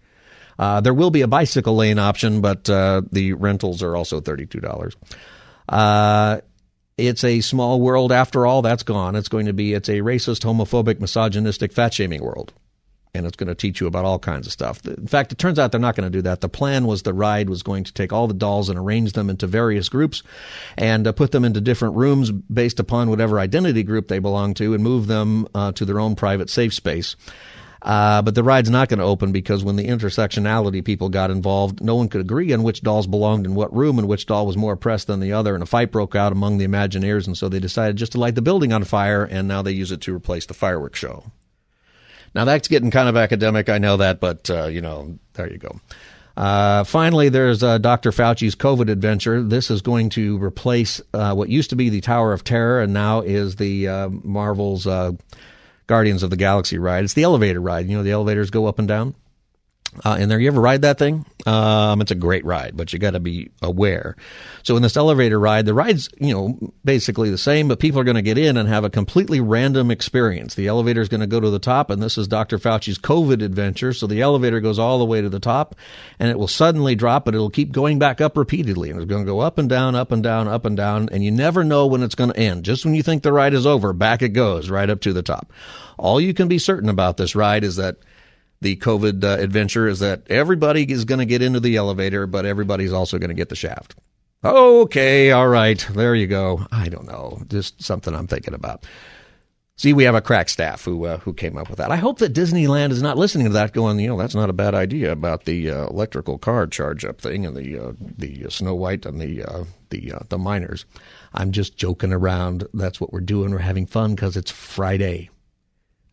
Uh, 0.58 0.80
there 0.80 0.94
will 0.94 1.10
be 1.10 1.22
a 1.22 1.28
bicycle 1.28 1.76
lane 1.76 1.98
option, 1.98 2.40
but 2.40 2.68
uh, 2.68 3.02
the 3.12 3.32
rentals 3.34 3.82
are 3.82 3.96
also 3.96 4.20
$32. 4.20 4.94
Uh, 5.70 6.40
it's 6.98 7.24
a 7.24 7.40
small 7.40 7.80
world 7.80 8.12
after 8.12 8.44
all. 8.46 8.60
That's 8.60 8.82
gone. 8.82 9.16
It's 9.16 9.28
going 9.28 9.46
to 9.46 9.54
be, 9.54 9.72
it's 9.72 9.88
a 9.88 10.00
racist, 10.00 10.42
homophobic, 10.42 11.00
misogynistic, 11.00 11.72
fat 11.72 11.94
shaming 11.94 12.22
world 12.22 12.52
and 13.14 13.26
it's 13.26 13.36
going 13.36 13.48
to 13.48 13.54
teach 13.54 13.80
you 13.80 13.86
about 13.86 14.04
all 14.04 14.18
kinds 14.18 14.46
of 14.46 14.52
stuff. 14.52 14.86
In 14.86 15.06
fact, 15.06 15.32
it 15.32 15.38
turns 15.38 15.58
out 15.58 15.72
they're 15.72 15.80
not 15.80 15.96
going 15.96 16.10
to 16.10 16.16
do 16.16 16.22
that. 16.22 16.40
The 16.40 16.48
plan 16.48 16.86
was 16.86 17.02
the 17.02 17.12
ride 17.12 17.50
was 17.50 17.62
going 17.62 17.84
to 17.84 17.92
take 17.92 18.12
all 18.12 18.28
the 18.28 18.34
dolls 18.34 18.68
and 18.68 18.78
arrange 18.78 19.12
them 19.12 19.28
into 19.28 19.46
various 19.46 19.88
groups 19.88 20.22
and 20.76 21.06
uh, 21.06 21.12
put 21.12 21.32
them 21.32 21.44
into 21.44 21.60
different 21.60 21.96
rooms 21.96 22.30
based 22.30 22.78
upon 22.78 23.10
whatever 23.10 23.40
identity 23.40 23.82
group 23.82 24.08
they 24.08 24.20
belong 24.20 24.54
to 24.54 24.74
and 24.74 24.82
move 24.82 25.06
them 25.06 25.48
uh, 25.54 25.72
to 25.72 25.84
their 25.84 25.98
own 26.00 26.14
private 26.14 26.50
safe 26.50 26.72
space. 26.72 27.16
Uh, 27.82 28.20
but 28.20 28.34
the 28.34 28.44
ride's 28.44 28.68
not 28.68 28.88
going 28.88 28.98
to 28.98 29.04
open 29.04 29.32
because 29.32 29.64
when 29.64 29.76
the 29.76 29.86
intersectionality 29.86 30.84
people 30.84 31.08
got 31.08 31.30
involved, 31.30 31.80
no 31.80 31.96
one 31.96 32.08
could 32.08 32.20
agree 32.20 32.52
on 32.52 32.62
which 32.62 32.82
dolls 32.82 33.06
belonged 33.06 33.46
in 33.46 33.54
what 33.54 33.74
room 33.74 33.98
and 33.98 34.06
which 34.06 34.26
doll 34.26 34.46
was 34.46 34.56
more 34.56 34.74
oppressed 34.74 35.06
than 35.06 35.20
the 35.20 35.32
other. 35.32 35.54
And 35.54 35.62
a 35.62 35.66
fight 35.66 35.90
broke 35.90 36.14
out 36.14 36.32
among 36.32 36.58
the 36.58 36.66
Imagineers, 36.66 37.26
and 37.26 37.36
so 37.36 37.48
they 37.48 37.60
decided 37.60 37.96
just 37.96 38.12
to 38.12 38.20
light 38.20 38.34
the 38.34 38.42
building 38.42 38.72
on 38.72 38.84
fire, 38.84 39.24
and 39.24 39.48
now 39.48 39.62
they 39.62 39.72
use 39.72 39.92
it 39.92 40.02
to 40.02 40.14
replace 40.14 40.44
the 40.46 40.54
fireworks 40.54 40.98
show. 40.98 41.24
Now 42.34 42.44
that's 42.44 42.68
getting 42.68 42.90
kind 42.90 43.08
of 43.08 43.16
academic, 43.16 43.68
I 43.68 43.78
know 43.78 43.96
that, 43.96 44.20
but 44.20 44.50
uh, 44.50 44.66
you 44.66 44.82
know, 44.82 45.18
there 45.32 45.50
you 45.50 45.58
go. 45.58 45.80
Uh, 46.36 46.84
finally, 46.84 47.28
there's 47.28 47.62
uh, 47.62 47.78
Dr. 47.78 48.12
Fauci's 48.12 48.54
COVID 48.54 48.88
adventure. 48.88 49.42
This 49.42 49.70
is 49.70 49.82
going 49.82 50.10
to 50.10 50.42
replace 50.42 51.00
uh, 51.12 51.34
what 51.34 51.48
used 51.48 51.70
to 51.70 51.76
be 51.76 51.88
the 51.88 52.00
Tower 52.00 52.32
of 52.32 52.44
Terror 52.44 52.80
and 52.80 52.94
now 52.94 53.20
is 53.20 53.56
the 53.56 53.88
uh, 53.88 54.08
Marvel's 54.08 54.86
uh, 54.86 55.12
Guardians 55.90 56.22
of 56.22 56.30
the 56.30 56.36
Galaxy 56.36 56.78
ride. 56.78 57.02
It's 57.02 57.14
the 57.14 57.24
elevator 57.24 57.60
ride. 57.60 57.88
You 57.88 57.96
know, 57.96 58.04
the 58.04 58.12
elevators 58.12 58.48
go 58.48 58.66
up 58.66 58.78
and 58.78 58.86
down 58.86 59.16
uh, 60.04 60.16
in 60.20 60.28
there. 60.28 60.38
You 60.38 60.48
ever 60.48 60.60
ride 60.60 60.82
that 60.82 60.98
thing? 60.98 61.24
Um, 61.46 62.00
it's 62.00 62.10
a 62.10 62.16
great 62.16 62.44
ride, 62.44 62.76
but 62.76 62.92
you 62.92 62.98
got 62.98 63.12
to 63.12 63.20
be 63.20 63.50
aware. 63.62 64.16
So 64.62 64.76
in 64.76 64.82
this 64.82 64.96
elevator 64.96 65.38
ride, 65.38 65.66
the 65.66 65.74
ride's 65.74 66.08
you 66.18 66.34
know 66.34 66.72
basically 66.84 67.30
the 67.30 67.38
same, 67.38 67.68
but 67.68 67.80
people 67.80 68.00
are 68.00 68.04
going 68.04 68.16
to 68.16 68.22
get 68.22 68.38
in 68.38 68.56
and 68.56 68.68
have 68.68 68.84
a 68.84 68.90
completely 68.90 69.40
random 69.40 69.90
experience. 69.90 70.54
The 70.54 70.68
elevator 70.68 71.00
is 71.00 71.08
going 71.08 71.22
to 71.22 71.26
go 71.26 71.40
to 71.40 71.50
the 71.50 71.58
top, 71.58 71.90
and 71.90 72.02
this 72.02 72.18
is 72.18 72.28
Dr. 72.28 72.58
Fauci's 72.58 72.98
COVID 72.98 73.42
adventure. 73.42 73.92
So 73.92 74.06
the 74.06 74.22
elevator 74.22 74.60
goes 74.60 74.78
all 74.78 74.98
the 74.98 75.04
way 75.04 75.20
to 75.20 75.28
the 75.28 75.40
top, 75.40 75.74
and 76.18 76.30
it 76.30 76.38
will 76.38 76.48
suddenly 76.48 76.94
drop, 76.94 77.24
but 77.24 77.34
it'll 77.34 77.50
keep 77.50 77.72
going 77.72 77.98
back 77.98 78.20
up 78.20 78.36
repeatedly, 78.36 78.90
and 78.90 79.00
it's 79.00 79.08
going 79.08 79.24
to 79.24 79.30
go 79.30 79.40
up 79.40 79.58
and 79.58 79.68
down, 79.68 79.94
up 79.94 80.12
and 80.12 80.22
down, 80.22 80.48
up 80.48 80.64
and 80.64 80.76
down, 80.76 81.08
and 81.10 81.24
you 81.24 81.30
never 81.30 81.64
know 81.64 81.86
when 81.86 82.02
it's 82.02 82.14
going 82.14 82.30
to 82.30 82.38
end. 82.38 82.64
Just 82.64 82.84
when 82.84 82.94
you 82.94 83.02
think 83.02 83.22
the 83.22 83.32
ride 83.32 83.54
is 83.54 83.66
over, 83.66 83.92
back 83.92 84.22
it 84.22 84.30
goes 84.30 84.70
right 84.70 84.90
up 84.90 85.00
to 85.00 85.12
the 85.12 85.22
top. 85.22 85.52
All 85.98 86.20
you 86.20 86.32
can 86.32 86.48
be 86.48 86.58
certain 86.58 86.88
about 86.88 87.16
this 87.16 87.34
ride 87.34 87.64
is 87.64 87.76
that 87.76 87.96
the 88.60 88.76
COVID 88.76 89.24
uh, 89.24 89.42
adventure 89.42 89.88
is 89.88 90.00
that 90.00 90.22
everybody 90.28 90.90
is 90.90 91.04
going 91.04 91.18
to 91.18 91.26
get 91.26 91.42
into 91.42 91.60
the 91.60 91.76
elevator, 91.76 92.26
but 92.26 92.44
everybody's 92.44 92.92
also 92.92 93.18
going 93.18 93.28
to 93.30 93.34
get 93.34 93.48
the 93.48 93.56
shaft. 93.56 93.94
Okay, 94.42 95.32
all 95.32 95.48
right, 95.48 95.86
there 95.92 96.14
you 96.14 96.26
go. 96.26 96.66
I 96.72 96.88
don't 96.88 97.06
know, 97.06 97.42
just 97.48 97.82
something 97.82 98.14
I'm 98.14 98.26
thinking 98.26 98.54
about. 98.54 98.86
See, 99.76 99.94
we 99.94 100.04
have 100.04 100.14
a 100.14 100.20
crack 100.20 100.50
staff 100.50 100.84
who 100.84 101.06
uh, 101.06 101.16
who 101.20 101.32
came 101.32 101.56
up 101.56 101.70
with 101.70 101.78
that. 101.78 101.90
I 101.90 101.96
hope 101.96 102.18
that 102.18 102.34
Disneyland 102.34 102.90
is 102.90 103.00
not 103.00 103.16
listening 103.16 103.46
to 103.46 103.52
that, 103.54 103.72
going, 103.72 103.98
you 103.98 104.08
know, 104.08 104.18
that's 104.18 104.34
not 104.34 104.50
a 104.50 104.54
bad 104.54 104.74
idea 104.74 105.10
about 105.10 105.46
the 105.46 105.70
uh, 105.70 105.86
electrical 105.86 106.36
car 106.36 106.66
charge 106.66 107.02
up 107.06 107.18
thing 107.18 107.46
and 107.46 107.56
the 107.56 107.78
uh, 107.78 107.92
the 107.98 108.44
Snow 108.50 108.74
White 108.74 109.06
and 109.06 109.18
the 109.18 109.42
uh, 109.42 109.64
the 109.88 110.12
uh, 110.12 110.18
the 110.28 110.36
miners. 110.36 110.84
I'm 111.32 111.50
just 111.50 111.78
joking 111.78 112.12
around. 112.12 112.68
That's 112.74 113.00
what 113.00 113.10
we're 113.10 113.20
doing. 113.20 113.52
We're 113.52 113.58
having 113.58 113.86
fun 113.86 114.14
because 114.14 114.36
it's 114.36 114.50
Friday. 114.50 115.30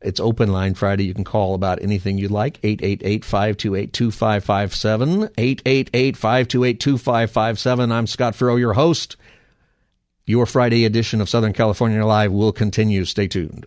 It's 0.01 0.19
open 0.19 0.51
line 0.51 0.73
Friday. 0.75 1.05
You 1.05 1.13
can 1.13 1.23
call 1.23 1.53
about 1.55 1.81
anything 1.81 2.17
you'd 2.17 2.31
like. 2.31 2.61
888-528-2557. 2.61 5.29
888-528-2557. 5.35 7.91
I'm 7.91 8.07
Scott 8.07 8.35
Furrow, 8.35 8.57
your 8.57 8.73
host. 8.73 9.15
Your 10.25 10.45
Friday 10.45 10.85
edition 10.85 11.21
of 11.21 11.29
Southern 11.29 11.53
California 11.53 12.05
Live 12.05 12.31
will 12.31 12.51
continue. 12.51 13.05
Stay 13.05 13.27
tuned. 13.27 13.65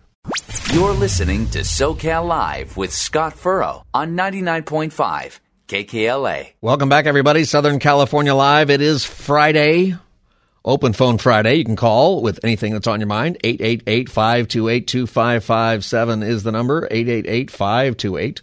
You're 0.71 0.93
listening 0.93 1.49
to 1.49 1.59
SoCal 1.59 2.27
Live 2.27 2.77
with 2.77 2.93
Scott 2.93 3.33
Furrow 3.33 3.83
on 3.93 4.15
99.5 4.15 5.39
KKLA. 5.67 6.51
Welcome 6.61 6.87
back, 6.89 7.07
everybody. 7.07 7.43
Southern 7.43 7.79
California 7.79 8.35
Live. 8.35 8.69
It 8.69 8.81
is 8.81 9.03
Friday. 9.03 9.95
Open 10.63 10.93
Phone 10.93 11.17
Friday. 11.17 11.55
You 11.55 11.65
can 11.65 11.75
call 11.75 12.21
with 12.21 12.39
anything 12.43 12.73
that's 12.73 12.85
on 12.85 12.99
your 12.99 13.07
mind. 13.07 13.37
888 13.43 14.09
528 14.09 14.87
2557 14.87 16.23
is 16.23 16.43
the 16.43 16.51
number. 16.51 16.87
888 16.91 17.49
528 17.49 18.41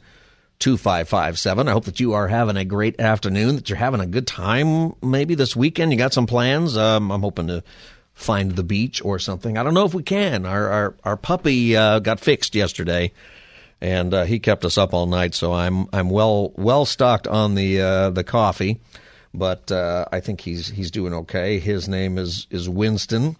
2557. 0.59 1.69
I 1.69 1.71
hope 1.71 1.85
that 1.85 2.01
you 2.01 2.15
are 2.15 2.27
having 2.27 2.57
a 2.57 2.65
great 2.65 2.99
afternoon, 3.01 3.55
that 3.55 3.69
you're 3.69 3.79
having 3.79 4.01
a 4.01 4.07
good 4.07 4.27
time 4.27 4.95
maybe 5.01 5.37
this 5.37 5.55
weekend. 5.55 5.93
You 5.93 5.99
got 5.99 6.13
some 6.13 6.27
plans. 6.27 6.77
Um, 6.77 7.13
I'm 7.13 7.23
hoping 7.23 7.47
to 7.47 7.63
find 8.15 8.57
the 8.57 8.65
beach 8.65 9.01
or 9.05 9.21
something. 9.21 9.57
I 9.57 9.63
don't 9.63 9.75
know 9.75 9.85
if 9.85 9.95
we 9.95 10.03
can. 10.03 10.45
Our 10.45 10.69
our, 10.69 10.95
our 11.05 11.17
puppy 11.17 11.77
uh, 11.77 12.01
got 12.01 12.19
fixed 12.19 12.57
yesterday, 12.57 13.13
and 13.81 14.13
uh, 14.13 14.25
he 14.25 14.41
kept 14.41 14.65
us 14.65 14.77
up 14.77 14.93
all 14.93 15.07
night. 15.07 15.37
So 15.37 15.53
I'm 15.53 15.87
I'm 15.93 16.11
well 16.11 16.53
well 16.57 16.85
stocked 16.85 17.29
on 17.29 17.55
the 17.55 17.81
uh, 17.81 18.11
the 18.11 18.25
coffee, 18.25 18.81
but 19.35 19.71
uh, 19.71 20.07
I 20.11 20.21
think 20.21 20.41
he's 20.41 20.69
he's 20.69 20.91
doing 20.91 21.15
okay. 21.15 21.59
His 21.59 21.89
name 21.89 22.19
is 22.19 22.47
is 22.51 22.69
Winston, 22.69 23.37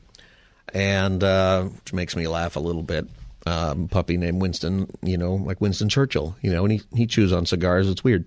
and 0.73 1.23
uh, 1.23 1.65
which 1.65 1.93
makes 1.93 2.17
me 2.17 2.29
laugh 2.29 2.57
a 2.57 2.61
little 2.61 2.83
bit. 2.83 3.07
Um, 3.47 3.89
puppy 3.89 4.19
named 4.19 4.43
Winston, 4.43 4.91
you 5.03 5.17
know, 5.17 5.37
like 5.37 5.61
Winston 5.61 5.89
Churchill, 5.89 6.37
you 6.43 6.51
know, 6.51 6.65
and 6.65 6.73
he, 6.73 6.83
he 6.95 7.07
chews 7.07 7.33
on 7.33 7.47
cigars. 7.47 7.89
It's 7.89 8.05
weird. 8.05 8.27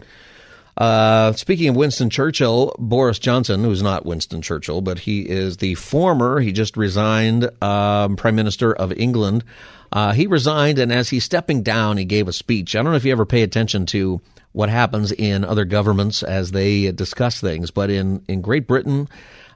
Uh, 0.77 1.33
speaking 1.33 1.69
of 1.69 1.75
Winston 1.75 2.09
Churchill, 2.09 2.73
Boris 2.79 3.19
Johnson, 3.19 3.63
who's 3.63 3.83
not 3.83 4.05
Winston 4.05 4.41
Churchill, 4.41 4.81
but 4.81 4.97
he 4.97 5.29
is 5.29 5.57
the 5.57 5.75
former, 5.75 6.39
he 6.39 6.51
just 6.51 6.75
resigned, 6.75 7.49
um, 7.61 8.15
Prime 8.15 8.35
Minister 8.35 8.73
of 8.73 8.91
England. 8.93 9.43
Uh, 9.91 10.13
he 10.13 10.27
resigned, 10.27 10.79
and 10.79 10.91
as 10.91 11.09
he's 11.09 11.23
stepping 11.23 11.63
down, 11.63 11.97
he 11.97 12.05
gave 12.05 12.27
a 12.27 12.33
speech. 12.33 12.75
I 12.75 12.81
don't 12.81 12.91
know 12.91 12.97
if 12.97 13.05
you 13.05 13.11
ever 13.11 13.25
pay 13.25 13.41
attention 13.41 13.85
to 13.87 14.21
what 14.53 14.69
happens 14.69 15.11
in 15.11 15.43
other 15.43 15.65
governments 15.65 16.23
as 16.23 16.51
they 16.51 16.91
discuss 16.91 17.41
things, 17.41 17.71
but 17.71 17.89
in, 17.89 18.23
in 18.27 18.41
Great 18.41 18.67
Britain, 18.67 19.07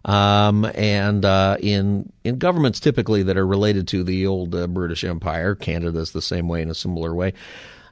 um, 0.05 0.65
and 0.75 1.25
uh, 1.25 1.57
in 1.59 2.11
in 2.23 2.37
governments 2.37 2.79
typically 2.79 3.23
that 3.23 3.37
are 3.37 3.47
related 3.47 3.87
to 3.89 4.03
the 4.03 4.27
old 4.27 4.53
uh, 4.53 4.67
British 4.67 5.03
Empire, 5.03 5.55
Canada's 5.55 6.11
the 6.11 6.21
same 6.21 6.47
way 6.47 6.61
in 6.61 6.69
a 6.69 6.75
similar 6.75 7.13
way. 7.13 7.33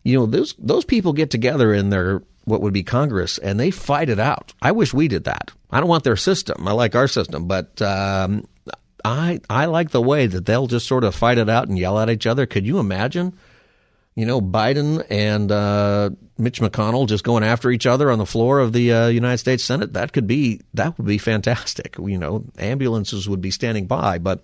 You 0.03 0.19
know, 0.19 0.25
those 0.27 0.53
those 0.59 0.85
people 0.85 1.13
get 1.13 1.31
together 1.31 1.73
in 1.73 1.89
their 1.89 2.21
what 2.45 2.61
would 2.61 2.73
be 2.73 2.83
Congress 2.83 3.37
and 3.37 3.59
they 3.59 3.71
fight 3.71 4.09
it 4.09 4.19
out. 4.19 4.53
I 4.61 4.73
wish 4.73 4.93
we 4.93 5.07
did 5.07 5.23
that. 5.23 5.51
I 5.71 5.79
don't 5.79 5.89
want 5.89 6.03
their 6.03 6.17
system. 6.17 6.67
I 6.67 6.73
like 6.73 6.93
our 6.93 7.07
system, 7.07 7.47
but 7.47 7.81
um, 7.81 8.47
I 9.05 9.41
I 9.49 9.65
like 9.65 9.91
the 9.91 10.01
way 10.01 10.27
that 10.27 10.45
they'll 10.45 10.67
just 10.67 10.87
sort 10.87 11.03
of 11.03 11.15
fight 11.15 11.37
it 11.37 11.49
out 11.49 11.67
and 11.67 11.77
yell 11.77 11.99
at 11.99 12.09
each 12.09 12.25
other. 12.25 12.45
Could 12.45 12.65
you 12.65 12.79
imagine? 12.79 13.33
You 14.15 14.25
know, 14.27 14.39
Biden 14.39 15.03
and 15.09 15.51
uh, 15.51 16.11
Mitch 16.37 16.61
McConnell 16.61 17.07
just 17.07 17.23
going 17.23 17.43
after 17.43 17.71
each 17.71 17.87
other 17.87 18.11
on 18.11 18.19
the 18.19 18.27
floor 18.27 18.59
of 18.59 18.71
the 18.71 18.93
uh, 18.93 19.07
United 19.07 19.39
States 19.39 19.63
Senate. 19.63 19.93
That 19.93 20.13
could 20.13 20.27
be 20.27 20.61
that 20.75 20.97
would 20.97 21.07
be 21.07 21.17
fantastic. 21.17 21.95
You 21.97 22.17
know, 22.17 22.45
ambulances 22.57 23.27
would 23.27 23.41
be 23.41 23.51
standing 23.51 23.87
by, 23.87 24.19
but 24.19 24.43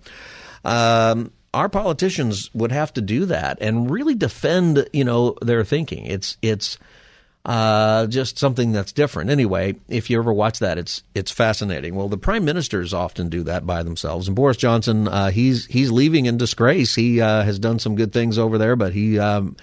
um, 0.64 1.32
our 1.54 1.68
politicians 1.68 2.52
would 2.52 2.72
have 2.72 2.92
to 2.94 3.00
do 3.00 3.26
that 3.26 3.58
and 3.60 3.90
really 3.90 4.14
defend. 4.14 4.88
You 4.92 5.04
know, 5.04 5.36
their 5.40 5.64
thinking. 5.64 6.04
It's 6.06 6.36
it's 6.42 6.76
uh, 7.44 8.06
just 8.06 8.38
something 8.38 8.72
that's 8.72 8.92
different. 8.92 9.30
Anyway, 9.30 9.76
if 9.88 10.10
you 10.10 10.18
ever 10.18 10.32
watch 10.32 10.58
that, 10.58 10.76
it's 10.76 11.02
it's 11.14 11.30
fascinating. 11.30 11.94
Well, 11.94 12.08
the 12.08 12.18
prime 12.18 12.44
ministers 12.44 12.92
often 12.92 13.28
do 13.28 13.44
that 13.44 13.66
by 13.66 13.82
themselves, 13.82 14.28
and 14.28 14.36
Boris 14.36 14.58
Johnson, 14.58 15.08
uh, 15.08 15.30
he's 15.30 15.64
he's 15.66 15.90
leaving 15.90 16.26
in 16.26 16.36
disgrace. 16.36 16.94
He 16.94 17.20
uh, 17.20 17.42
has 17.42 17.58
done 17.58 17.78
some 17.78 17.94
good 17.94 18.12
things 18.12 18.36
over 18.36 18.58
there, 18.58 18.76
but 18.76 18.92
he 18.92 19.18
um, 19.18 19.56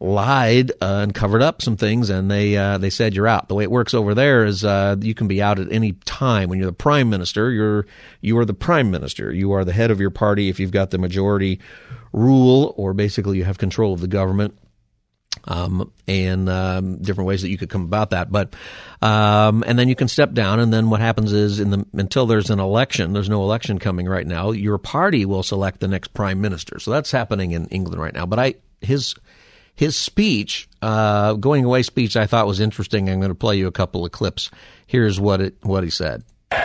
lied 0.00 0.72
uh, 0.80 1.00
and 1.02 1.14
covered 1.14 1.40
up 1.40 1.62
some 1.62 1.76
things, 1.76 2.10
and 2.10 2.28
they 2.28 2.56
uh, 2.56 2.78
they 2.78 2.90
said 2.90 3.14
you're 3.14 3.28
out. 3.28 3.46
The 3.46 3.54
way 3.54 3.62
it 3.62 3.70
works 3.70 3.94
over 3.94 4.12
there 4.12 4.44
is 4.44 4.64
uh, 4.64 4.96
you 5.00 5.14
can 5.14 5.28
be 5.28 5.40
out 5.40 5.60
at 5.60 5.70
any 5.70 5.92
time. 6.04 6.48
When 6.48 6.58
you're 6.58 6.66
the 6.66 6.72
prime 6.72 7.10
minister, 7.10 7.52
you're 7.52 7.86
you 8.22 8.36
are 8.38 8.44
the 8.44 8.54
prime 8.54 8.90
minister. 8.90 9.32
You 9.32 9.52
are 9.52 9.64
the 9.64 9.72
head 9.72 9.92
of 9.92 10.00
your 10.00 10.10
party 10.10 10.48
if 10.48 10.58
you've 10.58 10.72
got 10.72 10.90
the 10.90 10.98
majority 10.98 11.60
rule, 12.12 12.74
or 12.76 12.92
basically 12.92 13.38
you 13.38 13.44
have 13.44 13.58
control 13.58 13.92
of 13.92 14.00
the 14.00 14.08
government 14.08 14.58
um, 15.44 15.92
and 16.06 16.48
um, 16.48 17.02
different 17.02 17.28
ways 17.28 17.42
that 17.42 17.50
you 17.50 17.58
could 17.58 17.70
come 17.70 17.82
about 17.82 18.10
that. 18.10 18.30
But 18.30 18.54
um, 19.02 19.64
and 19.66 19.78
then 19.78 19.88
you 19.88 19.96
can 19.96 20.08
step 20.08 20.32
down, 20.32 20.60
and 20.60 20.72
then 20.72 20.90
what 20.90 21.00
happens 21.00 21.32
is 21.32 21.60
in 21.60 21.70
the 21.70 21.86
until 21.92 22.26
there's 22.26 22.50
an 22.50 22.60
election, 22.60 23.12
there's 23.12 23.28
no 23.28 23.42
election 23.42 23.78
coming 23.78 24.06
right 24.06 24.26
now. 24.26 24.50
Your 24.52 24.78
party 24.78 25.24
will 25.24 25.42
select 25.42 25.80
the 25.80 25.88
next 25.88 26.14
prime 26.14 26.40
minister. 26.40 26.78
So 26.78 26.90
that's 26.90 27.10
happening 27.10 27.52
in 27.52 27.66
England 27.66 28.00
right 28.00 28.14
now. 28.14 28.26
But 28.26 28.38
I 28.38 28.54
his 28.80 29.14
his 29.74 29.96
speech, 29.96 30.68
uh, 30.82 31.34
going 31.34 31.64
away 31.64 31.82
speech, 31.82 32.16
I 32.16 32.26
thought 32.26 32.46
was 32.46 32.60
interesting. 32.60 33.08
I'm 33.08 33.18
going 33.18 33.30
to 33.30 33.34
play 33.34 33.56
you 33.56 33.66
a 33.66 33.72
couple 33.72 34.04
of 34.04 34.12
clips. 34.12 34.50
Here's 34.86 35.18
what 35.18 35.40
it 35.40 35.54
what 35.62 35.84
he 35.84 35.90
said. 35.90 36.22
I 36.52 36.56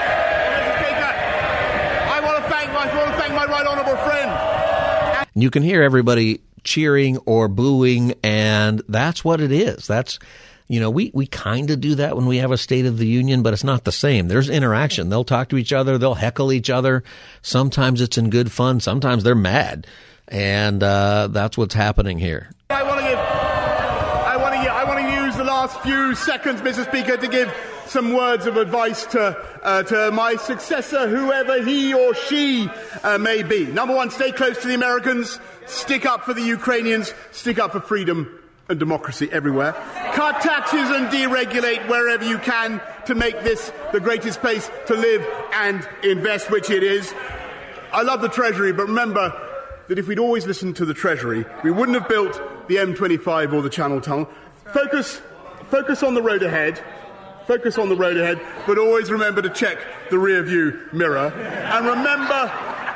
want 2.22 2.44
to 2.44 2.50
thank 2.50 2.72
my, 2.74 2.92
I 2.92 2.98
want 2.98 3.12
to 3.12 3.18
thank 3.18 3.34
my 3.34 3.46
right 3.46 3.66
honourable 3.66 3.96
friend. 4.04 5.28
And 5.34 5.44
you 5.44 5.50
can 5.50 5.64
hear 5.64 5.82
everybody 5.82 6.42
cheering 6.66 7.18
or 7.20 7.48
booing, 7.48 8.14
and 8.22 8.82
that's 8.90 9.24
what 9.24 9.40
it 9.40 9.54
is. 9.54 9.88
That's 9.88 10.20
you 10.68 10.80
know, 10.80 10.90
we, 10.90 11.12
we 11.14 11.28
kind 11.28 11.70
of 11.70 11.80
do 11.80 11.96
that 11.96 12.16
when 12.16 12.26
we 12.26 12.38
have 12.38 12.52
a 12.52 12.58
State 12.58 12.88
of 12.88 12.98
the 12.98 13.06
Union, 13.06 13.44
but 13.44 13.54
it's 13.54 13.64
not 13.64 13.84
the 13.84 13.92
same. 13.92 14.28
There's 14.28 14.50
interaction. 14.50 15.10
They'll 15.10 15.24
talk 15.24 15.50
to 15.50 15.58
each 15.58 15.72
other. 15.72 15.98
They'll 16.00 16.16
heckle 16.16 16.52
each 16.52 16.72
other. 16.72 17.04
Sometimes 17.44 18.02
it's 18.02 18.18
in 18.18 18.32
good 18.32 18.52
fun. 18.52 18.80
Sometimes 18.80 19.24
they're 19.24 19.36
mad. 19.36 19.86
And, 20.28 20.82
uh, 20.82 21.28
that's 21.30 21.56
what's 21.56 21.76
happening 21.76 22.18
here. 22.18 22.50
I 22.72 22.82
want 22.82 23.00
to 23.00 23.08
give, 23.08 23.20
I 23.20 24.38
want 24.42 24.56
to, 24.56 24.74
I 24.74 24.84
want 24.86 25.00
to 25.02 25.24
use 25.24 25.36
the 25.38 25.44
last 25.66 25.82
few 25.82 26.14
seconds, 26.14 26.62
Mr. 26.62 26.86
Speaker, 26.86 27.18
to 27.18 27.28
give 27.28 27.52
some 27.88 28.14
words 28.14 28.46
of 28.46 28.56
advice 28.56 29.04
to, 29.04 29.36
uh, 29.64 29.82
to 29.82 30.12
my 30.12 30.36
successor, 30.36 31.08
whoever 31.08 31.64
he 31.64 31.92
or 31.92 32.14
she 32.14 32.70
uh, 33.02 33.18
may 33.18 33.42
be. 33.42 33.66
Number 33.66 33.96
one, 33.96 34.12
stay 34.12 34.32
close 34.32 34.62
to 34.62 34.68
the 34.68 34.76
Americans. 34.76 35.40
Stick 35.66 36.06
up 36.06 36.24
for 36.24 36.36
the 36.36 36.44
Ukrainians. 36.44 37.16
Stick 37.32 37.58
up 37.58 37.72
for 37.72 37.80
freedom 37.80 38.40
and 38.70 38.78
democracy 38.78 39.28
everywhere. 39.32 39.72
Cut 40.14 40.40
taxes 40.40 40.88
and 40.92 41.08
deregulate 41.08 41.90
wherever 41.90 42.24
you 42.24 42.38
can 42.38 42.80
to 43.08 43.16
make 43.16 43.42
this 43.42 43.74
the 43.92 44.00
greatest 44.00 44.42
place 44.42 44.70
to 44.86 44.94
live 44.94 45.26
and 45.52 45.90
invest, 46.04 46.52
which 46.52 46.70
it 46.70 46.84
is. 46.84 47.12
I 47.92 48.04
love 48.04 48.22
the 48.22 48.30
Treasury, 48.30 48.72
but 48.72 48.86
remember 48.86 49.34
that 49.88 49.98
if 49.98 50.08
we'd 50.08 50.20
always 50.20 50.46
listened 50.46 50.76
to 50.76 50.86
the 50.86 50.94
Treasury, 50.94 51.44
we 51.64 51.72
wouldn't 51.72 52.00
have 52.00 52.08
built 52.08 52.40
the 52.68 52.76
M25 52.76 53.52
or 53.52 53.64
the 53.64 53.70
Channel 53.72 54.00
Tunnel. 54.00 54.30
Focus, 54.72 55.22
focus 55.70 56.04
on 56.04 56.14
the 56.14 56.22
road 56.22 56.44
ahead. 56.44 56.84
Focus 57.48 57.78
on 57.78 57.90
the 57.90 57.96
road 57.96 58.18
ahead, 58.18 58.42
but 58.66 58.80
always 58.80 59.12
remember 59.12 59.40
to 59.42 59.52
check 59.52 59.78
the 60.10 60.18
rear 60.18 60.42
view 60.42 60.90
mirror. 60.92 61.28
And 61.28 61.86
remember, 61.86 62.52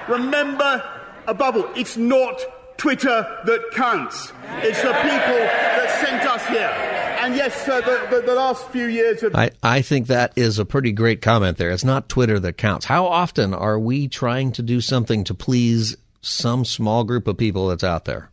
remember, 0.07 0.83
above 1.27 1.55
all, 1.55 1.69
it's 1.75 1.97
not 1.97 2.41
Twitter 2.77 3.41
that 3.45 3.71
counts. 3.73 4.33
It's 4.63 4.81
the 4.81 4.93
people 4.93 5.37
that 5.37 5.99
sent 6.03 6.25
us 6.25 6.43
here. 6.47 6.73
And 7.21 7.35
yes, 7.35 7.67
uh, 7.67 7.81
the, 7.81 8.15
the, 8.15 8.21
the, 8.27 8.33
last 8.33 8.67
few 8.69 8.85
years 8.85 9.21
have. 9.21 9.35
I, 9.35 9.51
I 9.61 9.81
think 9.81 10.07
that 10.07 10.33
is 10.35 10.57
a 10.57 10.65
pretty 10.65 10.93
great 10.93 11.21
comment 11.21 11.57
there. 11.57 11.69
It's 11.69 11.83
not 11.83 12.09
Twitter 12.09 12.39
that 12.39 12.57
counts. 12.57 12.85
How 12.85 13.05
often 13.05 13.53
are 13.53 13.77
we 13.77 14.07
trying 14.07 14.53
to 14.53 14.63
do 14.63 14.79
something 14.79 15.25
to 15.25 15.33
please 15.33 15.97
some 16.21 16.63
small 16.63 17.03
group 17.03 17.27
of 17.27 17.37
people 17.37 17.67
that's 17.67 17.83
out 17.83 18.05
there? 18.05 18.31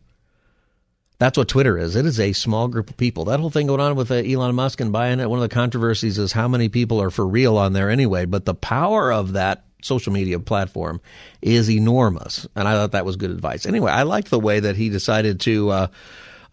That's 1.19 1.37
what 1.37 1.47
Twitter 1.47 1.77
is. 1.77 1.95
It 1.95 2.05
is 2.05 2.19
a 2.19 2.33
small 2.33 2.67
group 2.67 2.91
of 2.91 2.97
people. 2.97 3.25
That 3.25 3.39
whole 3.39 3.49
thing 3.49 3.67
going 3.67 3.79
on 3.79 3.95
with 3.95 4.11
uh, 4.11 4.15
Elon 4.15 4.53
Musk 4.53 4.79
and 4.81 4.91
buying 4.91 5.19
it, 5.19 5.29
one 5.29 5.39
of 5.39 5.49
the 5.49 5.53
controversies 5.53 6.19
is 6.19 6.31
how 6.31 6.47
many 6.47 6.69
people 6.69 7.01
are 7.01 7.09
for 7.09 7.25
real 7.25 7.57
on 7.57 7.73
there 7.73 7.89
anyway. 7.89 8.25
But 8.25 8.45
the 8.45 8.53
power 8.53 9.11
of 9.11 9.33
that 9.33 9.63
social 9.81 10.13
media 10.13 10.39
platform 10.39 11.01
is 11.41 11.71
enormous. 11.71 12.47
And 12.55 12.67
I 12.67 12.73
thought 12.73 12.91
that 12.91 13.05
was 13.05 13.15
good 13.15 13.31
advice. 13.31 13.65
Anyway, 13.65 13.91
I 13.91 14.03
liked 14.03 14.29
the 14.29 14.39
way 14.39 14.59
that 14.59 14.75
he 14.75 14.89
decided 14.89 15.39
to, 15.41 15.69
uh, 15.71 15.87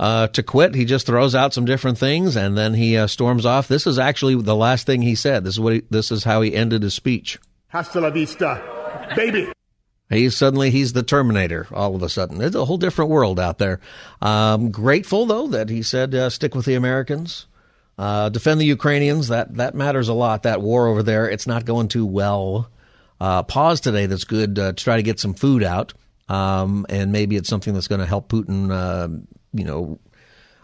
uh, 0.01 0.29
to 0.29 0.43
quit. 0.43 0.75
He 0.75 0.87
just 0.87 1.07
throws 1.07 1.35
out 1.35 1.53
some 1.53 1.67
different 1.67 1.99
things 1.99 2.37
and 2.37 2.57
then 2.57 2.73
he 2.73 2.97
uh, 2.97 3.07
storms 3.07 3.45
off. 3.45 3.69
This 3.69 3.87
is 3.87 3.99
actually 3.99 4.41
the 4.41 4.57
last 4.57 4.87
thing 4.87 5.03
he 5.03 5.15
said. 5.15 5.45
This 5.45 5.55
is 5.55 5.61
what 5.61 5.75
he, 5.75 5.83
this 5.91 6.11
is 6.11 6.25
how 6.25 6.41
he 6.41 6.55
ended 6.55 6.83
his 6.83 6.95
speech. 6.95 7.39
Hasta 7.69 8.01
la 8.01 8.11
vista, 8.11 9.13
baby. 9.15 9.53
He's 10.15 10.37
suddenly 10.37 10.71
he's 10.71 10.93
the 10.93 11.03
Terminator. 11.03 11.67
All 11.73 11.95
of 11.95 12.03
a 12.03 12.09
sudden, 12.09 12.41
it's 12.41 12.57
a 12.57 12.65
whole 12.65 12.79
different 12.79 13.11
world 13.11 13.39
out 13.41 13.59
there. 13.59 13.81
Um, 14.23 14.71
grateful 14.71 15.27
though 15.27 15.49
that 15.49 15.69
he 15.69 15.83
said 15.83 16.15
uh, 16.15 16.31
stick 16.31 16.55
with 16.55 16.65
the 16.67 16.75
Americans, 16.75 17.47
uh, 17.99 18.29
defend 18.29 18.61
the 18.61 18.67
Ukrainians. 18.67 19.29
That 19.29 19.57
that 19.57 19.75
matters 19.75 20.09
a 20.09 20.15
lot. 20.15 20.45
That 20.45 20.63
war 20.63 20.87
over 20.87 21.03
there, 21.03 21.29
it's 21.29 21.47
not 21.47 21.65
going 21.65 21.89
too 21.89 22.07
well 22.07 22.71
uh, 23.21 23.43
pause 23.43 23.81
today 23.81 24.07
that's 24.07 24.25
good 24.25 24.59
uh, 24.59 24.73
to 24.73 24.85
try 24.85 24.97
to 24.97 25.03
get 25.03 25.21
some 25.21 25.35
food 25.35 25.63
out. 25.63 25.95
Um, 26.29 26.87
and 26.89 27.13
maybe 27.13 27.37
it's 27.37 27.49
something 27.49 27.75
that's 27.75 27.89
going 27.89 28.01
to 28.01 28.07
help 28.07 28.29
Putin, 28.29 28.71
uh, 28.71 29.09
you 29.53 29.65
know, 29.65 29.99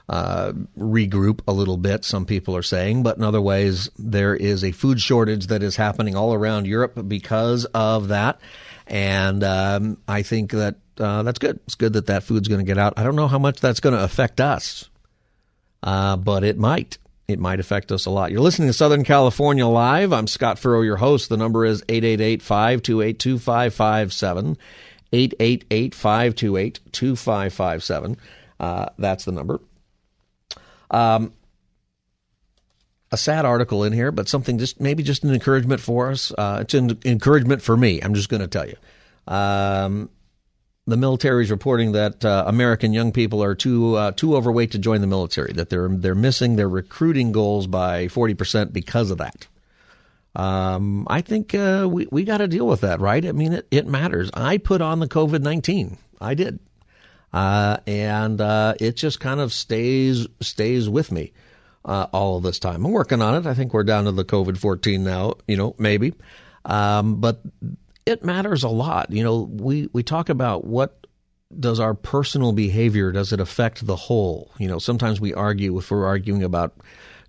uh, 0.08 0.52
regroup 0.76 1.40
a 1.46 1.52
little 1.52 1.76
bit, 1.76 2.04
some 2.04 2.26
people 2.26 2.56
are 2.56 2.62
saying. 2.62 3.02
But 3.02 3.16
in 3.16 3.22
other 3.22 3.40
ways, 3.40 3.88
there 3.96 4.34
is 4.34 4.64
a 4.64 4.72
food 4.72 5.00
shortage 5.00 5.46
that 5.46 5.62
is 5.62 5.76
happening 5.76 6.16
all 6.16 6.34
around 6.34 6.66
Europe 6.66 6.98
because 7.06 7.64
of 7.66 8.08
that. 8.08 8.40
And 8.90 9.42
um, 9.44 9.98
I 10.06 10.22
think 10.22 10.50
that 10.50 10.74
uh, 10.98 11.22
that's 11.22 11.38
good. 11.38 11.60
It's 11.64 11.76
good 11.76 11.92
that 11.94 12.06
that 12.06 12.24
food's 12.24 12.48
going 12.48 12.58
to 12.58 12.66
get 12.66 12.76
out. 12.76 12.94
I 12.96 13.04
don't 13.04 13.16
know 13.16 13.28
how 13.28 13.38
much 13.38 13.60
that's 13.60 13.80
going 13.80 13.94
to 13.94 14.02
affect 14.04 14.40
us, 14.40 14.90
uh, 15.82 16.16
but 16.16 16.44
it 16.44 16.58
might. 16.58 16.98
it 17.28 17.38
might 17.38 17.60
affect 17.60 17.92
us 17.92 18.06
a 18.06 18.10
lot. 18.10 18.32
You're 18.32 18.40
listening 18.40 18.68
to 18.68 18.72
Southern 18.72 19.04
California 19.04 19.66
Live. 19.66 20.12
I'm 20.12 20.26
Scott 20.26 20.58
Furrow, 20.58 20.82
your 20.82 20.96
host. 20.96 21.28
The 21.28 21.36
number 21.36 21.64
is 21.64 21.82
888 21.88 22.42
528 22.42 23.18
2557. 23.18 24.58
888 25.12 25.94
528 25.94 26.80
2557. 26.92 28.16
Uh, 28.58 28.86
that's 28.98 29.24
the 29.24 29.32
number. 29.32 29.60
Um, 30.90 31.32
a 33.12 33.16
sad 33.16 33.44
article 33.44 33.84
in 33.84 33.92
here, 33.92 34.12
but 34.12 34.28
something 34.28 34.58
just 34.58 34.80
maybe 34.80 35.02
just 35.02 35.24
an 35.24 35.32
encouragement 35.34 35.80
for 35.80 36.10
us. 36.10 36.32
Uh, 36.36 36.58
it's 36.62 36.74
an 36.74 36.98
encouragement 37.04 37.62
for 37.62 37.76
me. 37.76 38.00
I'm 38.00 38.14
just 38.14 38.28
going 38.28 38.40
to 38.40 38.48
tell 38.48 38.66
you. 38.66 38.76
Um, 39.26 40.10
the 40.86 40.96
military 40.96 41.44
is 41.44 41.50
reporting 41.50 41.92
that 41.92 42.24
uh, 42.24 42.44
American 42.46 42.92
young 42.92 43.12
people 43.12 43.42
are 43.42 43.54
too 43.54 43.94
uh, 43.96 44.12
too 44.12 44.36
overweight 44.36 44.72
to 44.72 44.78
join 44.78 45.00
the 45.00 45.06
military. 45.06 45.52
That 45.52 45.70
they're 45.70 45.88
they're 45.88 46.14
missing 46.14 46.56
their 46.56 46.68
recruiting 46.68 47.32
goals 47.32 47.66
by 47.66 48.08
forty 48.08 48.34
percent 48.34 48.72
because 48.72 49.10
of 49.10 49.18
that. 49.18 49.46
Um, 50.34 51.06
I 51.10 51.20
think 51.20 51.54
uh, 51.54 51.88
we 51.90 52.06
we 52.10 52.24
got 52.24 52.38
to 52.38 52.48
deal 52.48 52.66
with 52.66 52.82
that, 52.82 53.00
right? 53.00 53.24
I 53.24 53.32
mean, 53.32 53.54
it, 53.54 53.66
it 53.70 53.86
matters. 53.86 54.30
I 54.34 54.58
put 54.58 54.80
on 54.80 55.00
the 55.00 55.08
COVID 55.08 55.42
nineteen. 55.42 55.98
I 56.20 56.34
did, 56.34 56.60
uh, 57.32 57.78
and 57.86 58.40
uh, 58.40 58.74
it 58.80 58.96
just 58.96 59.20
kind 59.20 59.40
of 59.40 59.52
stays 59.52 60.26
stays 60.40 60.88
with 60.88 61.12
me 61.12 61.32
uh, 61.84 62.06
all 62.12 62.36
of 62.36 62.42
this 62.42 62.58
time. 62.58 62.84
I'm 62.84 62.92
working 62.92 63.22
on 63.22 63.34
it. 63.34 63.46
I 63.46 63.54
think 63.54 63.72
we're 63.72 63.84
down 63.84 64.04
to 64.04 64.12
the 64.12 64.24
COVID 64.24 64.56
fourteen 64.58 65.04
now. 65.04 65.34
You 65.46 65.56
know, 65.56 65.74
maybe, 65.78 66.14
um, 66.64 67.20
but 67.20 67.40
it 68.06 68.24
matters 68.24 68.62
a 68.62 68.68
lot. 68.68 69.10
You 69.12 69.22
know, 69.22 69.40
we, 69.40 69.88
we 69.92 70.02
talk 70.02 70.28
about 70.28 70.64
what 70.64 71.06
does 71.58 71.80
our 71.80 71.94
personal 71.94 72.52
behavior, 72.52 73.12
does 73.12 73.32
it 73.32 73.40
affect 73.40 73.84
the 73.84 73.96
whole? 73.96 74.50
You 74.58 74.68
know, 74.68 74.78
sometimes 74.78 75.20
we 75.20 75.34
argue 75.34 75.76
if 75.78 75.90
we're 75.90 76.06
arguing 76.06 76.44
about 76.44 76.74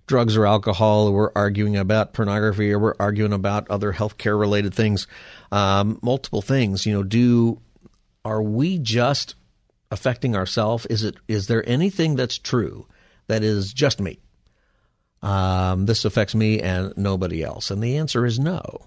drugs 0.06 0.36
or 0.36 0.46
alcohol, 0.46 1.08
or 1.08 1.12
we're 1.12 1.32
arguing 1.34 1.76
about 1.76 2.12
pornography, 2.12 2.72
or 2.72 2.78
we're 2.78 2.94
arguing 2.98 3.32
about 3.32 3.68
other 3.68 3.92
healthcare 3.92 4.38
related 4.38 4.74
things, 4.74 5.06
um, 5.50 5.98
multiple 6.02 6.42
things. 6.42 6.86
You 6.86 6.94
know, 6.94 7.02
do 7.02 7.60
are 8.24 8.42
we 8.42 8.78
just 8.78 9.34
affecting 9.90 10.36
ourselves? 10.36 10.86
Is 10.86 11.04
it 11.04 11.16
is 11.28 11.48
there 11.48 11.68
anything 11.68 12.16
that's 12.16 12.38
true 12.38 12.86
that 13.26 13.42
is 13.42 13.72
just 13.72 14.00
me? 14.00 14.20
Um, 15.22 15.86
this 15.86 16.04
affects 16.04 16.34
me 16.34 16.60
and 16.60 16.92
nobody 16.96 17.42
else, 17.42 17.70
and 17.70 17.82
the 17.82 17.98
answer 17.98 18.26
is 18.26 18.38
no. 18.38 18.86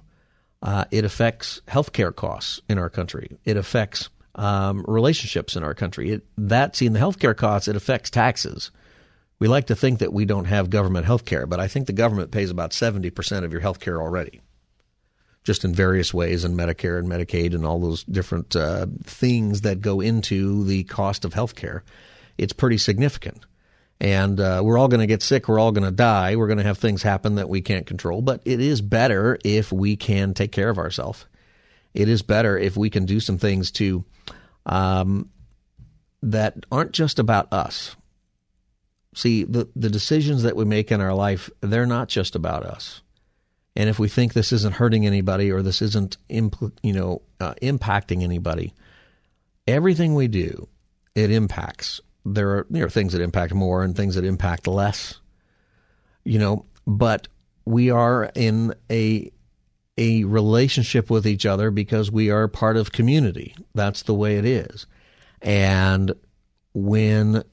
Uh, 0.61 0.85
it 0.91 1.05
affects 1.05 1.61
healthcare 1.67 2.13
costs 2.13 2.59
in 2.67 2.77
our 2.77 2.89
country. 2.89 3.37
It 3.45 3.55
affects 3.55 4.09
um, 4.35 4.83
relationships 4.87 5.55
in 5.55 5.63
our 5.63 5.73
country. 5.73 6.11
It, 6.11 6.25
that, 6.37 6.75
see, 6.75 6.85
in 6.85 6.93
the 6.93 6.99
healthcare 6.99 7.35
costs, 7.35 7.67
it 7.67 7.75
affects 7.75 8.09
taxes. 8.09 8.71
We 9.39 9.47
like 9.47 9.67
to 9.67 9.75
think 9.75 9.99
that 9.99 10.13
we 10.13 10.25
don't 10.25 10.45
have 10.45 10.69
government 10.69 11.05
health 11.05 11.25
care, 11.25 11.45
but 11.45 11.59
I 11.59 11.67
think 11.67 11.87
the 11.87 11.93
government 11.93 12.31
pays 12.31 12.49
about 12.49 12.71
70% 12.71 13.43
of 13.43 13.51
your 13.51 13.61
health 13.61 13.79
care 13.79 14.01
already, 14.01 14.41
just 15.43 15.63
in 15.63 15.73
various 15.73 16.13
ways, 16.13 16.43
in 16.43 16.55
Medicare 16.55 16.99
and 16.99 17.07
Medicaid 17.07 17.53
and 17.53 17.65
all 17.65 17.79
those 17.79 18.03
different 18.03 18.55
uh, 18.55 18.87
things 19.03 19.61
that 19.61 19.81
go 19.81 20.01
into 20.01 20.63
the 20.65 20.83
cost 20.85 21.25
of 21.25 21.33
health 21.33 21.55
care. 21.55 21.83
It's 22.37 22.53
pretty 22.53 22.77
significant 22.77 23.45
and 23.99 24.39
uh, 24.39 24.61
we're 24.63 24.77
all 24.77 24.87
going 24.87 24.99
to 24.99 25.07
get 25.07 25.23
sick. 25.23 25.47
We're 25.47 25.59
all 25.59 25.71
going 25.71 25.85
to 25.85 25.91
die. 25.91 26.35
We're 26.35 26.47
going 26.47 26.57
to 26.57 26.63
have 26.63 26.77
things 26.77 27.01
happen 27.01 27.35
that 27.35 27.49
we 27.49 27.61
can't 27.61 27.85
control. 27.85 28.21
But 28.21 28.41
it 28.45 28.59
is 28.59 28.81
better 28.81 29.37
if 29.43 29.71
we 29.71 29.95
can 29.95 30.33
take 30.33 30.51
care 30.51 30.69
of 30.69 30.77
ourselves. 30.77 31.25
It 31.93 32.09
is 32.09 32.21
better 32.21 32.57
if 32.57 32.75
we 32.75 32.89
can 32.89 33.05
do 33.05 33.19
some 33.19 33.37
things 33.37 33.71
to 33.71 34.03
um, 34.65 35.29
that 36.23 36.65
aren't 36.71 36.91
just 36.91 37.19
about 37.19 37.53
us. 37.53 37.95
See, 39.13 39.45
the 39.45 39.69
the 39.77 39.89
decisions 39.89 40.43
that 40.43 40.57
we 40.57 40.65
make 40.65 40.91
in 40.91 40.99
our 40.99 41.13
life, 41.13 41.49
they're 41.61 41.85
not 41.85 42.09
just 42.09 42.35
about 42.35 42.65
us. 42.65 43.01
And 43.77 43.89
if 43.89 43.97
we 43.97 44.09
think 44.09 44.33
this 44.33 44.51
isn't 44.51 44.75
hurting 44.75 45.05
anybody 45.05 45.51
or 45.51 45.61
this 45.61 45.81
isn't, 45.81 46.17
impl- 46.29 46.71
you 46.81 46.93
know, 46.93 47.21
uh, 47.41 47.55
impacting 47.61 48.23
anybody, 48.23 48.73
everything 49.67 50.15
we 50.15 50.29
do, 50.29 50.69
it 51.13 51.29
impacts 51.29 51.99
there 52.25 52.49
are 52.49 52.67
you 52.69 52.81
know, 52.81 52.89
things 52.89 53.13
that 53.13 53.21
impact 53.21 53.53
more 53.53 53.83
and 53.83 53.95
things 53.95 54.15
that 54.15 54.25
impact 54.25 54.67
less. 54.67 55.19
You 56.23 56.39
know, 56.39 56.65
but 56.87 57.27
we 57.65 57.91
are 57.91 58.31
in 58.35 58.73
a 58.89 59.31
a 59.97 60.23
relationship 60.25 61.09
with 61.09 61.25
each 61.25 61.45
other 61.45 61.71
because 61.71 62.11
we 62.11 62.29
are 62.29 62.47
part 62.47 62.77
of 62.77 62.91
community. 62.91 63.55
That's 63.73 64.03
the 64.03 64.13
way 64.13 64.35
it 64.35 64.45
is. 64.45 64.87
And 65.41 66.13
when 66.73 67.43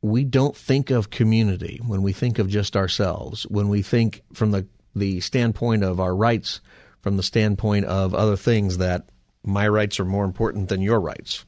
we 0.00 0.24
don't 0.24 0.56
think 0.56 0.90
of 0.90 1.10
community, 1.10 1.80
when 1.84 2.02
we 2.02 2.12
think 2.12 2.38
of 2.38 2.48
just 2.48 2.76
ourselves, 2.76 3.44
when 3.44 3.68
we 3.68 3.82
think 3.82 4.22
from 4.32 4.52
the, 4.52 4.66
the 4.94 5.20
standpoint 5.20 5.82
of 5.82 5.98
our 5.98 6.14
rights, 6.14 6.60
from 7.00 7.16
the 7.16 7.22
standpoint 7.22 7.86
of 7.86 8.14
other 8.14 8.36
things 8.36 8.78
that 8.78 9.08
my 9.44 9.66
rights 9.66 9.98
are 9.98 10.04
more 10.04 10.24
important 10.24 10.68
than 10.68 10.80
your 10.80 11.00
rights, 11.00 11.44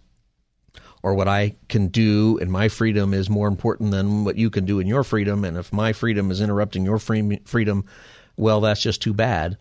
or 1.02 1.14
what 1.14 1.28
I 1.28 1.56
can 1.68 1.88
do 1.88 2.38
and 2.40 2.50
my 2.50 2.68
freedom 2.68 3.14
is 3.14 3.30
more 3.30 3.48
important 3.48 3.90
than 3.90 4.24
what 4.24 4.36
you 4.36 4.50
can 4.50 4.64
do 4.64 4.80
in 4.80 4.86
your 4.86 5.04
freedom. 5.04 5.44
And 5.44 5.56
if 5.56 5.72
my 5.72 5.92
freedom 5.92 6.30
is 6.30 6.40
interrupting 6.40 6.84
your 6.84 6.98
freedom, 6.98 7.84
well, 8.36 8.60
that's 8.60 8.82
just 8.82 9.02
too 9.02 9.14
bad. 9.14 9.56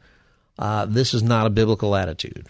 Uh, 0.58 0.86
this 0.86 1.14
is 1.14 1.24
not 1.24 1.48
a 1.48 1.50
biblical 1.50 1.96
attitude. 1.96 2.48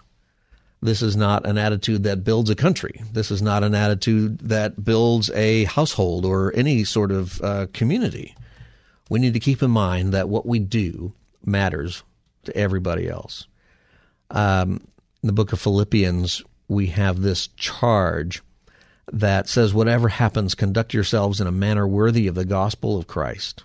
This 0.82 1.02
is 1.02 1.16
not 1.16 1.46
an 1.46 1.58
attitude 1.58 2.04
that 2.04 2.24
builds 2.24 2.50
a 2.50 2.56
country. 2.56 3.02
This 3.12 3.32
is 3.32 3.42
not 3.42 3.64
an 3.64 3.76
attitude 3.76 4.40
that 4.40 4.84
builds 4.84 5.30
a 5.32 5.66
household 5.66 6.26
or 6.26 6.54
any 6.56 6.86
sort 6.86 7.12
of 7.12 7.42
uh, 7.42 7.68
community. 7.74 8.34
We 9.10 9.20
need 9.20 9.34
to 9.34 9.40
keep 9.40 9.62
in 9.62 9.72
mind 9.72 10.14
that 10.14 10.30
what 10.30 10.46
we 10.46 10.60
do 10.60 11.14
matters 11.46 12.04
to 12.46 12.56
everybody 12.56 13.10
else. 13.10 13.48
Um, 14.32 14.82
in 15.22 15.28
the 15.28 15.34
book 15.34 15.52
of 15.52 15.60
Philippians, 15.60 16.44
we 16.70 16.88
have 16.88 17.22
this 17.22 17.48
charge 17.58 18.42
that 19.12 19.48
says, 19.50 19.74
whatever 19.74 20.08
happens, 20.10 20.56
conduct 20.56 20.94
yourselves 20.94 21.42
in 21.42 21.48
a 21.48 21.52
manner 21.52 21.88
worthy 21.88 22.28
of 22.28 22.36
the 22.36 22.46
gospel 22.46 22.98
of 22.98 23.08
Christ. 23.08 23.64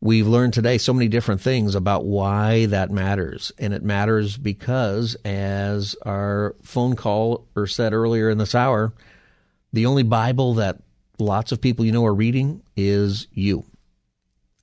We've 0.00 0.26
learned 0.26 0.52
today 0.52 0.78
so 0.78 0.92
many 0.92 1.06
different 1.06 1.40
things 1.40 1.76
about 1.76 2.04
why 2.04 2.66
that 2.66 2.90
matters. 2.90 3.52
And 3.56 3.72
it 3.72 3.84
matters 3.84 4.36
because, 4.36 5.14
as 5.24 5.94
our 6.04 6.56
phone 6.62 6.96
call 6.96 7.46
or 7.54 7.68
said 7.68 7.92
earlier 7.92 8.28
in 8.28 8.38
this 8.38 8.56
hour, 8.56 8.92
the 9.72 9.86
only 9.86 10.02
Bible 10.02 10.54
that 10.54 10.78
lots 11.20 11.52
of 11.52 11.60
people 11.60 11.84
you 11.84 11.92
know 11.92 12.04
are 12.04 12.14
reading 12.14 12.62
is 12.76 13.28
you. 13.32 13.64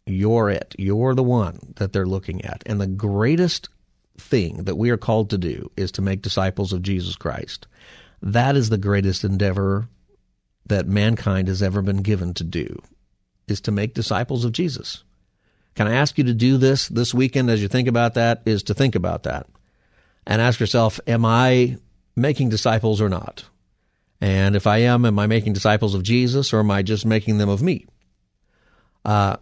You're 0.06 0.50
it. 0.50 0.76
You're 0.78 1.16
the 1.16 1.24
one 1.24 1.74
that 1.78 1.94
they're 1.94 2.06
looking 2.06 2.44
at. 2.44 2.62
And 2.66 2.82
the 2.82 2.88
greatest 2.88 3.70
thing 4.18 4.66
that 4.66 4.76
we 4.76 4.90
are 4.90 4.98
called 4.98 5.30
to 5.30 5.38
do 5.38 5.72
is 5.78 5.92
to 5.94 6.02
make 6.02 6.22
disciples 6.22 6.74
of 6.74 6.82
Jesus 6.82 7.16
Christ. 7.16 7.66
That 8.22 8.56
is 8.56 8.70
the 8.70 8.78
greatest 8.78 9.24
endeavor 9.24 9.88
that 10.66 10.88
mankind 10.88 11.48
has 11.48 11.64
ever 11.64 11.82
been 11.82 12.02
given 12.02 12.34
to 12.36 12.44
do, 12.44 12.82
is 13.48 13.62
to 13.62 13.72
make 13.72 13.94
disciples 13.94 14.46
of 14.46 14.52
Jesus. 14.52 15.04
Can 15.76 15.88
I 15.88 15.96
ask 15.96 16.18
you 16.18 16.24
to 16.26 16.34
do 16.34 16.58
this 16.58 16.88
this 16.90 17.14
weekend 17.14 17.50
as 17.50 17.62
you 17.62 17.68
think 17.68 17.88
about 17.88 18.16
that? 18.16 18.42
Is 18.46 18.64
to 18.64 18.74
think 18.74 18.96
about 18.96 19.24
that 19.24 19.48
and 20.28 20.42
ask 20.42 20.60
yourself, 20.60 21.00
am 21.08 21.26
I 21.26 21.78
making 22.16 22.50
disciples 22.50 23.02
or 23.02 23.10
not? 23.10 23.46
And 24.22 24.56
if 24.56 24.68
I 24.68 24.80
am, 24.80 25.06
am 25.06 25.18
I 25.18 25.28
making 25.28 25.54
disciples 25.54 25.96
of 25.96 26.04
Jesus 26.04 26.54
or 26.54 26.60
am 26.60 26.72
I 26.72 26.82
just 26.82 27.06
making 27.06 27.38
them 27.38 27.50
of 27.50 27.62
me? 27.62 27.88
Uh, 29.06 29.38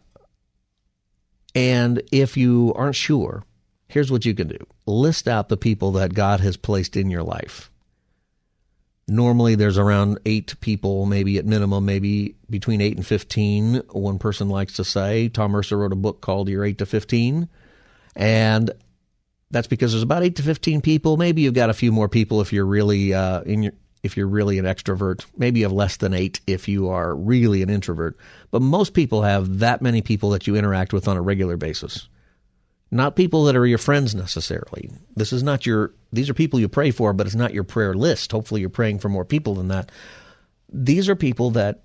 and 1.56 2.04
if 2.12 2.38
you 2.38 2.74
aren't 2.76 2.96
sure, 2.96 3.44
here's 3.88 4.12
what 4.12 4.26
you 4.26 4.36
can 4.36 4.48
do 4.48 4.60
list 4.86 5.28
out 5.28 5.50
the 5.50 5.58
people 5.58 5.92
that 5.94 6.14
God 6.14 6.40
has 6.40 6.56
placed 6.56 6.96
in 6.96 7.10
your 7.10 7.24
life 7.24 7.72
Normally, 9.08 9.56
there's 9.56 9.78
around 9.78 10.20
eight 10.26 10.60
people, 10.60 11.06
maybe 11.06 11.38
at 11.38 11.46
minimum, 11.46 11.86
maybe 11.86 12.36
between 12.50 12.82
eight 12.82 12.98
and 12.98 13.08
15. 13.08 13.84
One 13.92 14.20
person 14.20 14.50
likes 14.50 14.74
to 14.74 14.84
say. 14.84 15.30
Tom 15.30 15.52
Mercer 15.52 15.78
wrote 15.78 15.94
a 15.94 15.98
book 15.98 16.20
called 16.20 16.50
Your 16.50 16.66
8 16.66 16.80
to 16.80 16.86
15. 16.86 17.48
And 18.18 18.72
that's 19.50 19.68
because 19.68 19.94
there's 19.94 20.04
about 20.04 20.24
8 20.24 20.36
to 20.36 20.44
15 20.44 20.82
people. 20.82 21.16
Maybe 21.16 21.42
you've 21.42 21.54
got 21.54 21.70
a 21.70 21.74
few 21.74 21.94
more 21.94 22.10
people 22.10 22.42
if 22.42 22.52
you're 22.52 22.66
really 22.66 23.14
uh, 23.14 23.42
in 23.42 23.64
your 23.64 23.74
if 24.04 24.16
you're 24.16 24.28
really 24.28 24.60
an 24.60 24.66
extrovert. 24.66 25.26
Maybe 25.38 25.60
you 25.60 25.66
have 25.66 25.74
less 25.74 25.98
than 25.98 26.14
eight 26.14 26.40
if 26.46 26.68
you 26.68 26.90
are 26.90 27.16
really 27.16 27.64
an 27.64 27.70
introvert. 27.70 28.18
But 28.52 28.62
most 28.62 28.94
people 28.94 29.24
have 29.24 29.60
that 29.60 29.82
many 29.82 30.02
people 30.02 30.30
that 30.32 30.48
you 30.48 30.56
interact 30.56 30.94
with 30.94 31.08
on 31.08 31.18
a 31.18 31.22
regular 31.22 31.58
basis 31.58 32.08
not 32.90 33.16
people 33.16 33.46
that 33.46 33.56
are 33.56 33.66
your 33.66 33.78
friends 33.78 34.16
necessarily. 34.16 34.90
This 35.16 35.34
is 35.34 35.44
not 35.44 35.66
your, 35.66 35.94
these 36.14 36.30
are 36.30 36.34
people 36.34 36.60
you 36.60 36.70
pray 36.70 36.92
for, 36.92 37.14
but 37.14 37.26
it's 37.26 37.36
not 37.36 37.54
your 37.54 37.64
prayer 37.64 37.94
list. 37.94 38.32
Hopefully 38.32 38.62
you're 38.62 38.70
praying 38.70 39.00
for 39.00 39.10
more 39.10 39.26
people 39.26 39.56
than 39.56 39.68
that. 39.70 39.92
These 40.72 41.10
are 41.10 41.16
people 41.16 41.52
that 41.52 41.84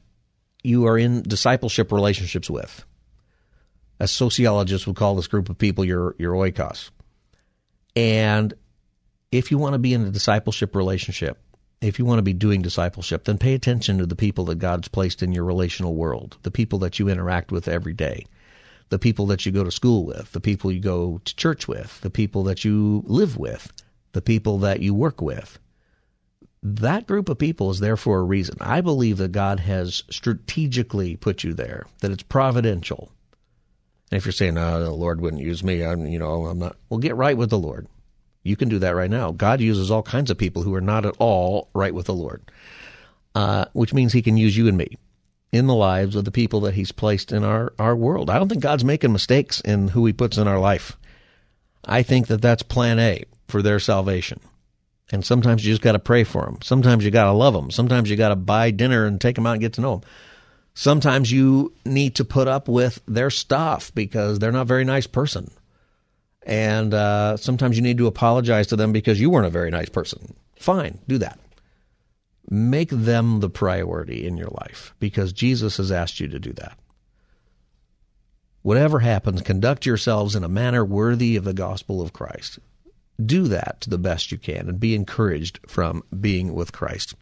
you 0.62 0.86
are 0.86 0.96
in 0.96 1.22
discipleship 1.22 1.90
relationships 1.90 2.48
with. 2.48 2.84
As 3.98 4.10
sociologists 4.10 4.86
would 4.86 4.96
call 4.96 5.16
this 5.16 5.26
group 5.26 5.48
of 5.48 5.58
people 5.58 5.84
your, 5.84 6.14
your 6.18 6.34
oikos. 6.34 6.90
And 7.94 8.54
if 9.30 9.50
you 9.50 9.58
want 9.58 9.74
to 9.74 9.78
be 9.78 9.94
in 9.94 10.04
a 10.06 10.10
discipleship 10.10 10.74
relationship, 10.74 11.38
if 11.80 11.98
you 11.98 12.04
want 12.04 12.18
to 12.18 12.22
be 12.22 12.32
doing 12.32 12.62
discipleship, 12.62 13.24
then 13.24 13.38
pay 13.38 13.54
attention 13.54 13.98
to 13.98 14.06
the 14.06 14.16
people 14.16 14.44
that 14.46 14.58
God's 14.58 14.88
placed 14.88 15.22
in 15.22 15.32
your 15.32 15.44
relational 15.44 15.94
world, 15.94 16.36
the 16.42 16.50
people 16.50 16.78
that 16.80 16.98
you 16.98 17.08
interact 17.08 17.50
with 17.50 17.66
every 17.66 17.92
day, 17.92 18.26
the 18.92 18.98
people 18.98 19.24
that 19.24 19.46
you 19.46 19.52
go 19.52 19.64
to 19.64 19.70
school 19.70 20.04
with, 20.04 20.30
the 20.32 20.40
people 20.40 20.70
you 20.70 20.78
go 20.78 21.18
to 21.24 21.34
church 21.36 21.66
with, 21.66 21.98
the 22.02 22.10
people 22.10 22.42
that 22.42 22.62
you 22.62 23.02
live 23.06 23.38
with, 23.38 23.72
the 24.12 24.20
people 24.20 24.58
that 24.58 24.80
you 24.80 24.92
work 24.92 25.22
with. 25.22 25.58
That 26.62 27.06
group 27.06 27.30
of 27.30 27.38
people 27.38 27.70
is 27.70 27.80
there 27.80 27.96
for 27.96 28.20
a 28.20 28.22
reason. 28.22 28.58
I 28.60 28.82
believe 28.82 29.16
that 29.16 29.32
God 29.32 29.60
has 29.60 30.02
strategically 30.10 31.16
put 31.16 31.42
you 31.42 31.54
there, 31.54 31.86
that 32.02 32.10
it's 32.10 32.22
providential. 32.22 33.10
And 34.10 34.18
if 34.18 34.26
you're 34.26 34.32
saying, 34.32 34.58
"Oh, 34.58 34.78
the 34.78 34.90
Lord 34.90 35.22
wouldn't 35.22 35.42
use 35.42 35.64
me," 35.64 35.82
I'm, 35.82 36.04
you 36.04 36.18
know, 36.18 36.44
I'm 36.44 36.58
not. 36.58 36.76
Well, 36.90 37.00
get 37.00 37.16
right 37.16 37.36
with 37.36 37.48
the 37.48 37.58
Lord. 37.58 37.86
You 38.42 38.56
can 38.56 38.68
do 38.68 38.78
that 38.80 38.94
right 38.94 39.10
now. 39.10 39.30
God 39.30 39.62
uses 39.62 39.90
all 39.90 40.02
kinds 40.02 40.30
of 40.30 40.36
people 40.36 40.64
who 40.64 40.74
are 40.74 40.82
not 40.82 41.06
at 41.06 41.16
all 41.18 41.70
right 41.72 41.94
with 41.94 42.04
the 42.04 42.14
Lord, 42.14 42.42
uh, 43.34 43.64
which 43.72 43.94
means 43.94 44.12
He 44.12 44.20
can 44.20 44.36
use 44.36 44.54
you 44.54 44.68
and 44.68 44.76
me 44.76 44.98
in 45.52 45.66
the 45.66 45.74
lives 45.74 46.16
of 46.16 46.24
the 46.24 46.30
people 46.30 46.60
that 46.62 46.74
He's 46.74 46.92
placed 46.92 47.30
in 47.30 47.44
our, 47.44 47.72
our 47.78 47.94
world. 47.94 48.30
I 48.30 48.38
don't 48.38 48.48
think 48.48 48.62
God's 48.62 48.84
making 48.84 49.12
mistakes 49.12 49.60
in 49.60 49.88
who 49.88 50.06
He 50.06 50.12
puts 50.12 50.38
in 50.38 50.48
our 50.48 50.58
life. 50.58 50.96
I 51.84 52.02
think 52.02 52.28
that 52.28 52.42
that's 52.42 52.62
plan 52.62 52.98
A 52.98 53.24
for 53.48 53.62
their 53.62 53.78
salvation. 53.78 54.40
And 55.10 55.24
sometimes 55.24 55.64
you 55.64 55.72
just 55.72 55.82
got 55.82 55.92
to 55.92 55.98
pray 55.98 56.24
for 56.24 56.46
them. 56.46 56.58
Sometimes 56.62 57.04
you 57.04 57.10
got 57.10 57.24
to 57.24 57.32
love 57.32 57.52
them. 57.52 57.70
Sometimes 57.70 58.08
you 58.08 58.16
got 58.16 58.30
to 58.30 58.36
buy 58.36 58.70
dinner 58.70 59.04
and 59.04 59.20
take 59.20 59.34
them 59.34 59.46
out 59.46 59.52
and 59.52 59.60
get 59.60 59.74
to 59.74 59.82
know 59.82 59.96
them. 59.96 60.08
Sometimes 60.74 61.30
you 61.30 61.74
need 61.84 62.14
to 62.16 62.24
put 62.24 62.48
up 62.48 62.66
with 62.66 63.02
their 63.06 63.28
stuff 63.28 63.94
because 63.94 64.38
they're 64.38 64.52
not 64.52 64.62
a 64.62 64.64
very 64.64 64.84
nice 64.84 65.06
person 65.06 65.50
and 66.44 66.92
uh, 66.92 67.36
sometimes 67.36 67.76
you 67.76 67.82
need 67.82 67.98
to 67.98 68.06
apologize 68.06 68.68
to 68.68 68.76
them 68.76 68.92
because 68.92 69.20
you 69.20 69.30
weren't 69.30 69.46
a 69.46 69.50
very 69.50 69.70
nice 69.70 69.88
person. 69.88 70.34
Fine, 70.56 70.98
do 71.08 71.18
that. 71.18 71.38
Make 72.48 72.90
them 72.90 73.40
the 73.40 73.50
priority 73.50 74.26
in 74.26 74.36
your 74.36 74.50
life 74.50 74.94
because 74.98 75.32
Jesus 75.32 75.76
has 75.76 75.92
asked 75.92 76.20
you 76.20 76.28
to 76.28 76.38
do 76.38 76.52
that. 76.54 76.78
Whatever 78.62 79.00
happens, 79.00 79.42
conduct 79.42 79.86
yourselves 79.86 80.36
in 80.36 80.44
a 80.44 80.48
manner 80.48 80.84
worthy 80.84 81.36
of 81.36 81.44
the 81.44 81.52
gospel 81.52 82.00
of 82.00 82.12
Christ. 82.12 82.58
Do 83.24 83.44
that 83.48 83.80
to 83.82 83.90
the 83.90 83.98
best 83.98 84.32
you 84.32 84.38
can 84.38 84.68
and 84.68 84.80
be 84.80 84.94
encouraged 84.94 85.60
from 85.66 86.02
being 86.20 86.54
with 86.54 86.72
Christ. 86.72 87.14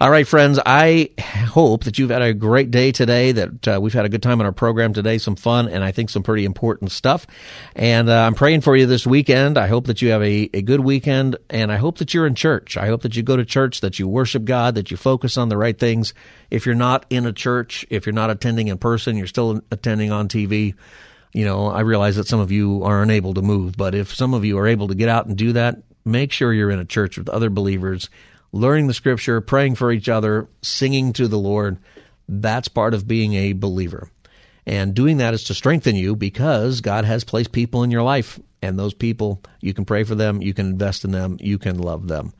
All 0.00 0.10
right, 0.10 0.26
friends, 0.26 0.58
I 0.66 1.10
hope 1.20 1.84
that 1.84 2.00
you've 2.00 2.10
had 2.10 2.20
a 2.20 2.34
great 2.34 2.72
day 2.72 2.90
today, 2.90 3.30
that 3.30 3.68
uh, 3.68 3.78
we've 3.80 3.92
had 3.92 4.04
a 4.04 4.08
good 4.08 4.24
time 4.24 4.40
on 4.40 4.46
our 4.46 4.50
program 4.50 4.92
today, 4.92 5.18
some 5.18 5.36
fun, 5.36 5.68
and 5.68 5.84
I 5.84 5.92
think 5.92 6.10
some 6.10 6.24
pretty 6.24 6.44
important 6.44 6.90
stuff. 6.90 7.28
And 7.76 8.08
uh, 8.08 8.22
I'm 8.22 8.34
praying 8.34 8.62
for 8.62 8.74
you 8.74 8.86
this 8.86 9.06
weekend. 9.06 9.56
I 9.56 9.68
hope 9.68 9.86
that 9.86 10.02
you 10.02 10.08
have 10.10 10.20
a, 10.20 10.50
a 10.52 10.62
good 10.62 10.80
weekend, 10.80 11.36
and 11.48 11.70
I 11.70 11.76
hope 11.76 11.98
that 11.98 12.12
you're 12.12 12.26
in 12.26 12.34
church. 12.34 12.76
I 12.76 12.88
hope 12.88 13.02
that 13.02 13.14
you 13.14 13.22
go 13.22 13.36
to 13.36 13.44
church, 13.44 13.82
that 13.82 14.00
you 14.00 14.08
worship 14.08 14.44
God, 14.44 14.74
that 14.74 14.90
you 14.90 14.96
focus 14.96 15.36
on 15.36 15.48
the 15.48 15.56
right 15.56 15.78
things. 15.78 16.12
If 16.50 16.66
you're 16.66 16.74
not 16.74 17.06
in 17.08 17.24
a 17.24 17.32
church, 17.32 17.86
if 17.88 18.04
you're 18.04 18.14
not 18.14 18.30
attending 18.30 18.66
in 18.66 18.78
person, 18.78 19.16
you're 19.16 19.28
still 19.28 19.60
attending 19.70 20.10
on 20.10 20.26
TV. 20.26 20.74
You 21.32 21.44
know, 21.44 21.68
I 21.68 21.82
realize 21.82 22.16
that 22.16 22.26
some 22.26 22.40
of 22.40 22.50
you 22.50 22.82
are 22.82 23.00
unable 23.00 23.32
to 23.34 23.42
move, 23.42 23.76
but 23.76 23.94
if 23.94 24.12
some 24.12 24.34
of 24.34 24.44
you 24.44 24.58
are 24.58 24.66
able 24.66 24.88
to 24.88 24.96
get 24.96 25.08
out 25.08 25.26
and 25.26 25.36
do 25.36 25.52
that, 25.52 25.76
make 26.04 26.32
sure 26.32 26.52
you're 26.52 26.72
in 26.72 26.80
a 26.80 26.84
church 26.84 27.16
with 27.16 27.28
other 27.28 27.48
believers 27.48 28.10
learning 28.54 28.86
the 28.86 28.94
scripture, 28.94 29.40
praying 29.40 29.74
for 29.74 29.90
each 29.90 30.08
other, 30.08 30.48
singing 30.62 31.12
to 31.12 31.26
the 31.26 31.38
Lord. 31.38 31.76
That's 32.28 32.68
part 32.68 32.94
of 32.94 33.08
being 33.08 33.34
a 33.34 33.52
believer. 33.52 34.10
And 34.64 34.94
doing 34.94 35.18
that 35.18 35.34
is 35.34 35.44
to 35.44 35.54
strengthen 35.54 35.96
you 35.96 36.14
because 36.14 36.80
God 36.80 37.04
has 37.04 37.24
placed 37.24 37.52
people 37.52 37.82
in 37.82 37.90
your 37.90 38.04
life. 38.04 38.38
And 38.62 38.78
those 38.78 38.94
people, 38.94 39.42
you 39.60 39.74
can 39.74 39.84
pray 39.84 40.04
for 40.04 40.14
them, 40.14 40.40
you 40.40 40.54
can 40.54 40.66
invest 40.66 41.04
in 41.04 41.10
them, 41.10 41.36
you 41.40 41.58
can 41.58 41.78
love 41.78 42.06
them. 42.06 42.32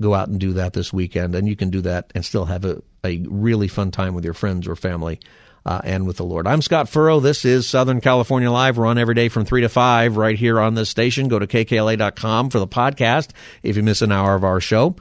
Go 0.00 0.14
out 0.14 0.28
and 0.28 0.38
do 0.38 0.54
that 0.54 0.72
this 0.72 0.92
weekend. 0.92 1.34
And 1.34 1.48
you 1.48 1.56
can 1.56 1.70
do 1.70 1.80
that 1.82 2.12
and 2.14 2.24
still 2.24 2.44
have 2.44 2.64
a, 2.64 2.80
a 3.04 3.18
really 3.28 3.68
fun 3.68 3.90
time 3.90 4.14
with 4.14 4.24
your 4.24 4.34
friends 4.34 4.68
or 4.68 4.76
family. 4.76 5.18
Uh, 5.66 5.80
and 5.84 6.06
with 6.06 6.16
the 6.16 6.24
Lord. 6.24 6.46
I'm 6.46 6.62
Scott 6.62 6.88
Furrow. 6.88 7.20
This 7.20 7.44
is 7.44 7.68
Southern 7.68 8.00
California 8.00 8.50
Live. 8.50 8.78
We're 8.78 8.86
on 8.86 8.96
every 8.96 9.14
day 9.14 9.28
from 9.28 9.44
3 9.44 9.62
to 9.62 9.68
5 9.68 10.16
right 10.16 10.38
here 10.38 10.58
on 10.58 10.74
this 10.74 10.88
station. 10.88 11.28
Go 11.28 11.38
to 11.38 11.46
kkla.com 11.46 12.48
for 12.48 12.58
the 12.58 12.68
podcast 12.68 13.32
if 13.62 13.76
you 13.76 13.82
miss 13.82 14.00
an 14.00 14.10
hour 14.10 14.34
of 14.34 14.44
our 14.44 14.60
show. 14.60 14.96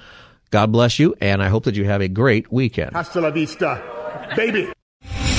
God 0.50 0.72
bless 0.72 1.00
you, 1.00 1.16
and 1.20 1.44
I 1.44 1.50
hope 1.50 1.66
that 1.66 1.76
you 1.76 1.86
have 1.86 2.02
a 2.02 2.08
great 2.08 2.52
weekend. 2.52 2.96
Hasta 2.96 3.20
la 3.22 3.32
vista, 3.32 3.82
baby. 4.36 4.72